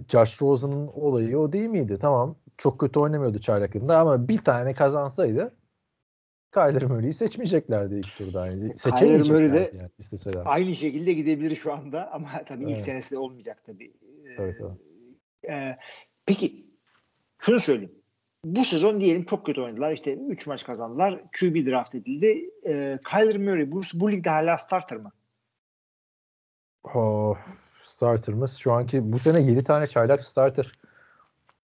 [0.09, 1.99] Josh Rosen'ın olayı o değil miydi?
[2.01, 5.55] Tamam çok kötü oynamıyordu çaylak yılında ama bir tane kazansaydı
[6.55, 8.47] Kyler Murray'i seçmeyeceklerdi ilk turda.
[8.47, 8.74] Yani
[9.29, 10.43] Murray de- yani isteseler.
[10.45, 12.81] Aynı şekilde gidebilir şu anda ama tabii ilk Evet.
[12.85, 13.93] senesi de olmayacak tabii.
[14.24, 14.70] Ee, Evet, evet.
[15.51, 15.79] e,
[16.27, 16.66] peki
[17.39, 17.93] şunu söyleyeyim.
[18.45, 19.93] Bu sezon diyelim çok kötü oynadılar.
[19.93, 21.22] İşte 3 maç kazandılar.
[21.41, 22.51] QB draft edildi.
[22.66, 25.12] Ee, Kyler Murray bu, bu ligde hala starter mı?
[26.95, 27.37] Oh,
[27.97, 30.72] starter'ımız şu anki bu sene 7 tane çaylak starter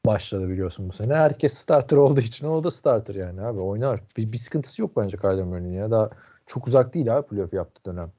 [0.06, 1.16] başladı biliyorsun bu sene.
[1.16, 4.02] Herkes starter olduğu için o da starter yani abi oynar.
[4.18, 5.92] Bir, bir sıkıntısı yok bence Kyler Murray'nin ya.
[5.92, 6.10] Daha
[6.46, 8.12] çok uzak değil abi playoff yaptığı dönem.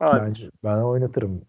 [0.00, 1.42] Abi, Bence ben oynatırım.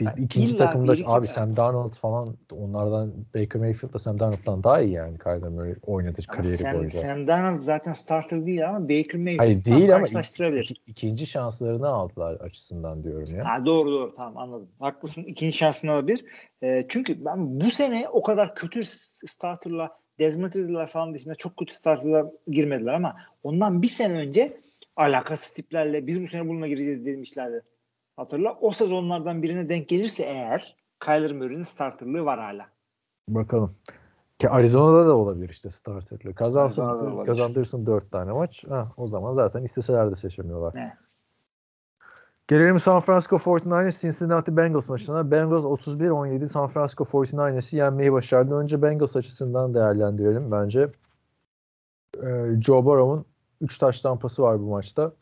[0.00, 4.64] Bir, Yani ikinci takımda bir iki- abi Sam Darnold falan onlardan Baker Mayfield'la Sam Darnold'dan
[4.64, 6.98] daha iyi yani Kyler Murray oynadı ama kariyeri Sam, boyunca.
[6.98, 12.34] Sam Darnold zaten starter değil ama Baker Mayfield Hayır değil ama iki- ikinci şanslarını aldılar
[12.34, 13.44] açısından diyorum ya.
[13.44, 14.68] Ha, doğru doğru tamam anladım.
[14.78, 15.22] Haklısın.
[15.22, 16.24] İkinci şansını alabilir.
[16.62, 21.74] Ee, çünkü ben bu sene o kadar kötü starterla Desmond Ridder'lar falan dışında çok kötü
[21.74, 24.60] starterla girmediler ama ondan bir sene önce
[24.96, 27.62] alakasız tiplerle biz bu sene bununla gireceğiz demişlerdi.
[28.16, 28.58] Hatırla.
[28.60, 32.66] O sezonlardan birine denk gelirse eğer Kyler Murray'nin starterlığı var hala.
[33.28, 33.74] Bakalım.
[34.38, 36.30] Ki Arizona'da da olabilir işte starterlı.
[36.30, 38.64] Arizona'da da Kazansın, kazandırsın dört tane maç.
[38.68, 40.74] Ha, o zaman zaten isteseler de seçemiyorlar.
[40.74, 40.96] Ne?
[42.50, 45.30] Gelelim San Francisco 49ers Cincinnati Bengals maçına.
[45.30, 48.54] Bengals 31-17 San Francisco 49ers'i yenmeyi başardı.
[48.54, 50.88] Önce Bengals açısından değerlendirelim bence.
[52.22, 53.24] Ee, Joe Burrow'un
[53.60, 55.12] 3 taş tampası var bu maçta.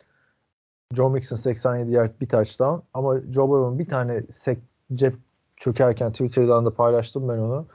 [0.94, 4.58] Joe Mixon 87 yard bir touchdown ama Joe Burrow'un bir tane sek
[4.94, 5.14] cep
[5.56, 7.66] çökerken Twitter'dan da paylaştım ben onu.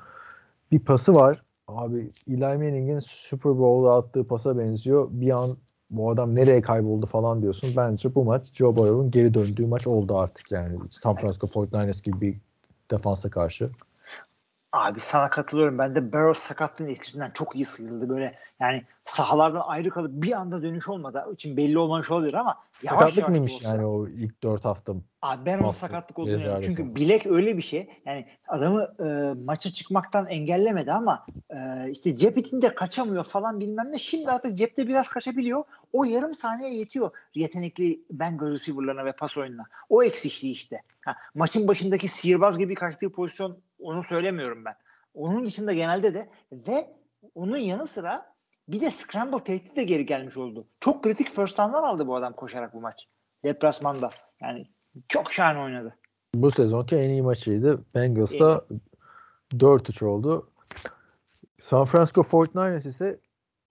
[0.72, 1.42] Bir pası var.
[1.68, 5.08] Abi Eli Manning'in Super Bowl'da attığı pasa benziyor.
[5.12, 5.58] Bir an
[5.90, 7.70] bu adam nereye kayboldu falan diyorsun.
[7.78, 10.80] Bence bu maç Joe Burrow'un geri döndüğü maç oldu artık yani.
[10.92, 12.38] San Francisco 49ers gibi bir
[12.92, 13.70] defansa karşı.
[14.74, 15.78] Abi sana katılıyorum.
[15.78, 18.10] Ben de Barrow sakatlığın etkisinden çok iyi sıyrıldı.
[18.10, 21.26] Böyle yani sahalardan ayrı kalıp bir anda dönüş olmadı.
[21.34, 24.94] için belli olmamış olabilir ama yavaş Sakatlık yavaş mıymış olsa- yani o ilk 4 hafta?
[25.22, 26.62] Abi ben onun Mahsus sakatlık olduğunu.
[26.64, 27.90] Çünkü bilek öyle bir şey.
[28.06, 34.00] Yani adamı e, maça çıkmaktan engellemedi ama e, işte cep itince kaçamıyor falan bilmem ne.
[34.00, 35.64] Şimdi artık cepte biraz kaçabiliyor.
[35.94, 39.64] O yarım saniye yetiyor yetenekli Bengals receiver'larına ve pas oyununa.
[39.90, 40.82] O eksikliği işte.
[41.02, 44.76] Ha, maçın başındaki sihirbaz gibi kaçtığı pozisyon onu söylemiyorum ben.
[45.14, 46.94] Onun dışında genelde de ve
[47.36, 48.34] onun yanı sıra
[48.68, 50.68] bir de scramble tehdidi de geri gelmiş oldu.
[50.80, 53.08] Çok kritik first down'lar aldı bu adam koşarak bu maç.
[53.44, 54.10] Deplasmanda.
[54.42, 54.68] Yani
[55.08, 55.96] çok şahane oynadı.
[56.36, 57.86] Bu sezonki en iyi maçıydı.
[57.96, 58.66] Bengals'da
[59.54, 60.50] 4-3 oldu.
[61.62, 63.20] San Francisco 49ers ise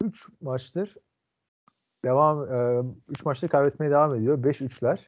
[0.01, 0.97] 3 maçtır
[2.05, 2.47] devam
[3.09, 4.39] 3 maçta kaybetmeye devam ediyor.
[4.39, 4.99] 5-3'ler.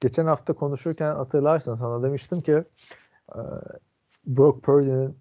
[0.00, 2.64] Geçen hafta konuşurken hatırlarsan sana demiştim ki
[3.34, 3.40] e,
[4.26, 5.16] Brock Purdy'nin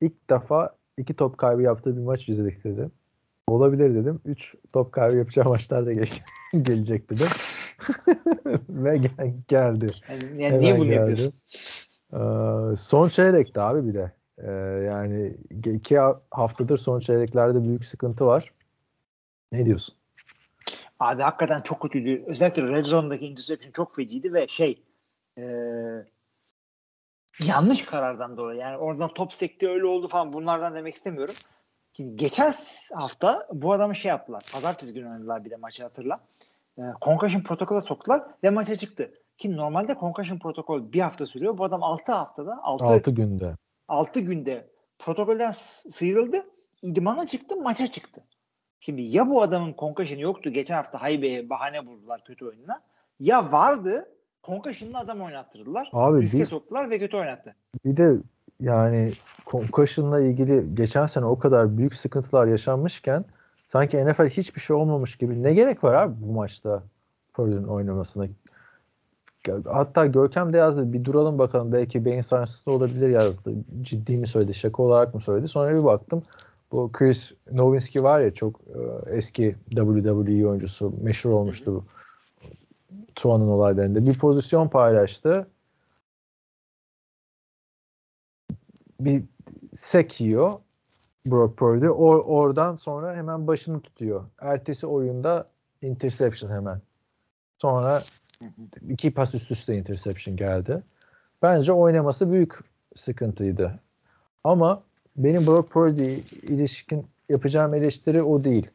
[0.00, 2.92] ilk defa iki top kaybı yaptığı bir maç izledik dedim.
[3.48, 4.20] Olabilir dedim.
[4.24, 6.22] 3 top kaybı yapacağı maçlar da gel-
[6.62, 7.26] gelecek dedim.
[8.68, 9.86] Ve gel- geldi.
[10.08, 11.10] Yani, yani niye bunu geldi.
[11.10, 11.32] yapıyorsun?
[12.12, 14.12] Ee, son çeyrekte abi bir de.
[14.38, 14.50] Ee,
[14.84, 18.52] yani iki ha- haftadır son çeyreklerde büyük sıkıntı var.
[19.52, 19.94] Ne diyorsun?
[21.00, 22.24] Abi hakikaten çok kötüydü.
[22.26, 24.82] Özellikle Red Zone'daki interception çok feciydi ve şey
[25.38, 25.42] e,
[27.42, 28.60] yanlış karardan dolayı.
[28.60, 31.34] Yani oradan top sekti öyle oldu falan bunlardan demek istemiyorum.
[31.92, 32.52] Şimdi geçen
[32.94, 34.42] hafta bu adamı şey yaptılar.
[34.52, 36.20] Pazartesi günü oynadılar bir de maçı hatırla.
[36.78, 39.12] E, concussion protokola soktular ve maça çıktı.
[39.38, 41.58] Ki normalde concussion protokol bir hafta sürüyor.
[41.58, 43.54] Bu adam 6 haftada 6, 6 günde.
[43.88, 45.50] 6 günde protokolden
[45.90, 46.46] sıyrıldı.
[46.82, 48.24] İdmana çıktı, maça çıktı.
[48.80, 50.50] Şimdi ya bu adamın concussion'ı yoktu.
[50.50, 52.82] Geçen hafta Haybe'ye bahane buldular kötü oyununa.
[53.20, 54.08] Ya vardı.
[54.46, 55.90] Concussion'lı adam oynattırdılar.
[55.92, 57.54] Abi riske bir- soktular ve kötü oynattı.
[57.84, 58.16] Bir de
[58.60, 59.12] yani
[59.46, 63.24] concussion'la ilgili geçen sene o kadar büyük sıkıntılar yaşanmışken
[63.68, 66.82] sanki NFL hiçbir şey olmamış gibi ne gerek var abi bu maçta
[67.34, 68.26] Purdue'nun oynamasına?
[69.64, 73.52] Hatta Görkem de yazdı bir duralım bakalım belki beyin sarsıntısı olabilir yazdı.
[73.82, 75.48] Ciddi mi söyledi şaka olarak mı söyledi?
[75.48, 76.22] Sonra bir baktım
[76.72, 81.84] bu Chris Nowinski var ya çok e, eski WWE oyuncusu meşhur olmuştu
[83.14, 84.06] Tuan'ın olaylarında.
[84.06, 85.46] Bir pozisyon paylaştı.
[89.00, 89.24] bir
[89.76, 90.52] sek yiyor
[91.26, 91.88] Brock Purdy.
[91.88, 94.24] O, oradan sonra hemen başını tutuyor.
[94.40, 95.48] Ertesi oyunda
[95.82, 96.80] interception hemen.
[97.58, 98.02] Sonra
[98.88, 100.82] iki pas üst üste interception geldi.
[101.42, 102.58] Bence oynaması büyük
[102.96, 103.80] sıkıntıydı.
[104.44, 104.82] Ama
[105.16, 108.70] benim Brock Purdy ilişkin yapacağım eleştiri o değil.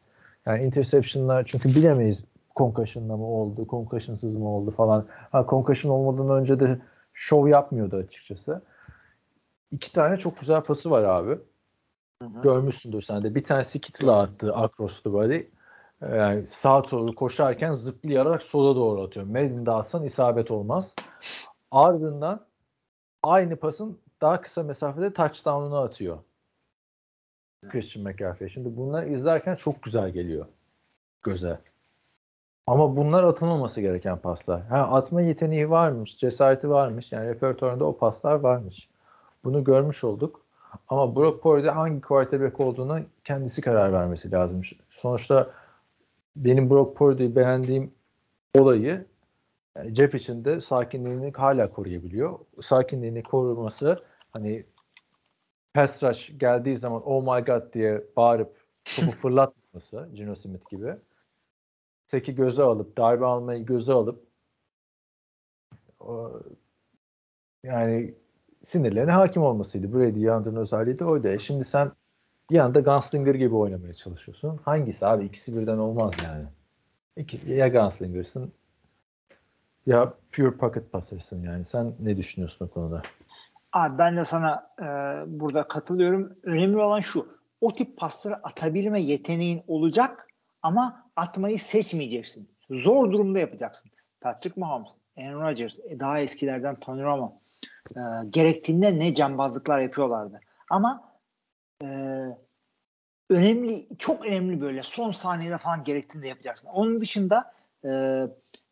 [0.46, 2.24] Yani interceptionlar çünkü bilemeyiz
[2.56, 5.06] concussion'la mı oldu, concussion'sız mı oldu falan.
[5.32, 6.80] Ha concussion olmadan önce de
[7.12, 8.62] şov yapmıyordu açıkçası.
[9.70, 11.38] İki tane çok güzel pası var abi.
[12.42, 13.34] Görmüşsündür sen de.
[13.34, 15.36] Bir tanesi Kittle'a attı across the body.
[16.02, 19.26] Ee, Yani sağa doğru koşarken zıplayarak sola doğru atıyor.
[19.26, 20.94] Madden'da atsan isabet olmaz.
[21.70, 22.46] Ardından
[23.22, 26.18] aynı pasın daha kısa mesafede touchdown'unu atıyor.
[27.68, 28.48] Christian McCaffrey.
[28.48, 30.46] Şimdi bunları izlerken çok güzel geliyor
[31.22, 31.58] göze.
[32.70, 34.62] Ama bunlar atılmaması gereken paslar.
[34.62, 37.12] Ha, atma yeteneği varmış, cesareti varmış.
[37.12, 38.88] Yani repertuarında o paslar varmış.
[39.44, 40.40] Bunu görmüş olduk.
[40.88, 44.62] Ama Brock Purdy hangi quarterback olduğuna kendisi karar vermesi lazım.
[44.90, 45.50] Sonuçta
[46.36, 47.90] benim Brock Purdy'yi beğendiğim
[48.58, 49.04] olayı
[49.76, 52.38] yani cep içinde sakinliğini hala koruyabiliyor.
[52.60, 54.02] Sakinliğini koruması
[54.32, 54.64] hani
[55.74, 58.56] pass rush geldiği zaman oh my god diye bağırıp
[58.96, 60.96] topu fırlatması Gino Smith gibi.
[62.10, 64.26] Seki göze alıp darbe almayı göze alıp
[67.64, 68.14] yani
[68.62, 69.94] sinirlerine hakim olmasıydı.
[69.94, 71.28] Brady Yandır'ın özelliği de oydu.
[71.28, 71.92] E Şimdi sen
[72.50, 74.60] bir anda Gunslinger gibi oynamaya çalışıyorsun.
[74.64, 75.24] Hangisi abi?
[75.24, 76.44] İkisi birden olmaz yani.
[77.16, 78.52] İki, ya Gunslinger'sın
[79.86, 81.64] ya pure pocket passer'sın yani.
[81.64, 83.02] Sen ne düşünüyorsun o konuda?
[83.72, 84.84] Abi ben de sana e,
[85.40, 86.36] burada katılıyorum.
[86.42, 87.26] Önemli olan şu.
[87.60, 90.26] O tip pasları atabilme yeteneğin olacak
[90.62, 92.48] ama atmayı seçmeyeceksin.
[92.70, 93.90] Zor durumda yapacaksın.
[94.20, 94.88] Patrick Mahomes,
[95.18, 97.40] Aaron Rodgers, e, daha eskilerden Tony Romo
[97.96, 100.40] e, gerektiğinde ne cambazlıklar yapıyorlardı.
[100.70, 101.12] Ama
[101.82, 101.86] e,
[103.30, 106.68] önemli, çok önemli böyle son saniyede falan gerektiğinde yapacaksın.
[106.68, 107.52] Onun dışında
[107.84, 108.22] e,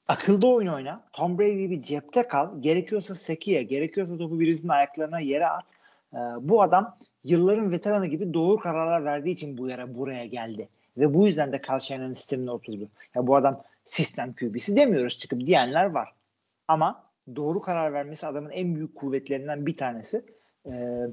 [0.08, 1.04] akılda oyun oyna.
[1.12, 2.62] Tom Brady gibi cepte kal.
[2.62, 5.70] Gerekiyorsa sekiye, gerekiyorsa topu birisinin ayaklarına yere at.
[6.12, 10.68] E, bu adam yılların veteranı gibi doğru kararlar verdiği için bu yere buraya geldi.
[10.98, 12.88] Ve bu yüzden de Carl Shannon'ın sistemine oturdu.
[13.14, 16.14] Ya bu adam sistem QB'si demiyoruz çıkıp diyenler var.
[16.68, 17.04] Ama
[17.36, 20.24] doğru karar vermesi adamın en büyük kuvvetlerinden bir tanesi.
[20.66, 21.06] Ee,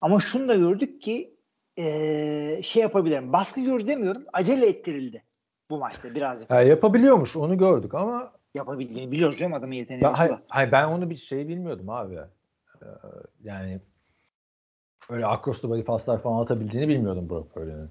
[0.00, 1.36] ama şunu da gördük ki
[1.78, 3.32] ee, şey yapabilirim.
[3.32, 4.24] Baskı gördü demiyorum.
[4.32, 5.22] Acele ettirildi
[5.70, 6.50] bu maçta birazcık.
[6.50, 10.02] Ya yapabiliyormuş onu gördük ama Yapabildiğini biliyoruz canım adamın yeteneği.
[10.02, 12.14] ben, hayır, hayır, ben onu bir şey bilmiyordum abi.
[12.14, 12.86] Ee,
[13.44, 13.80] yani
[15.10, 17.90] öyle across the body paslar falan atabildiğini bilmiyordum Brock Purdy'nin.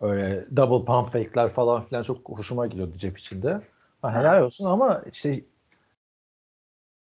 [0.00, 3.60] Öyle double pump fake'ler falan filan çok hoşuma gidiyordu cep içinde.
[4.02, 5.40] Ha, helal olsun ama işte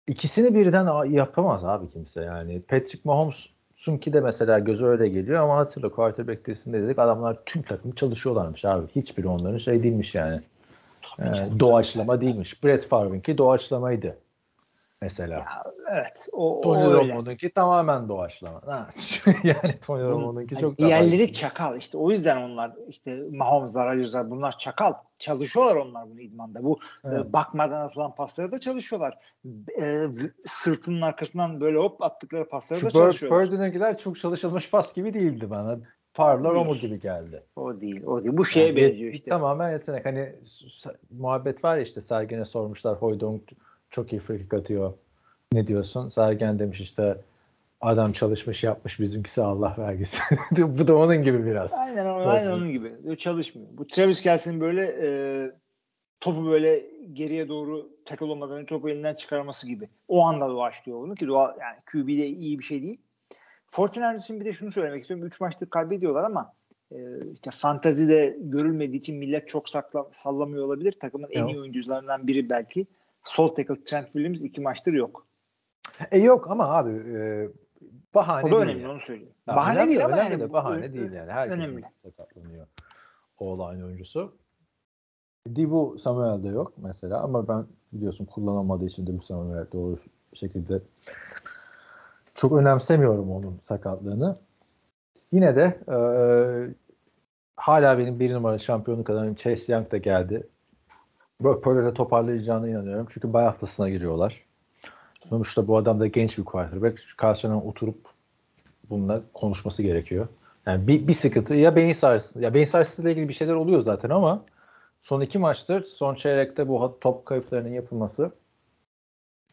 [0.06, 2.62] ikisini birden yapamaz abi kimse yani.
[2.62, 7.62] Patrick Mahomes'un ki de mesela gözü öyle geliyor ama hatırla quarterback testinde dedik adamlar tüm
[7.62, 8.86] takım çalışıyorlarmış abi.
[8.96, 10.40] Hiçbiri onların şey değilmiş yani.
[11.18, 11.24] Ee,
[11.58, 12.64] doğaçlama değilmiş.
[12.64, 14.16] Brett Favre'ınki doğaçlamaydı.
[15.02, 15.46] Mesela.
[15.90, 16.28] Evet.
[16.32, 16.94] O, o Tony öyle.
[16.94, 18.62] Romo'nunki tamamen doğaçlama.
[18.66, 18.88] Ha,
[19.44, 24.30] yani Tony Romo'nunki Yani çok daha diğerleri çakal işte o yüzden onlar işte Mahomes'lar, Rodgers'lar
[24.30, 24.92] bunlar çakal.
[25.18, 26.64] Çalışıyorlar onlar bunu idmanda.
[26.64, 27.26] Bu Evet.
[27.26, 29.18] e, bakmadan atılan pasları da çalışıyorlar.
[29.80, 30.06] E,
[30.46, 33.52] sırtının arkasından böyle hop attıkları pasları da Şu Bird, çalışıyorlar.
[33.52, 35.78] Bird'ünkiler çok çalışılmış pas gibi değildi bana.
[36.12, 36.64] Favre'lar Değil.
[36.64, 37.42] Romo gibi geldi.
[37.56, 38.36] O değil, o değil.
[38.36, 39.30] Bu şeye Yani benziyor işte.
[39.30, 40.06] Tamamen yetenek.
[40.06, 40.34] Hani
[41.10, 43.42] muhabbet var ya işte Sergen'e sormuşlar Hoydong
[43.90, 44.92] çok iyi free kick atıyor.
[45.52, 46.08] Ne diyorsun?
[46.08, 47.16] Sergen demiş işte
[47.80, 50.22] adam çalışmış yapmış bizimkisi Allah vergisi.
[50.50, 51.72] Bu da onun gibi biraz.
[51.72, 53.04] Aynen, aynen onun gibi.
[53.04, 53.68] Böyle çalışmıyor.
[53.72, 55.08] Bu Travis Kelsey'nin böyle e,
[56.20, 59.88] topu böyle geriye doğru tackle olmadan topu elinden çıkarması gibi.
[60.08, 63.00] O anda başlıyor onu ki doğal, yani QB'de iyi bir şey değil.
[64.18, 65.26] İçin bir de şunu söylemek istiyorum.
[65.26, 66.52] 3 maçtır kaybediyorlar ama
[66.92, 66.96] e,
[67.34, 70.92] işte fantazide görülmediği için millet çok sakla, sallamıyor olabilir.
[70.92, 71.50] Takımın en Yok.
[71.50, 72.86] iyi oyuncularından biri belki.
[73.24, 75.26] Sol tackle Trent Williams iki maçtır yok.
[76.10, 77.48] E yok ama abi e,
[78.14, 78.92] bahane O da değil önemli yani.
[78.92, 79.32] onu söyleyeyim.
[79.46, 81.32] Ya bahane önemli, değil ama önemli yani de bahane bu- değil yani.
[81.32, 81.84] Herkesin önemli.
[81.94, 82.66] sakatlanıyor
[83.38, 84.36] o line oyuncusu.
[85.54, 89.96] Dibu Samuel'de yok mesela ama ben biliyorsun kullanamadığı için Dibu Samuel doğru
[90.34, 90.80] şekilde
[92.34, 94.38] çok önemsemiyorum onun sakatlığını.
[95.32, 95.96] Yine de e,
[97.56, 100.48] hala benim bir numara şampiyonluk adamım Chase Young da geldi.
[101.40, 103.06] Brock toparlayacağına inanıyorum.
[103.10, 104.44] Çünkü bay haftasına giriyorlar.
[105.28, 107.00] Sonuçta bu adam da genç bir quarterback.
[107.16, 107.98] Karşına oturup
[108.90, 110.28] bununla konuşması gerekiyor.
[110.66, 114.10] Yani bir, bir sıkıntı ya beyin sarsıntısı ya beyin sarsıntısıyla ilgili bir şeyler oluyor zaten
[114.10, 114.44] ama
[115.00, 118.32] son iki maçtır son çeyrekte bu top kayıplarının yapılması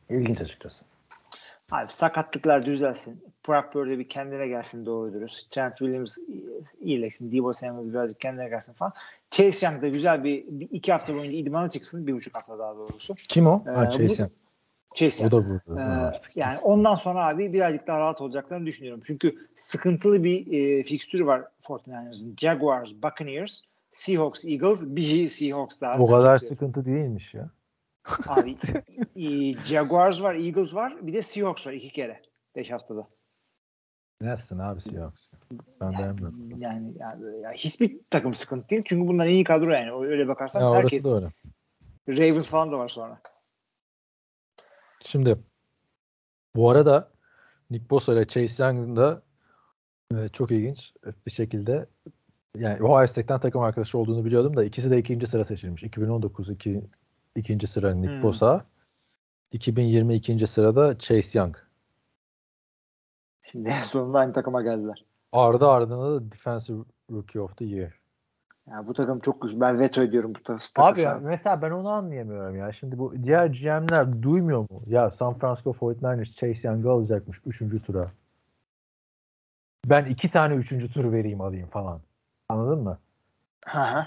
[0.10, 0.86] ilginç açıkçası.
[1.72, 3.24] Abi sakatlıklar düzelsin.
[3.48, 5.52] Brock Purdy bir kendine gelsin doğru dürüst.
[5.52, 6.18] Trent Williams
[6.80, 7.32] iyileşsin.
[7.32, 8.94] Debo Samuels birazcık kendine gelsin falan.
[9.36, 12.08] Chase Young da güzel bir, bir iki hafta boyunca idmana çıksın.
[12.08, 13.16] Bir buçuk hafta daha doğrusu.
[13.16, 13.64] Kim o?
[13.68, 14.32] Ee, ha, Chase bu- Young.
[14.96, 15.34] Chase O Young.
[15.34, 16.14] da burada.
[16.16, 19.02] Ee, yani ondan sonra abi birazcık daha rahat olacaklarını düşünüyorum.
[19.06, 22.36] Çünkü sıkıntılı bir e, fikstürü var 49ers'ın.
[22.38, 25.98] Jaguars, Buccaneers, Seahawks, Eagles, bir Seahawks daha.
[25.98, 26.66] o kadar sıkıntı.
[26.66, 27.50] sıkıntı değilmiş ya.
[28.28, 28.58] Abi
[29.16, 31.08] e, Jaguars var, Eagles var.
[31.08, 32.22] Bir de Seahawks var iki kere.
[32.56, 33.08] Beş haftada.
[34.26, 35.28] Nersin abi Seahawks?
[35.82, 36.62] Ben beğenmiyorum.
[36.62, 38.82] Yani, yani, yani hiçbir takım sıkıntı değil.
[38.86, 40.08] Çünkü bunlar en iyi kadro yani.
[40.08, 41.06] Öyle bakarsan Ya herkes.
[41.06, 41.32] öyle.
[42.10, 43.22] Ravens falan da var sonra.
[45.06, 45.38] Şimdi
[46.56, 47.12] bu arada
[47.70, 49.22] Nick Bosa ile Chase Young'ın da
[50.16, 50.94] e, çok ilginç
[51.26, 51.86] bir şekilde
[52.58, 55.84] yani Ohio State'ten takım arkadaşı olduğunu biliyordum da ikisi de ikinci sıra seçilmiş.
[55.84, 56.84] 2019 iki,
[57.36, 58.24] ikinci sıra Nick Hmm.
[58.24, 58.66] Bosa.
[59.52, 61.58] 2020 ikinci sırada Chase Young.
[63.52, 65.06] Şimdi en sonunda aynı takıma geldiler.
[65.32, 67.94] Ardı ardına da Defensive Rookie of the Year.
[68.70, 69.60] Yani bu takım çok güçlü.
[69.62, 70.66] Ben veto ediyorum bu takım.
[70.76, 72.72] Abi ya, mesela ben onu anlayamıyorum ya.
[72.72, 74.82] Şimdi bu diğer GM'ler duymuyor mu?
[74.86, 77.86] Ya San Francisco 49ers Chase Young'ı alacakmış 3.
[77.86, 78.12] tura.
[79.86, 80.94] Ben iki tane 3.
[80.94, 82.02] tur vereyim alayım falan.
[82.50, 82.98] Anladın mı?
[83.66, 84.04] Hı hı.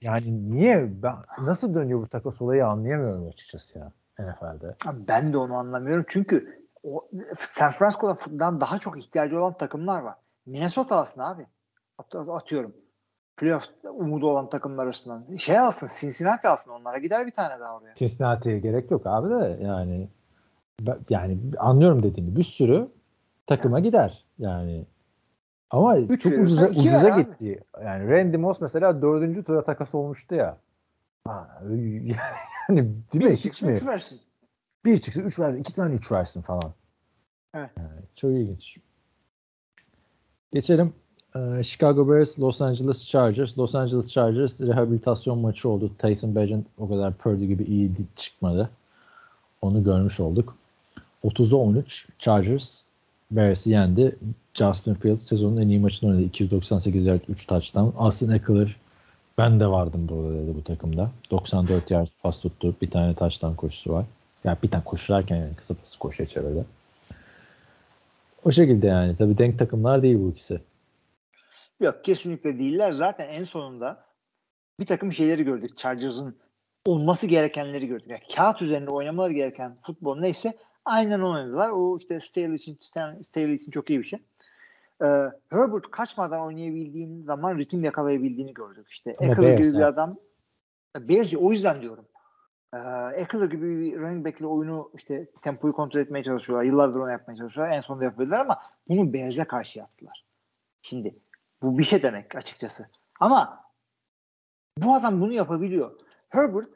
[0.00, 1.02] Yani niye?
[1.02, 4.74] Ben, nasıl dönüyor bu takas olayı anlayamıyorum açıkçası ya NFL'de.
[4.86, 6.04] Abi Ben de onu anlamıyorum.
[6.08, 10.14] Çünkü o, San Francisco'dan daha çok ihtiyacı olan takımlar var.
[10.46, 11.46] Minnesota alsın abi.
[11.98, 12.74] At- atıyorum.
[13.36, 15.36] Playoff umudu olan takımlar arasından.
[15.36, 15.88] Şey alsın.
[16.00, 16.70] Cincinnati alsın.
[16.70, 17.94] Onlara gider bir tane daha oraya.
[17.94, 20.08] Cincinnati'ye gerek yok abi de yani
[21.10, 22.36] yani anlıyorum dediğini.
[22.36, 22.88] Bir sürü
[23.46, 24.86] takıma gider yani.
[25.70, 27.22] Ama Üç çok ucuza, ucuza ver abi.
[27.22, 27.64] gitti.
[27.84, 30.58] Yani Randy Moss mesela dördüncü tura takas olmuştu ya.
[31.24, 31.62] Ha,
[32.68, 33.36] yani değil mi?
[33.36, 33.86] Hiç mi?
[33.86, 34.20] versin.
[34.84, 35.60] Bir çıksın üç versin.
[35.60, 36.72] iki tane üç versin falan.
[37.54, 37.70] Evet.
[37.76, 38.76] Yani çok ilginç.
[40.52, 40.94] Geçelim.
[41.36, 43.58] Ee, Chicago Bears, Los Angeles Chargers.
[43.58, 45.90] Los Angeles Chargers rehabilitasyon maçı oldu.
[45.98, 48.70] Tyson Bagent o kadar Purdy gibi iyi çıkmadı.
[49.62, 50.56] Onu görmüş olduk.
[51.24, 52.80] 30'a 13 Chargers
[53.30, 54.16] Bears'i yendi.
[54.54, 56.22] Justin Fields sezonun en iyi maçını oynadı.
[56.22, 57.98] 298 yard 3 touchdown.
[57.98, 58.76] Austin Eckler
[59.38, 61.10] ben de vardım burada dedi bu takımda.
[61.30, 62.74] 94 yard pas tuttu.
[62.82, 64.06] Bir tane touchdown koşusu var.
[64.44, 66.64] Yani bir tane koşarken yani kısa pas koşuya çevirdi.
[68.44, 69.16] O şekilde yani.
[69.16, 70.60] Tabii denk takımlar değil bu ikisi.
[71.80, 72.92] Yok kesinlikle değiller.
[72.92, 74.04] Zaten en sonunda
[74.80, 75.78] bir takım şeyleri gördük.
[75.78, 76.36] Chargers'ın
[76.86, 78.08] olması gerekenleri gördük.
[78.08, 81.70] Yani kağıt üzerinde oynamaları gereken futbol neyse aynen oynadılar.
[81.70, 82.78] O işte Staley için,
[83.22, 84.18] Staley için çok iyi bir şey.
[85.02, 85.06] Ee,
[85.50, 88.86] Herbert kaçmadan oynayabildiğin zaman ritim yakalayabildiğini gördük.
[88.88, 90.16] İşte Eckler gibi bir adam
[91.00, 92.04] Bears o yüzden diyorum.
[92.74, 92.78] Ee,
[93.14, 96.64] Eckler gibi bir running back'le oyunu işte tempoyu kontrol etmeye çalışıyorlar.
[96.64, 97.76] Yıllardır onu yapmaya çalışıyorlar.
[97.76, 100.24] En sonunda yapıyorlar ama bunu Bears'e karşı yaptılar.
[100.82, 101.18] Şimdi
[101.62, 102.88] bu bir şey demek açıkçası.
[103.20, 103.64] Ama
[104.78, 106.00] bu adam bunu yapabiliyor.
[106.28, 106.68] Herbert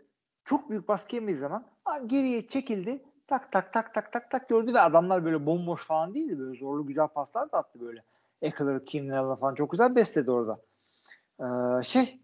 [0.45, 1.65] çok büyük baskı yemediği zaman
[2.07, 3.05] geriye çekildi.
[3.27, 6.39] Tak tak tak tak tak tak gördü ve adamlar böyle bomboş falan değildi.
[6.39, 8.03] Böyle zorlu güzel paslar da attı böyle.
[8.43, 10.61] Eckler, Keenan falan çok güzel besledi orada.
[11.41, 12.21] Ee, şey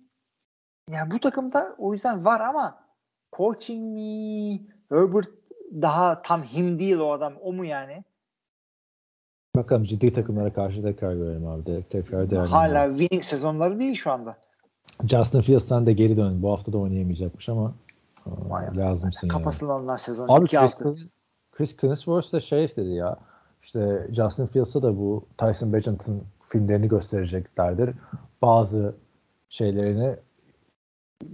[0.90, 2.81] yani bu takımda o yüzden var ama
[3.32, 4.60] coaching mi
[4.90, 5.28] Herbert
[5.72, 7.34] daha tam him değil o adam.
[7.42, 8.04] O mu yani?
[9.56, 11.66] Bakalım ciddi takımlara karşı tekrar görelim abi.
[11.66, 12.52] De, tekrar değerlendirelim.
[12.52, 14.36] Hala winning sezonları değil şu anda.
[15.04, 16.42] Justin Fields sen de geri dön.
[16.42, 17.74] Bu hafta da oynayamayacakmış ama
[18.26, 19.38] Vay lazımsın yani.
[19.38, 20.28] Kapasını alınan sezon.
[20.28, 21.08] Abi iki Chris,
[21.52, 23.16] Chris Collinsworth da şey dedi ya.
[23.62, 27.90] İşte Justin Fields'a da bu Tyson Bagent'ın filmlerini göstereceklerdir.
[28.42, 28.94] Bazı
[29.48, 30.16] şeylerini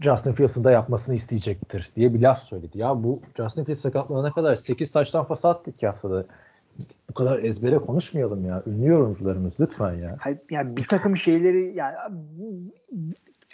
[0.01, 2.78] Justin Fields'ın da yapmasını isteyecektir diye bir laf söyledi.
[2.78, 6.24] Ya bu Justin Fields sakatlanana kadar 8 taştan pas attı iki haftada.
[7.10, 8.62] Bu kadar ezbere konuşmayalım ya.
[8.66, 10.16] Ünlü yorumcularımız lütfen ya.
[10.20, 11.94] Hayır, yani bir takım şeyleri yani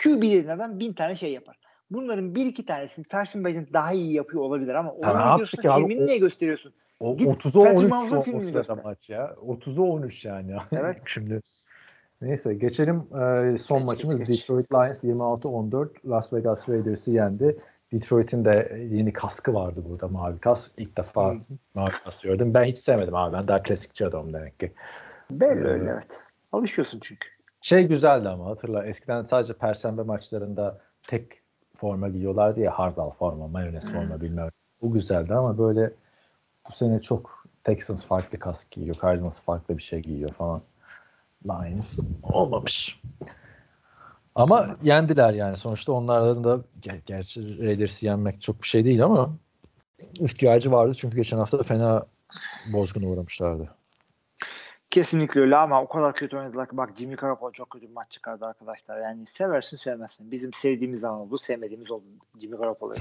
[0.02, 1.56] QB'lerinden bin tane şey yapar.
[1.90, 5.44] Bunların bir iki tanesini Tyson Bagent daha iyi yapıyor olabilir ama Ya ne abi?
[5.46, 6.72] filmini O- gösteriyorsun?
[7.00, 8.76] O Git 30'a Patrick 13 Mahomes'un şu o göster.
[8.84, 9.34] maç ya.
[9.46, 10.56] 30'a 13 yani.
[10.72, 10.96] Evet.
[11.06, 11.40] Şimdi
[12.24, 14.40] neyse geçelim e, son Geç, maçımız geç, geç.
[14.40, 17.58] Detroit Lions 26-14 Las Vegas Raiders'ı yendi.
[17.92, 20.72] Detroit'in de yeni kaskı vardı burada mavi kask.
[20.76, 21.38] İlk defa Hı.
[21.74, 22.54] mavi kask gördüm.
[22.54, 23.36] Ben hiç sevmedim abi.
[23.36, 24.72] Ben daha klasikçi adamım demek ki.
[25.30, 26.24] Belli Ee, öyle evet.
[26.52, 27.28] Alışıyorsun çünkü.
[27.60, 31.42] Şey güzeldi ama hatırla eskiden sadece perşembe maçlarında tek
[31.76, 34.48] forma giyiyorlardı ya hardal forma, mayonez forma bilmem.
[34.82, 35.90] Bu güzeldi ama böyle
[36.68, 40.62] bu sene çok Texans farklı kask giyiyor, Cardinals farklı bir şey giyiyor falan.
[41.44, 43.00] Lions olmamış.
[44.34, 45.56] Ama yendiler yani.
[45.56, 49.30] Sonuçta onlardan da ger- gerçi Raiders'ı yenmek çok bir şey değil ama
[50.14, 52.06] ihtiyacı vardı çünkü geçen hafta da fena
[52.72, 53.68] bozguna uğramışlardı.
[54.90, 58.10] Kesinlikle öyle ama o kadar kötü oynadılar ki bak Jimmy Garoppolo çok kötü bir maç
[58.10, 59.00] çıkardı arkadaşlar.
[59.00, 60.30] Yani seversin sevmezsin.
[60.30, 62.04] Bizim sevdiğimiz zaman oldu, sevmediğimiz oldu
[62.40, 63.00] Jimmy Garoppolo'yu.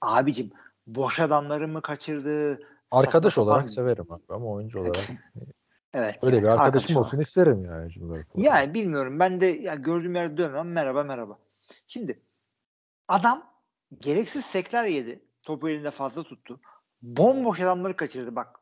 [0.00, 0.50] Abicim
[0.86, 2.58] boş adamları mı kaçırdı?
[2.90, 4.96] Arkadaş olarak sapan- severim abi ama oyuncu olarak
[5.94, 6.18] Evet.
[6.22, 7.06] öyle bir yani arkadaşım arkadaş olarak.
[7.06, 7.92] olsun isterim yani.
[8.36, 9.20] Yani bilmiyorum.
[9.20, 10.72] Ben de ya gördüğüm yerde dövmem.
[10.72, 11.38] Merhaba merhaba.
[11.86, 12.20] Şimdi
[13.08, 13.50] adam
[14.00, 15.20] gereksiz sekler yedi.
[15.42, 16.60] Topu elinde fazla tuttu.
[17.02, 18.60] Bomboş adamları kaçırdı bak.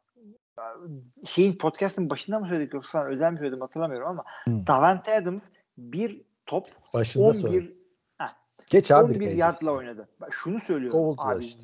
[1.28, 4.66] Şeyin podcast'ın başında mı söyledik yoksa özel mi söyledim hatırlamıyorum ama Hı.
[4.66, 5.48] Davante Adams
[5.78, 7.56] bir top Başında söyle.
[7.58, 7.72] 11
[8.18, 8.34] heh,
[8.66, 9.04] Geç abi.
[9.04, 9.38] 11 Raiders.
[9.38, 10.08] yardla oynadı.
[10.20, 11.44] Bak şunu söylüyorum Kovuldular abi.
[11.44, 11.60] işte.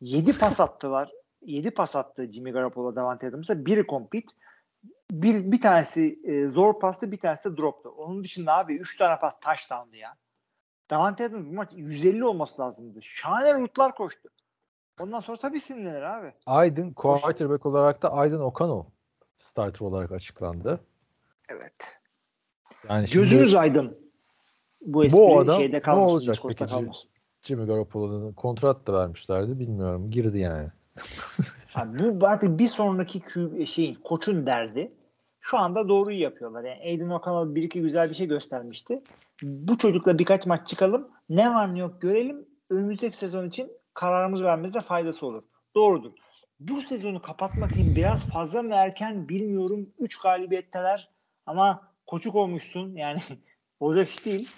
[0.00, 1.12] 7 pas attılar.
[1.42, 3.66] 7 pas attı Jimmy Garoppolo Davante Adams'a.
[3.66, 4.34] Biri compete.
[5.10, 7.88] Bir, bir tanesi e, zor pastı, bir tanesi de droptu.
[7.88, 10.16] Onun dışında abi 3 tane pas touchdown'dı ya.
[10.90, 13.02] Davante Adams bu maç 150 olması lazımdı.
[13.02, 14.28] Şahane routlar koştu.
[15.00, 16.32] Ondan sonra tabii sinirlenir abi.
[16.46, 18.84] Aydın quarterback olarak da Aydın O'Connell
[19.36, 20.80] starter olarak açıklandı.
[21.50, 22.00] Evet.
[22.88, 23.98] Yani şimdi Gözünüz aydın.
[24.80, 26.66] Bu espri Bu adam şeyde ne olacak peki?
[26.66, 27.10] kalmasın.
[27.42, 30.10] Jimmy Garoppolo'nun kontrat da vermişlerdi bilmiyorum.
[30.10, 30.68] Girdi yani.
[31.76, 34.92] Abi bu artık bir sonraki Q, şeyin koçun derdi.
[35.40, 36.64] Şu anda doğruyu yapıyorlar.
[36.64, 39.02] Yani Aiden O'Connell bir iki güzel bir şey göstermişti.
[39.42, 41.08] Bu çocukla birkaç maç çıkalım.
[41.28, 42.46] Ne var ne yok görelim.
[42.70, 45.42] Önümüzdeki sezon için kararımız vermemize faydası olur.
[45.74, 46.10] Doğrudur.
[46.60, 49.88] Bu sezonu kapatmak için biraz fazla mı erken bilmiyorum.
[49.98, 51.08] 3 galibiyetteler
[51.46, 52.96] ama koçuk olmuşsun.
[52.96, 53.20] Yani
[53.80, 54.48] olacak iş değil.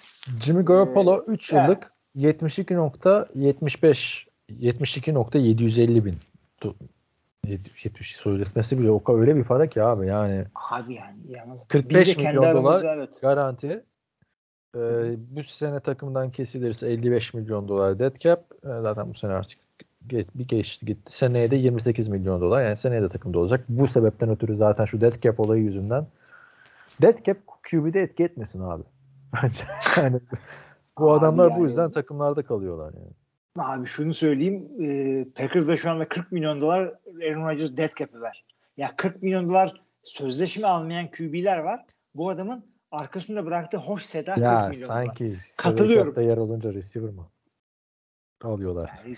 [0.41, 1.63] Jimmy Garoppolo Ee, 3 evet.
[1.63, 6.15] yıllık 72.75 72.750 bin
[7.47, 10.45] 70 söyletmesi bile o kadar öyle bir para ki abi yani.
[10.71, 13.19] Abi yani yalnız 45 biz de kendi milyon dolar evet.
[13.21, 13.83] garanti.
[14.75, 14.79] Ee,
[15.17, 18.43] bu sene takımdan kesilirse 55 milyon dolar dead cap.
[18.63, 19.59] Ee, zaten bu sene artık
[20.07, 21.11] ge- bir geçti gitti.
[21.15, 22.61] Seneye de 28 milyon dolar.
[22.63, 23.65] Yani seneye de takımda olacak.
[23.69, 26.07] Bu sebepten ötürü zaten şu dead cap olayı yüzünden.
[27.01, 27.37] Dead cap
[27.71, 28.83] QB'de etki etmesin abi.
[29.43, 29.63] Bence
[29.97, 30.19] yani
[30.97, 33.11] bu Abi adamlar bu yani- yüzden takımlarda kalıyorlar yani.
[33.59, 34.69] Abi şunu söyleyeyim.
[34.81, 38.43] E, Packers'da şu anda 40 milyon dolar Aaron Rodgers dead cap'i var.
[38.77, 41.85] Ya 40 milyon dolar sözleşme almayan QB'ler var.
[42.15, 45.39] Bu adamın arkasında bıraktığı hoş seda 40 Ya milyon sanki dolar.
[45.57, 46.23] Katılıyorum.
[46.23, 47.27] yer olunca receiver mı?
[48.43, 48.89] Alıyorlar.
[49.05, 49.15] Yani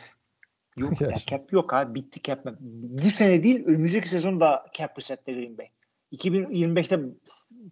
[0.77, 1.09] yok Ya.
[1.27, 1.95] cap yok abi.
[1.95, 2.45] Bitti cap.
[2.59, 5.67] Bu sene değil önümüzdeki sezon da cap reset'te Green Bay.
[6.11, 6.99] 2025'te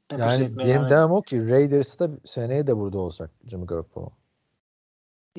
[0.10, 4.12] Packers Yani benim devam demem o ki Raiders da seneye de burada olacak Jimmy Garoppolo.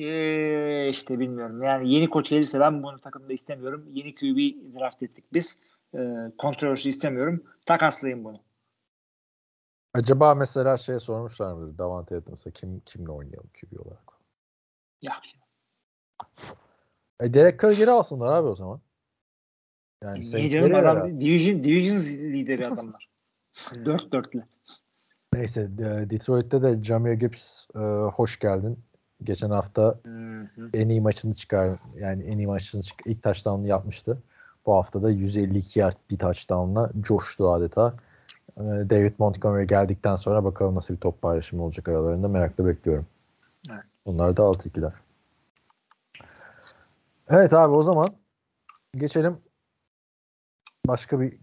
[0.01, 1.63] Ee, işte bilmiyorum.
[1.63, 3.85] Yani yeni koç gelirse ben bunu takımda istemiyorum.
[3.91, 4.37] Yeni QB
[4.79, 5.59] draft ettik biz.
[5.95, 7.43] Ee, kontroversi istemiyorum.
[7.65, 8.39] Takaslayın bunu.
[9.93, 14.03] Acaba mesela şey sormuşlar mıdır Davante Adams'a kim kimle oynayalım QB olarak?
[15.01, 15.13] Ya
[17.21, 18.81] E Derek Carr geri alsınlar abi o zaman.
[20.03, 21.97] Yani niye canım adam division, division
[22.33, 23.09] lideri adamlar.
[23.85, 24.43] Dört dörtlü.
[25.33, 27.79] Neyse de- Detroit'te de Jameer Gibbs e,
[28.13, 28.79] hoş geldin.
[29.23, 30.69] Geçen hafta Hı hı.
[30.73, 34.23] en iyi maçını çıkar yani en iyi maçını çık ilk touchdown'u yapmıştı.
[34.65, 37.93] Bu hafta da 152 yard bir touchdown'la coştu adeta.
[38.57, 43.05] Ee, David Montgomery geldikten sonra bakalım nasıl bir top paylaşımı olacak aralarında merakla bekliyorum.
[43.71, 43.83] Evet.
[44.05, 44.93] Onlar da 6-2'ler.
[47.29, 48.15] Evet abi o zaman
[48.95, 49.37] geçelim.
[50.87, 51.37] Başka bir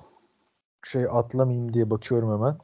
[0.85, 2.59] şey atlamayayım diye bakıyorum hemen.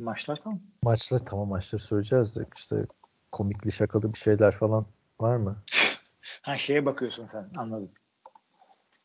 [0.00, 0.60] Maçlar tamam.
[0.82, 2.86] Maçları tamam maçları söyleyeceğiz işte
[3.32, 4.86] komikli şakalı bir şeyler falan
[5.20, 5.56] var mı?
[6.42, 7.90] Ha şeye bakıyorsun sen anladım.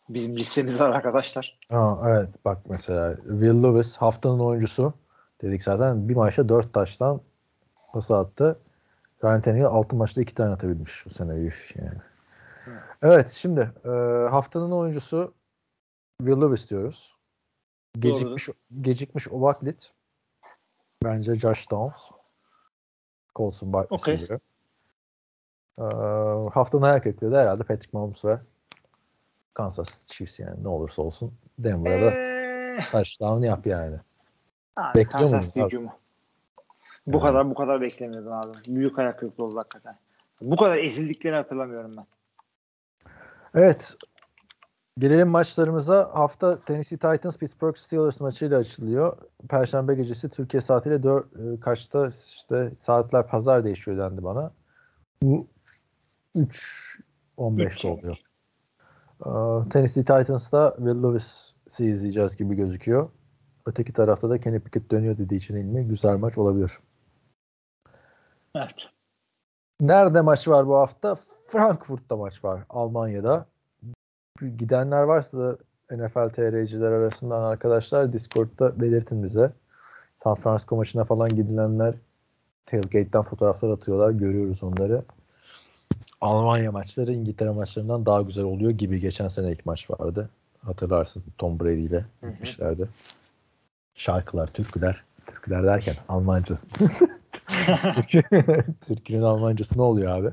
[0.10, 1.60] Bizim listemiz var arkadaşlar.
[1.70, 4.94] Ha, evet bak mesela Will Lewis haftanın oyuncusu
[5.42, 7.22] dedik zaten bir maçta 4 taştan
[7.94, 8.60] pas attı.
[9.24, 11.34] Ryan Tannehill 6 maçta 2 tane atabilmiş bu sene.
[11.34, 12.02] Üf yani.
[13.02, 13.90] Evet şimdi e,
[14.30, 15.34] haftanın oyuncusu
[16.18, 17.18] Will Lewis diyoruz.
[18.00, 18.50] Gecikmiş,
[18.82, 19.92] gecikmiş Ovaklit.
[21.04, 22.12] Bence Josh Downs.
[23.36, 23.74] Colson Okey.
[23.74, 24.40] Barkley'si
[25.80, 25.84] Ee,
[26.54, 28.40] haftanın ayak ekledi herhalde Patrick Mahomes ve
[29.54, 33.98] Kansas Chiefs yani ne olursa olsun Denver'a da Eee, touchdown yap yani.
[34.76, 35.92] abi, Bekliyor Kansas hücumu.
[37.08, 38.58] Bu kadar bu kadar beklemiyordum abi.
[38.68, 39.98] Büyük ayak kırıklığı oldu hakikaten.
[40.42, 42.06] Bu kadar ezildiklerini hatırlamıyorum ben.
[43.56, 43.98] Evet.
[44.98, 46.10] Gelelim maçlarımıza.
[46.14, 49.18] Hafta Tennessee Titans Pittsburgh Steelers maçıyla açılıyor.
[49.50, 54.54] Perşembe gecesi Türkiye saatiyle 4 e, kaçta işte saatler pazar değişiyor dendi bana.
[55.22, 55.48] Bu
[56.36, 56.84] 3
[57.38, 58.18] 15'te Üç oluyor.
[59.26, 63.10] Ee, Tennessee Titans'ta Will Lewis'i izleyeceğiz gibi gözüküyor.
[63.66, 66.72] Öteki tarafta da Kenny Pickett dönüyor dediği için ilmi güzel maç olabilir.
[68.56, 68.90] Evet.
[69.82, 71.16] Nerede maç var bu hafta?
[71.48, 72.64] Frankfurt'ta maç var.
[72.70, 73.46] Almanya'da.
[74.42, 75.58] Gidenler varsa da
[75.92, 79.52] NFL TR'ciler arasından arkadaşlar Discord'da belirtin bize.
[80.18, 81.96] San Francisco maçına falan gidilenler
[82.66, 84.12] tailgate'den fotoğraflar atıyorlar.
[84.12, 85.04] Görüyoruz onları.
[86.22, 89.00] Almanya maçları İngiltere maçlarından daha güzel oluyor gibi.
[89.00, 90.30] Geçen sene ilk maç vardı.
[90.62, 92.90] Hatırlarsın Tom Brady ile gitmişlerdi.
[93.96, 95.04] Şarkılar, türküler.
[95.26, 96.56] Türküler derken Almanca.
[98.82, 100.32] Türkünün Almancası ne oluyor abi?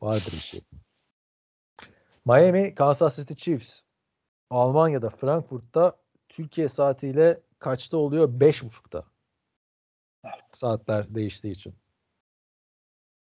[0.00, 0.60] Vardır bir şey.
[2.26, 3.80] Miami, Kansas City Chiefs.
[4.50, 5.96] Almanya'da, Frankfurt'ta
[6.28, 8.28] Türkiye saatiyle kaçta oluyor?
[8.28, 9.04] 5.30'da.
[10.52, 11.74] Saatler değiştiği için.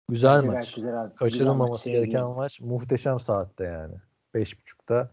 [0.10, 0.74] Güzel Bence maç.
[0.74, 1.10] Güzel abi.
[1.10, 2.36] Güzel Kaçırılmaması maç, gereken sevdiğim.
[2.36, 2.62] maç.
[2.62, 3.96] Muhteşem saatte yani.
[4.36, 5.12] 5.30'da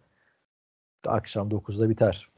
[1.07, 2.31] akşam 9'da biter.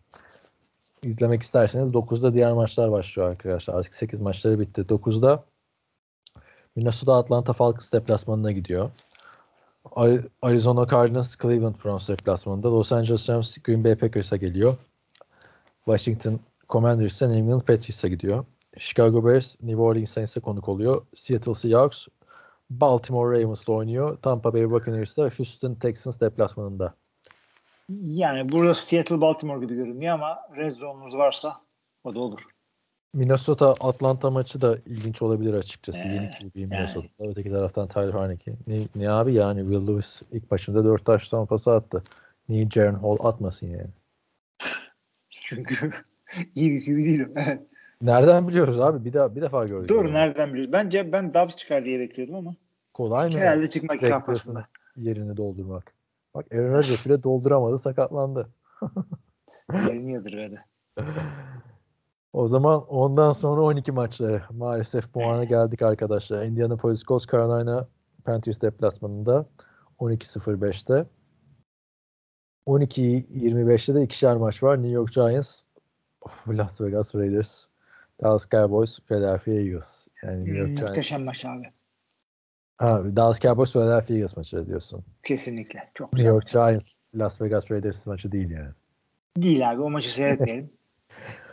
[1.02, 3.74] İzlemek isterseniz 9'da diğer maçlar başlıyor arkadaşlar.
[3.74, 4.80] Artık 8 maçları bitti.
[4.80, 5.44] 9'da
[6.76, 8.90] Minnesota Atlanta Falcons deplasmanına gidiyor.
[9.84, 12.68] Ari- Arizona Cardinals Cleveland Browns deplasmanında.
[12.68, 14.76] Los Angeles Rams Green Bay Packers'a geliyor.
[15.84, 18.44] Washington Commanders ise New England Patriots'a gidiyor.
[18.78, 21.06] Chicago Bears New Orleans Saints'e konuk oluyor.
[21.14, 22.06] Seattle Seahawks
[22.70, 24.18] Baltimore Ravens'la oynuyor.
[24.22, 26.94] Tampa Bay Buccaneers da Houston Texans deplasmanında.
[28.04, 31.56] Yani burada Seattle Baltimore gibi görünüyor ama red zone'umuz varsa
[32.04, 32.42] o da olur.
[33.14, 36.08] Minnesota Atlanta maçı da ilginç olabilir açıkçası.
[36.08, 37.30] Ee, Yeni QB Minnesota'da.
[37.30, 38.52] Öteki taraftan Tyler Heineke.
[38.66, 42.02] Ne, ne abi yani Will Lewis ilk başında 4 taştan pası attı.
[42.48, 43.90] Niye Jaren Hall atmasın yani?
[45.30, 45.90] Çünkü
[46.54, 47.28] iyi bir QB değil o.
[47.36, 47.62] Evet.
[48.02, 49.04] Nereden biliyoruz abi?
[49.04, 49.88] Bir daha bir defa gördük.
[49.88, 50.12] Doğru onu.
[50.12, 50.72] nereden biliyorsun?
[50.72, 52.54] Bence ben Dobbs çıkar diye bekliyordum ama
[52.94, 53.38] Kolay mı?
[53.38, 54.66] herhalde çıkmak kafasında.
[54.96, 55.92] Yerini doldurmak.
[56.34, 58.48] Bak Aaron Rodgers bile dolduramadı sakatlandı.
[59.72, 60.64] Yerini yadırgadı.
[62.32, 64.42] O zaman ondan sonra 12 maçları.
[64.50, 66.44] Maalesef bu ana geldik arkadaşlar.
[66.44, 67.88] Indianapolis Colts Carolina
[68.24, 69.46] Panthers deplasmanında
[70.00, 71.06] 12-0-5'te.
[72.66, 74.76] 12-25'te de ikişer maç var.
[74.76, 75.62] New York Giants,
[76.20, 77.64] of, Las Vegas Raiders,
[78.22, 80.06] Dallas Cowboys, Philadelphia Eagles.
[80.22, 80.88] Yani New York Hmm, Giants.
[80.90, 81.72] muhteşem maç abi.
[82.78, 85.04] Ha, Dallas Cowboys, Philadelphia Eagles maçı diyorsun.
[85.22, 85.90] Kesinlikle.
[85.94, 86.28] Çok New güzel.
[86.30, 86.52] York maç.
[86.52, 88.70] Giants, Las Vegas Raiders maçı değil yani.
[89.36, 90.70] Değil abi o maçı seyretmeyelim.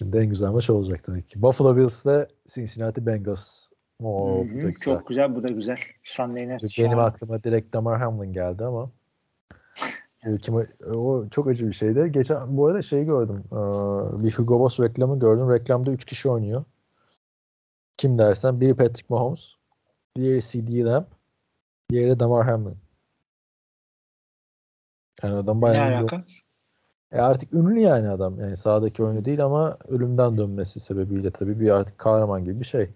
[0.00, 1.42] Şimdi en güzel maç olacak tabii ki.
[1.42, 3.68] Buffalo Bills ile Cincinnati Bengals.
[4.02, 4.74] Oo, Hı bu da güzel.
[4.80, 5.78] Çok güzel bu da güzel.
[6.04, 6.62] Sunday Night.
[6.62, 7.00] Benim şahane.
[7.00, 8.90] aklıma direkt Damar Hamlin geldi ama
[10.22, 10.54] e, kim,
[10.94, 12.12] o çok acı bir şeydi.
[12.12, 13.44] Geçen bu arada şey gördüm.
[14.22, 15.50] Bir Hugo Boss reklamı gördüm.
[15.50, 16.64] Reklamda 3 kişi oynuyor.
[17.96, 19.54] Kim dersen biri Patrick Mahomes,
[20.16, 21.06] diğeri CD Lamb,
[21.90, 22.76] diğeri Damar Hamlin.
[25.22, 26.24] Yani adam Ne bayağı ünlü alaka?
[27.12, 28.40] E artık ünlü yani adam.
[28.40, 32.90] Yani sahadaki oyunu değil ama ölümden dönmesi sebebiyle tabii bir artık kahraman gibi bir şey.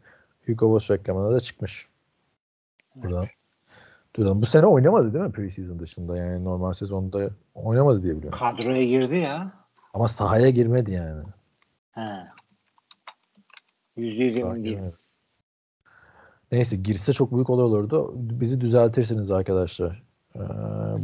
[0.47, 1.89] Hugo Boss reklamına da çıkmış.
[2.97, 3.19] Buradan.
[3.19, 3.31] Evet.
[4.17, 4.43] Duyalım.
[4.43, 6.17] Bu sene oynamadı değil mi preseason dışında?
[6.17, 8.39] Yani normal sezonda oynamadı diye biliyorum.
[8.39, 9.53] Kadroya girdi ya.
[9.95, 11.23] Ama sahaya girmedi yani.
[11.91, 12.01] He.
[13.97, 14.95] Yüzde yüz emin girmedi.
[16.53, 18.13] Neyse girse çok büyük olay olurdu.
[18.17, 20.04] Bizi düzeltirsiniz arkadaşlar.
[20.37, 20.41] Ee,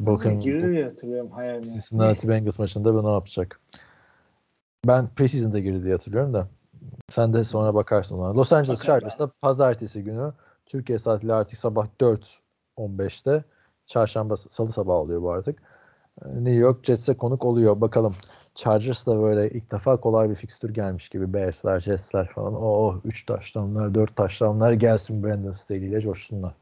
[0.07, 1.71] bakın diye hatırlıyorum hayaline.
[1.73, 3.61] Cincinnati Bengals maçında bu ne yapacak?
[4.87, 6.49] Ben preseason'da girdi diye hatırlıyorum da.
[7.11, 8.35] Sen de sonra bakarsın ona.
[8.35, 10.33] Los Angeles Chargers'ta pazartesi günü
[10.67, 13.45] Türkiye saatiyle artık sabah 4.15'te
[13.87, 15.63] çarşamba salı sabah oluyor bu artık.
[16.25, 17.81] Ee, New York Jets'e konuk oluyor.
[17.81, 18.15] Bakalım
[18.55, 21.33] Chargers da böyle ilk defa kolay bir fikstür gelmiş gibi.
[21.33, 22.55] Bears'ler, Jets'ler falan.
[22.55, 26.55] Oh 3 taştanlar, 4 taştanlar gelsin Brandon Staley ile coşsunlar.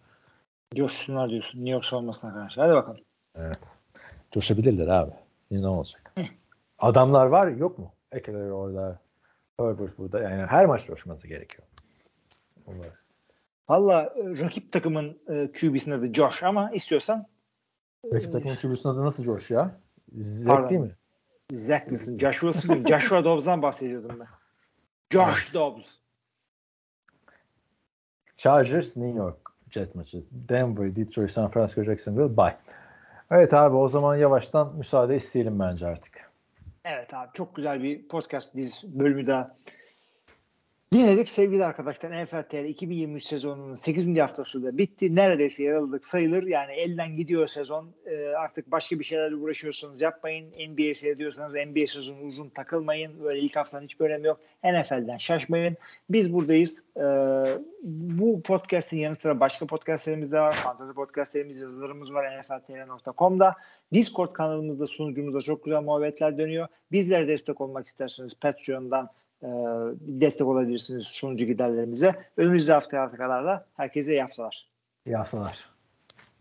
[0.74, 1.58] Coşsunlar diyorsun.
[1.58, 2.60] New York savunmasına karşı.
[2.60, 3.00] Hadi bakalım.
[3.34, 3.78] Evet.
[4.32, 5.12] Coşabilirler abi.
[5.50, 6.14] Ne olacak?
[6.78, 7.92] Adamlar var yok mu?
[8.12, 9.00] Ekeler orada.
[9.60, 10.20] Herbert burada.
[10.20, 11.68] Yani her maç coşması gerekiyor.
[12.66, 12.88] Onlar.
[13.68, 17.26] Valla e, rakip takımın e, QB'sinin adı Josh ama istiyorsan
[18.12, 19.80] Rakip takımın kübüsünün adı nasıl Josh ya?
[20.12, 20.68] Zek Pardon.
[20.70, 20.96] değil mi?
[21.52, 24.26] Zach Wilson, Josh Wilson değil, Joshua Dobbs'dan bahsediyordum ben.
[25.10, 25.98] Josh Dobbs.
[28.36, 29.47] Chargers, New York
[29.78, 30.22] Jets maçı.
[30.30, 32.56] Denver, Detroit, San Francisco, Jacksonville, bye.
[33.30, 36.30] Evet abi o zaman yavaştan müsaade isteyelim bence artık.
[36.84, 39.56] Evet abi çok güzel bir podcast dizisi bölümü daha
[40.92, 42.24] dinledik sevgili arkadaşlar.
[42.24, 44.18] NFL TR 2023 sezonunun 8.
[44.18, 45.16] haftası da bitti.
[45.16, 46.42] Neredeyse yaraladık sayılır.
[46.42, 47.90] Yani elden gidiyor sezon.
[48.06, 50.50] Ee, artık başka bir şeylerle uğraşıyorsanız yapmayın.
[50.50, 53.24] NBA seyrediyorsanız NBA sezonu uzun takılmayın.
[53.24, 54.40] Böyle ilk haftanın hiçbir önemi yok.
[54.64, 55.76] NFL'den şaşmayın.
[56.10, 56.84] Biz buradayız.
[56.96, 57.02] Ee,
[57.82, 60.52] bu podcast'in yanı sıra başka podcastlerimiz de var.
[60.52, 63.56] Fantasy podcastlerimiz, yazılarımız var nfltr.com'da.
[63.92, 66.68] Discord kanalımızda sunucumuzda çok güzel muhabbetler dönüyor.
[66.92, 69.10] Bizlere destek olmak isterseniz Patreon'dan
[70.00, 72.14] destek olabilirsiniz sunucu giderlerimize.
[72.36, 74.68] Önümüzdeki hafta kadar da herkese iyi haftalar.
[75.06, 75.77] İyi haftalar.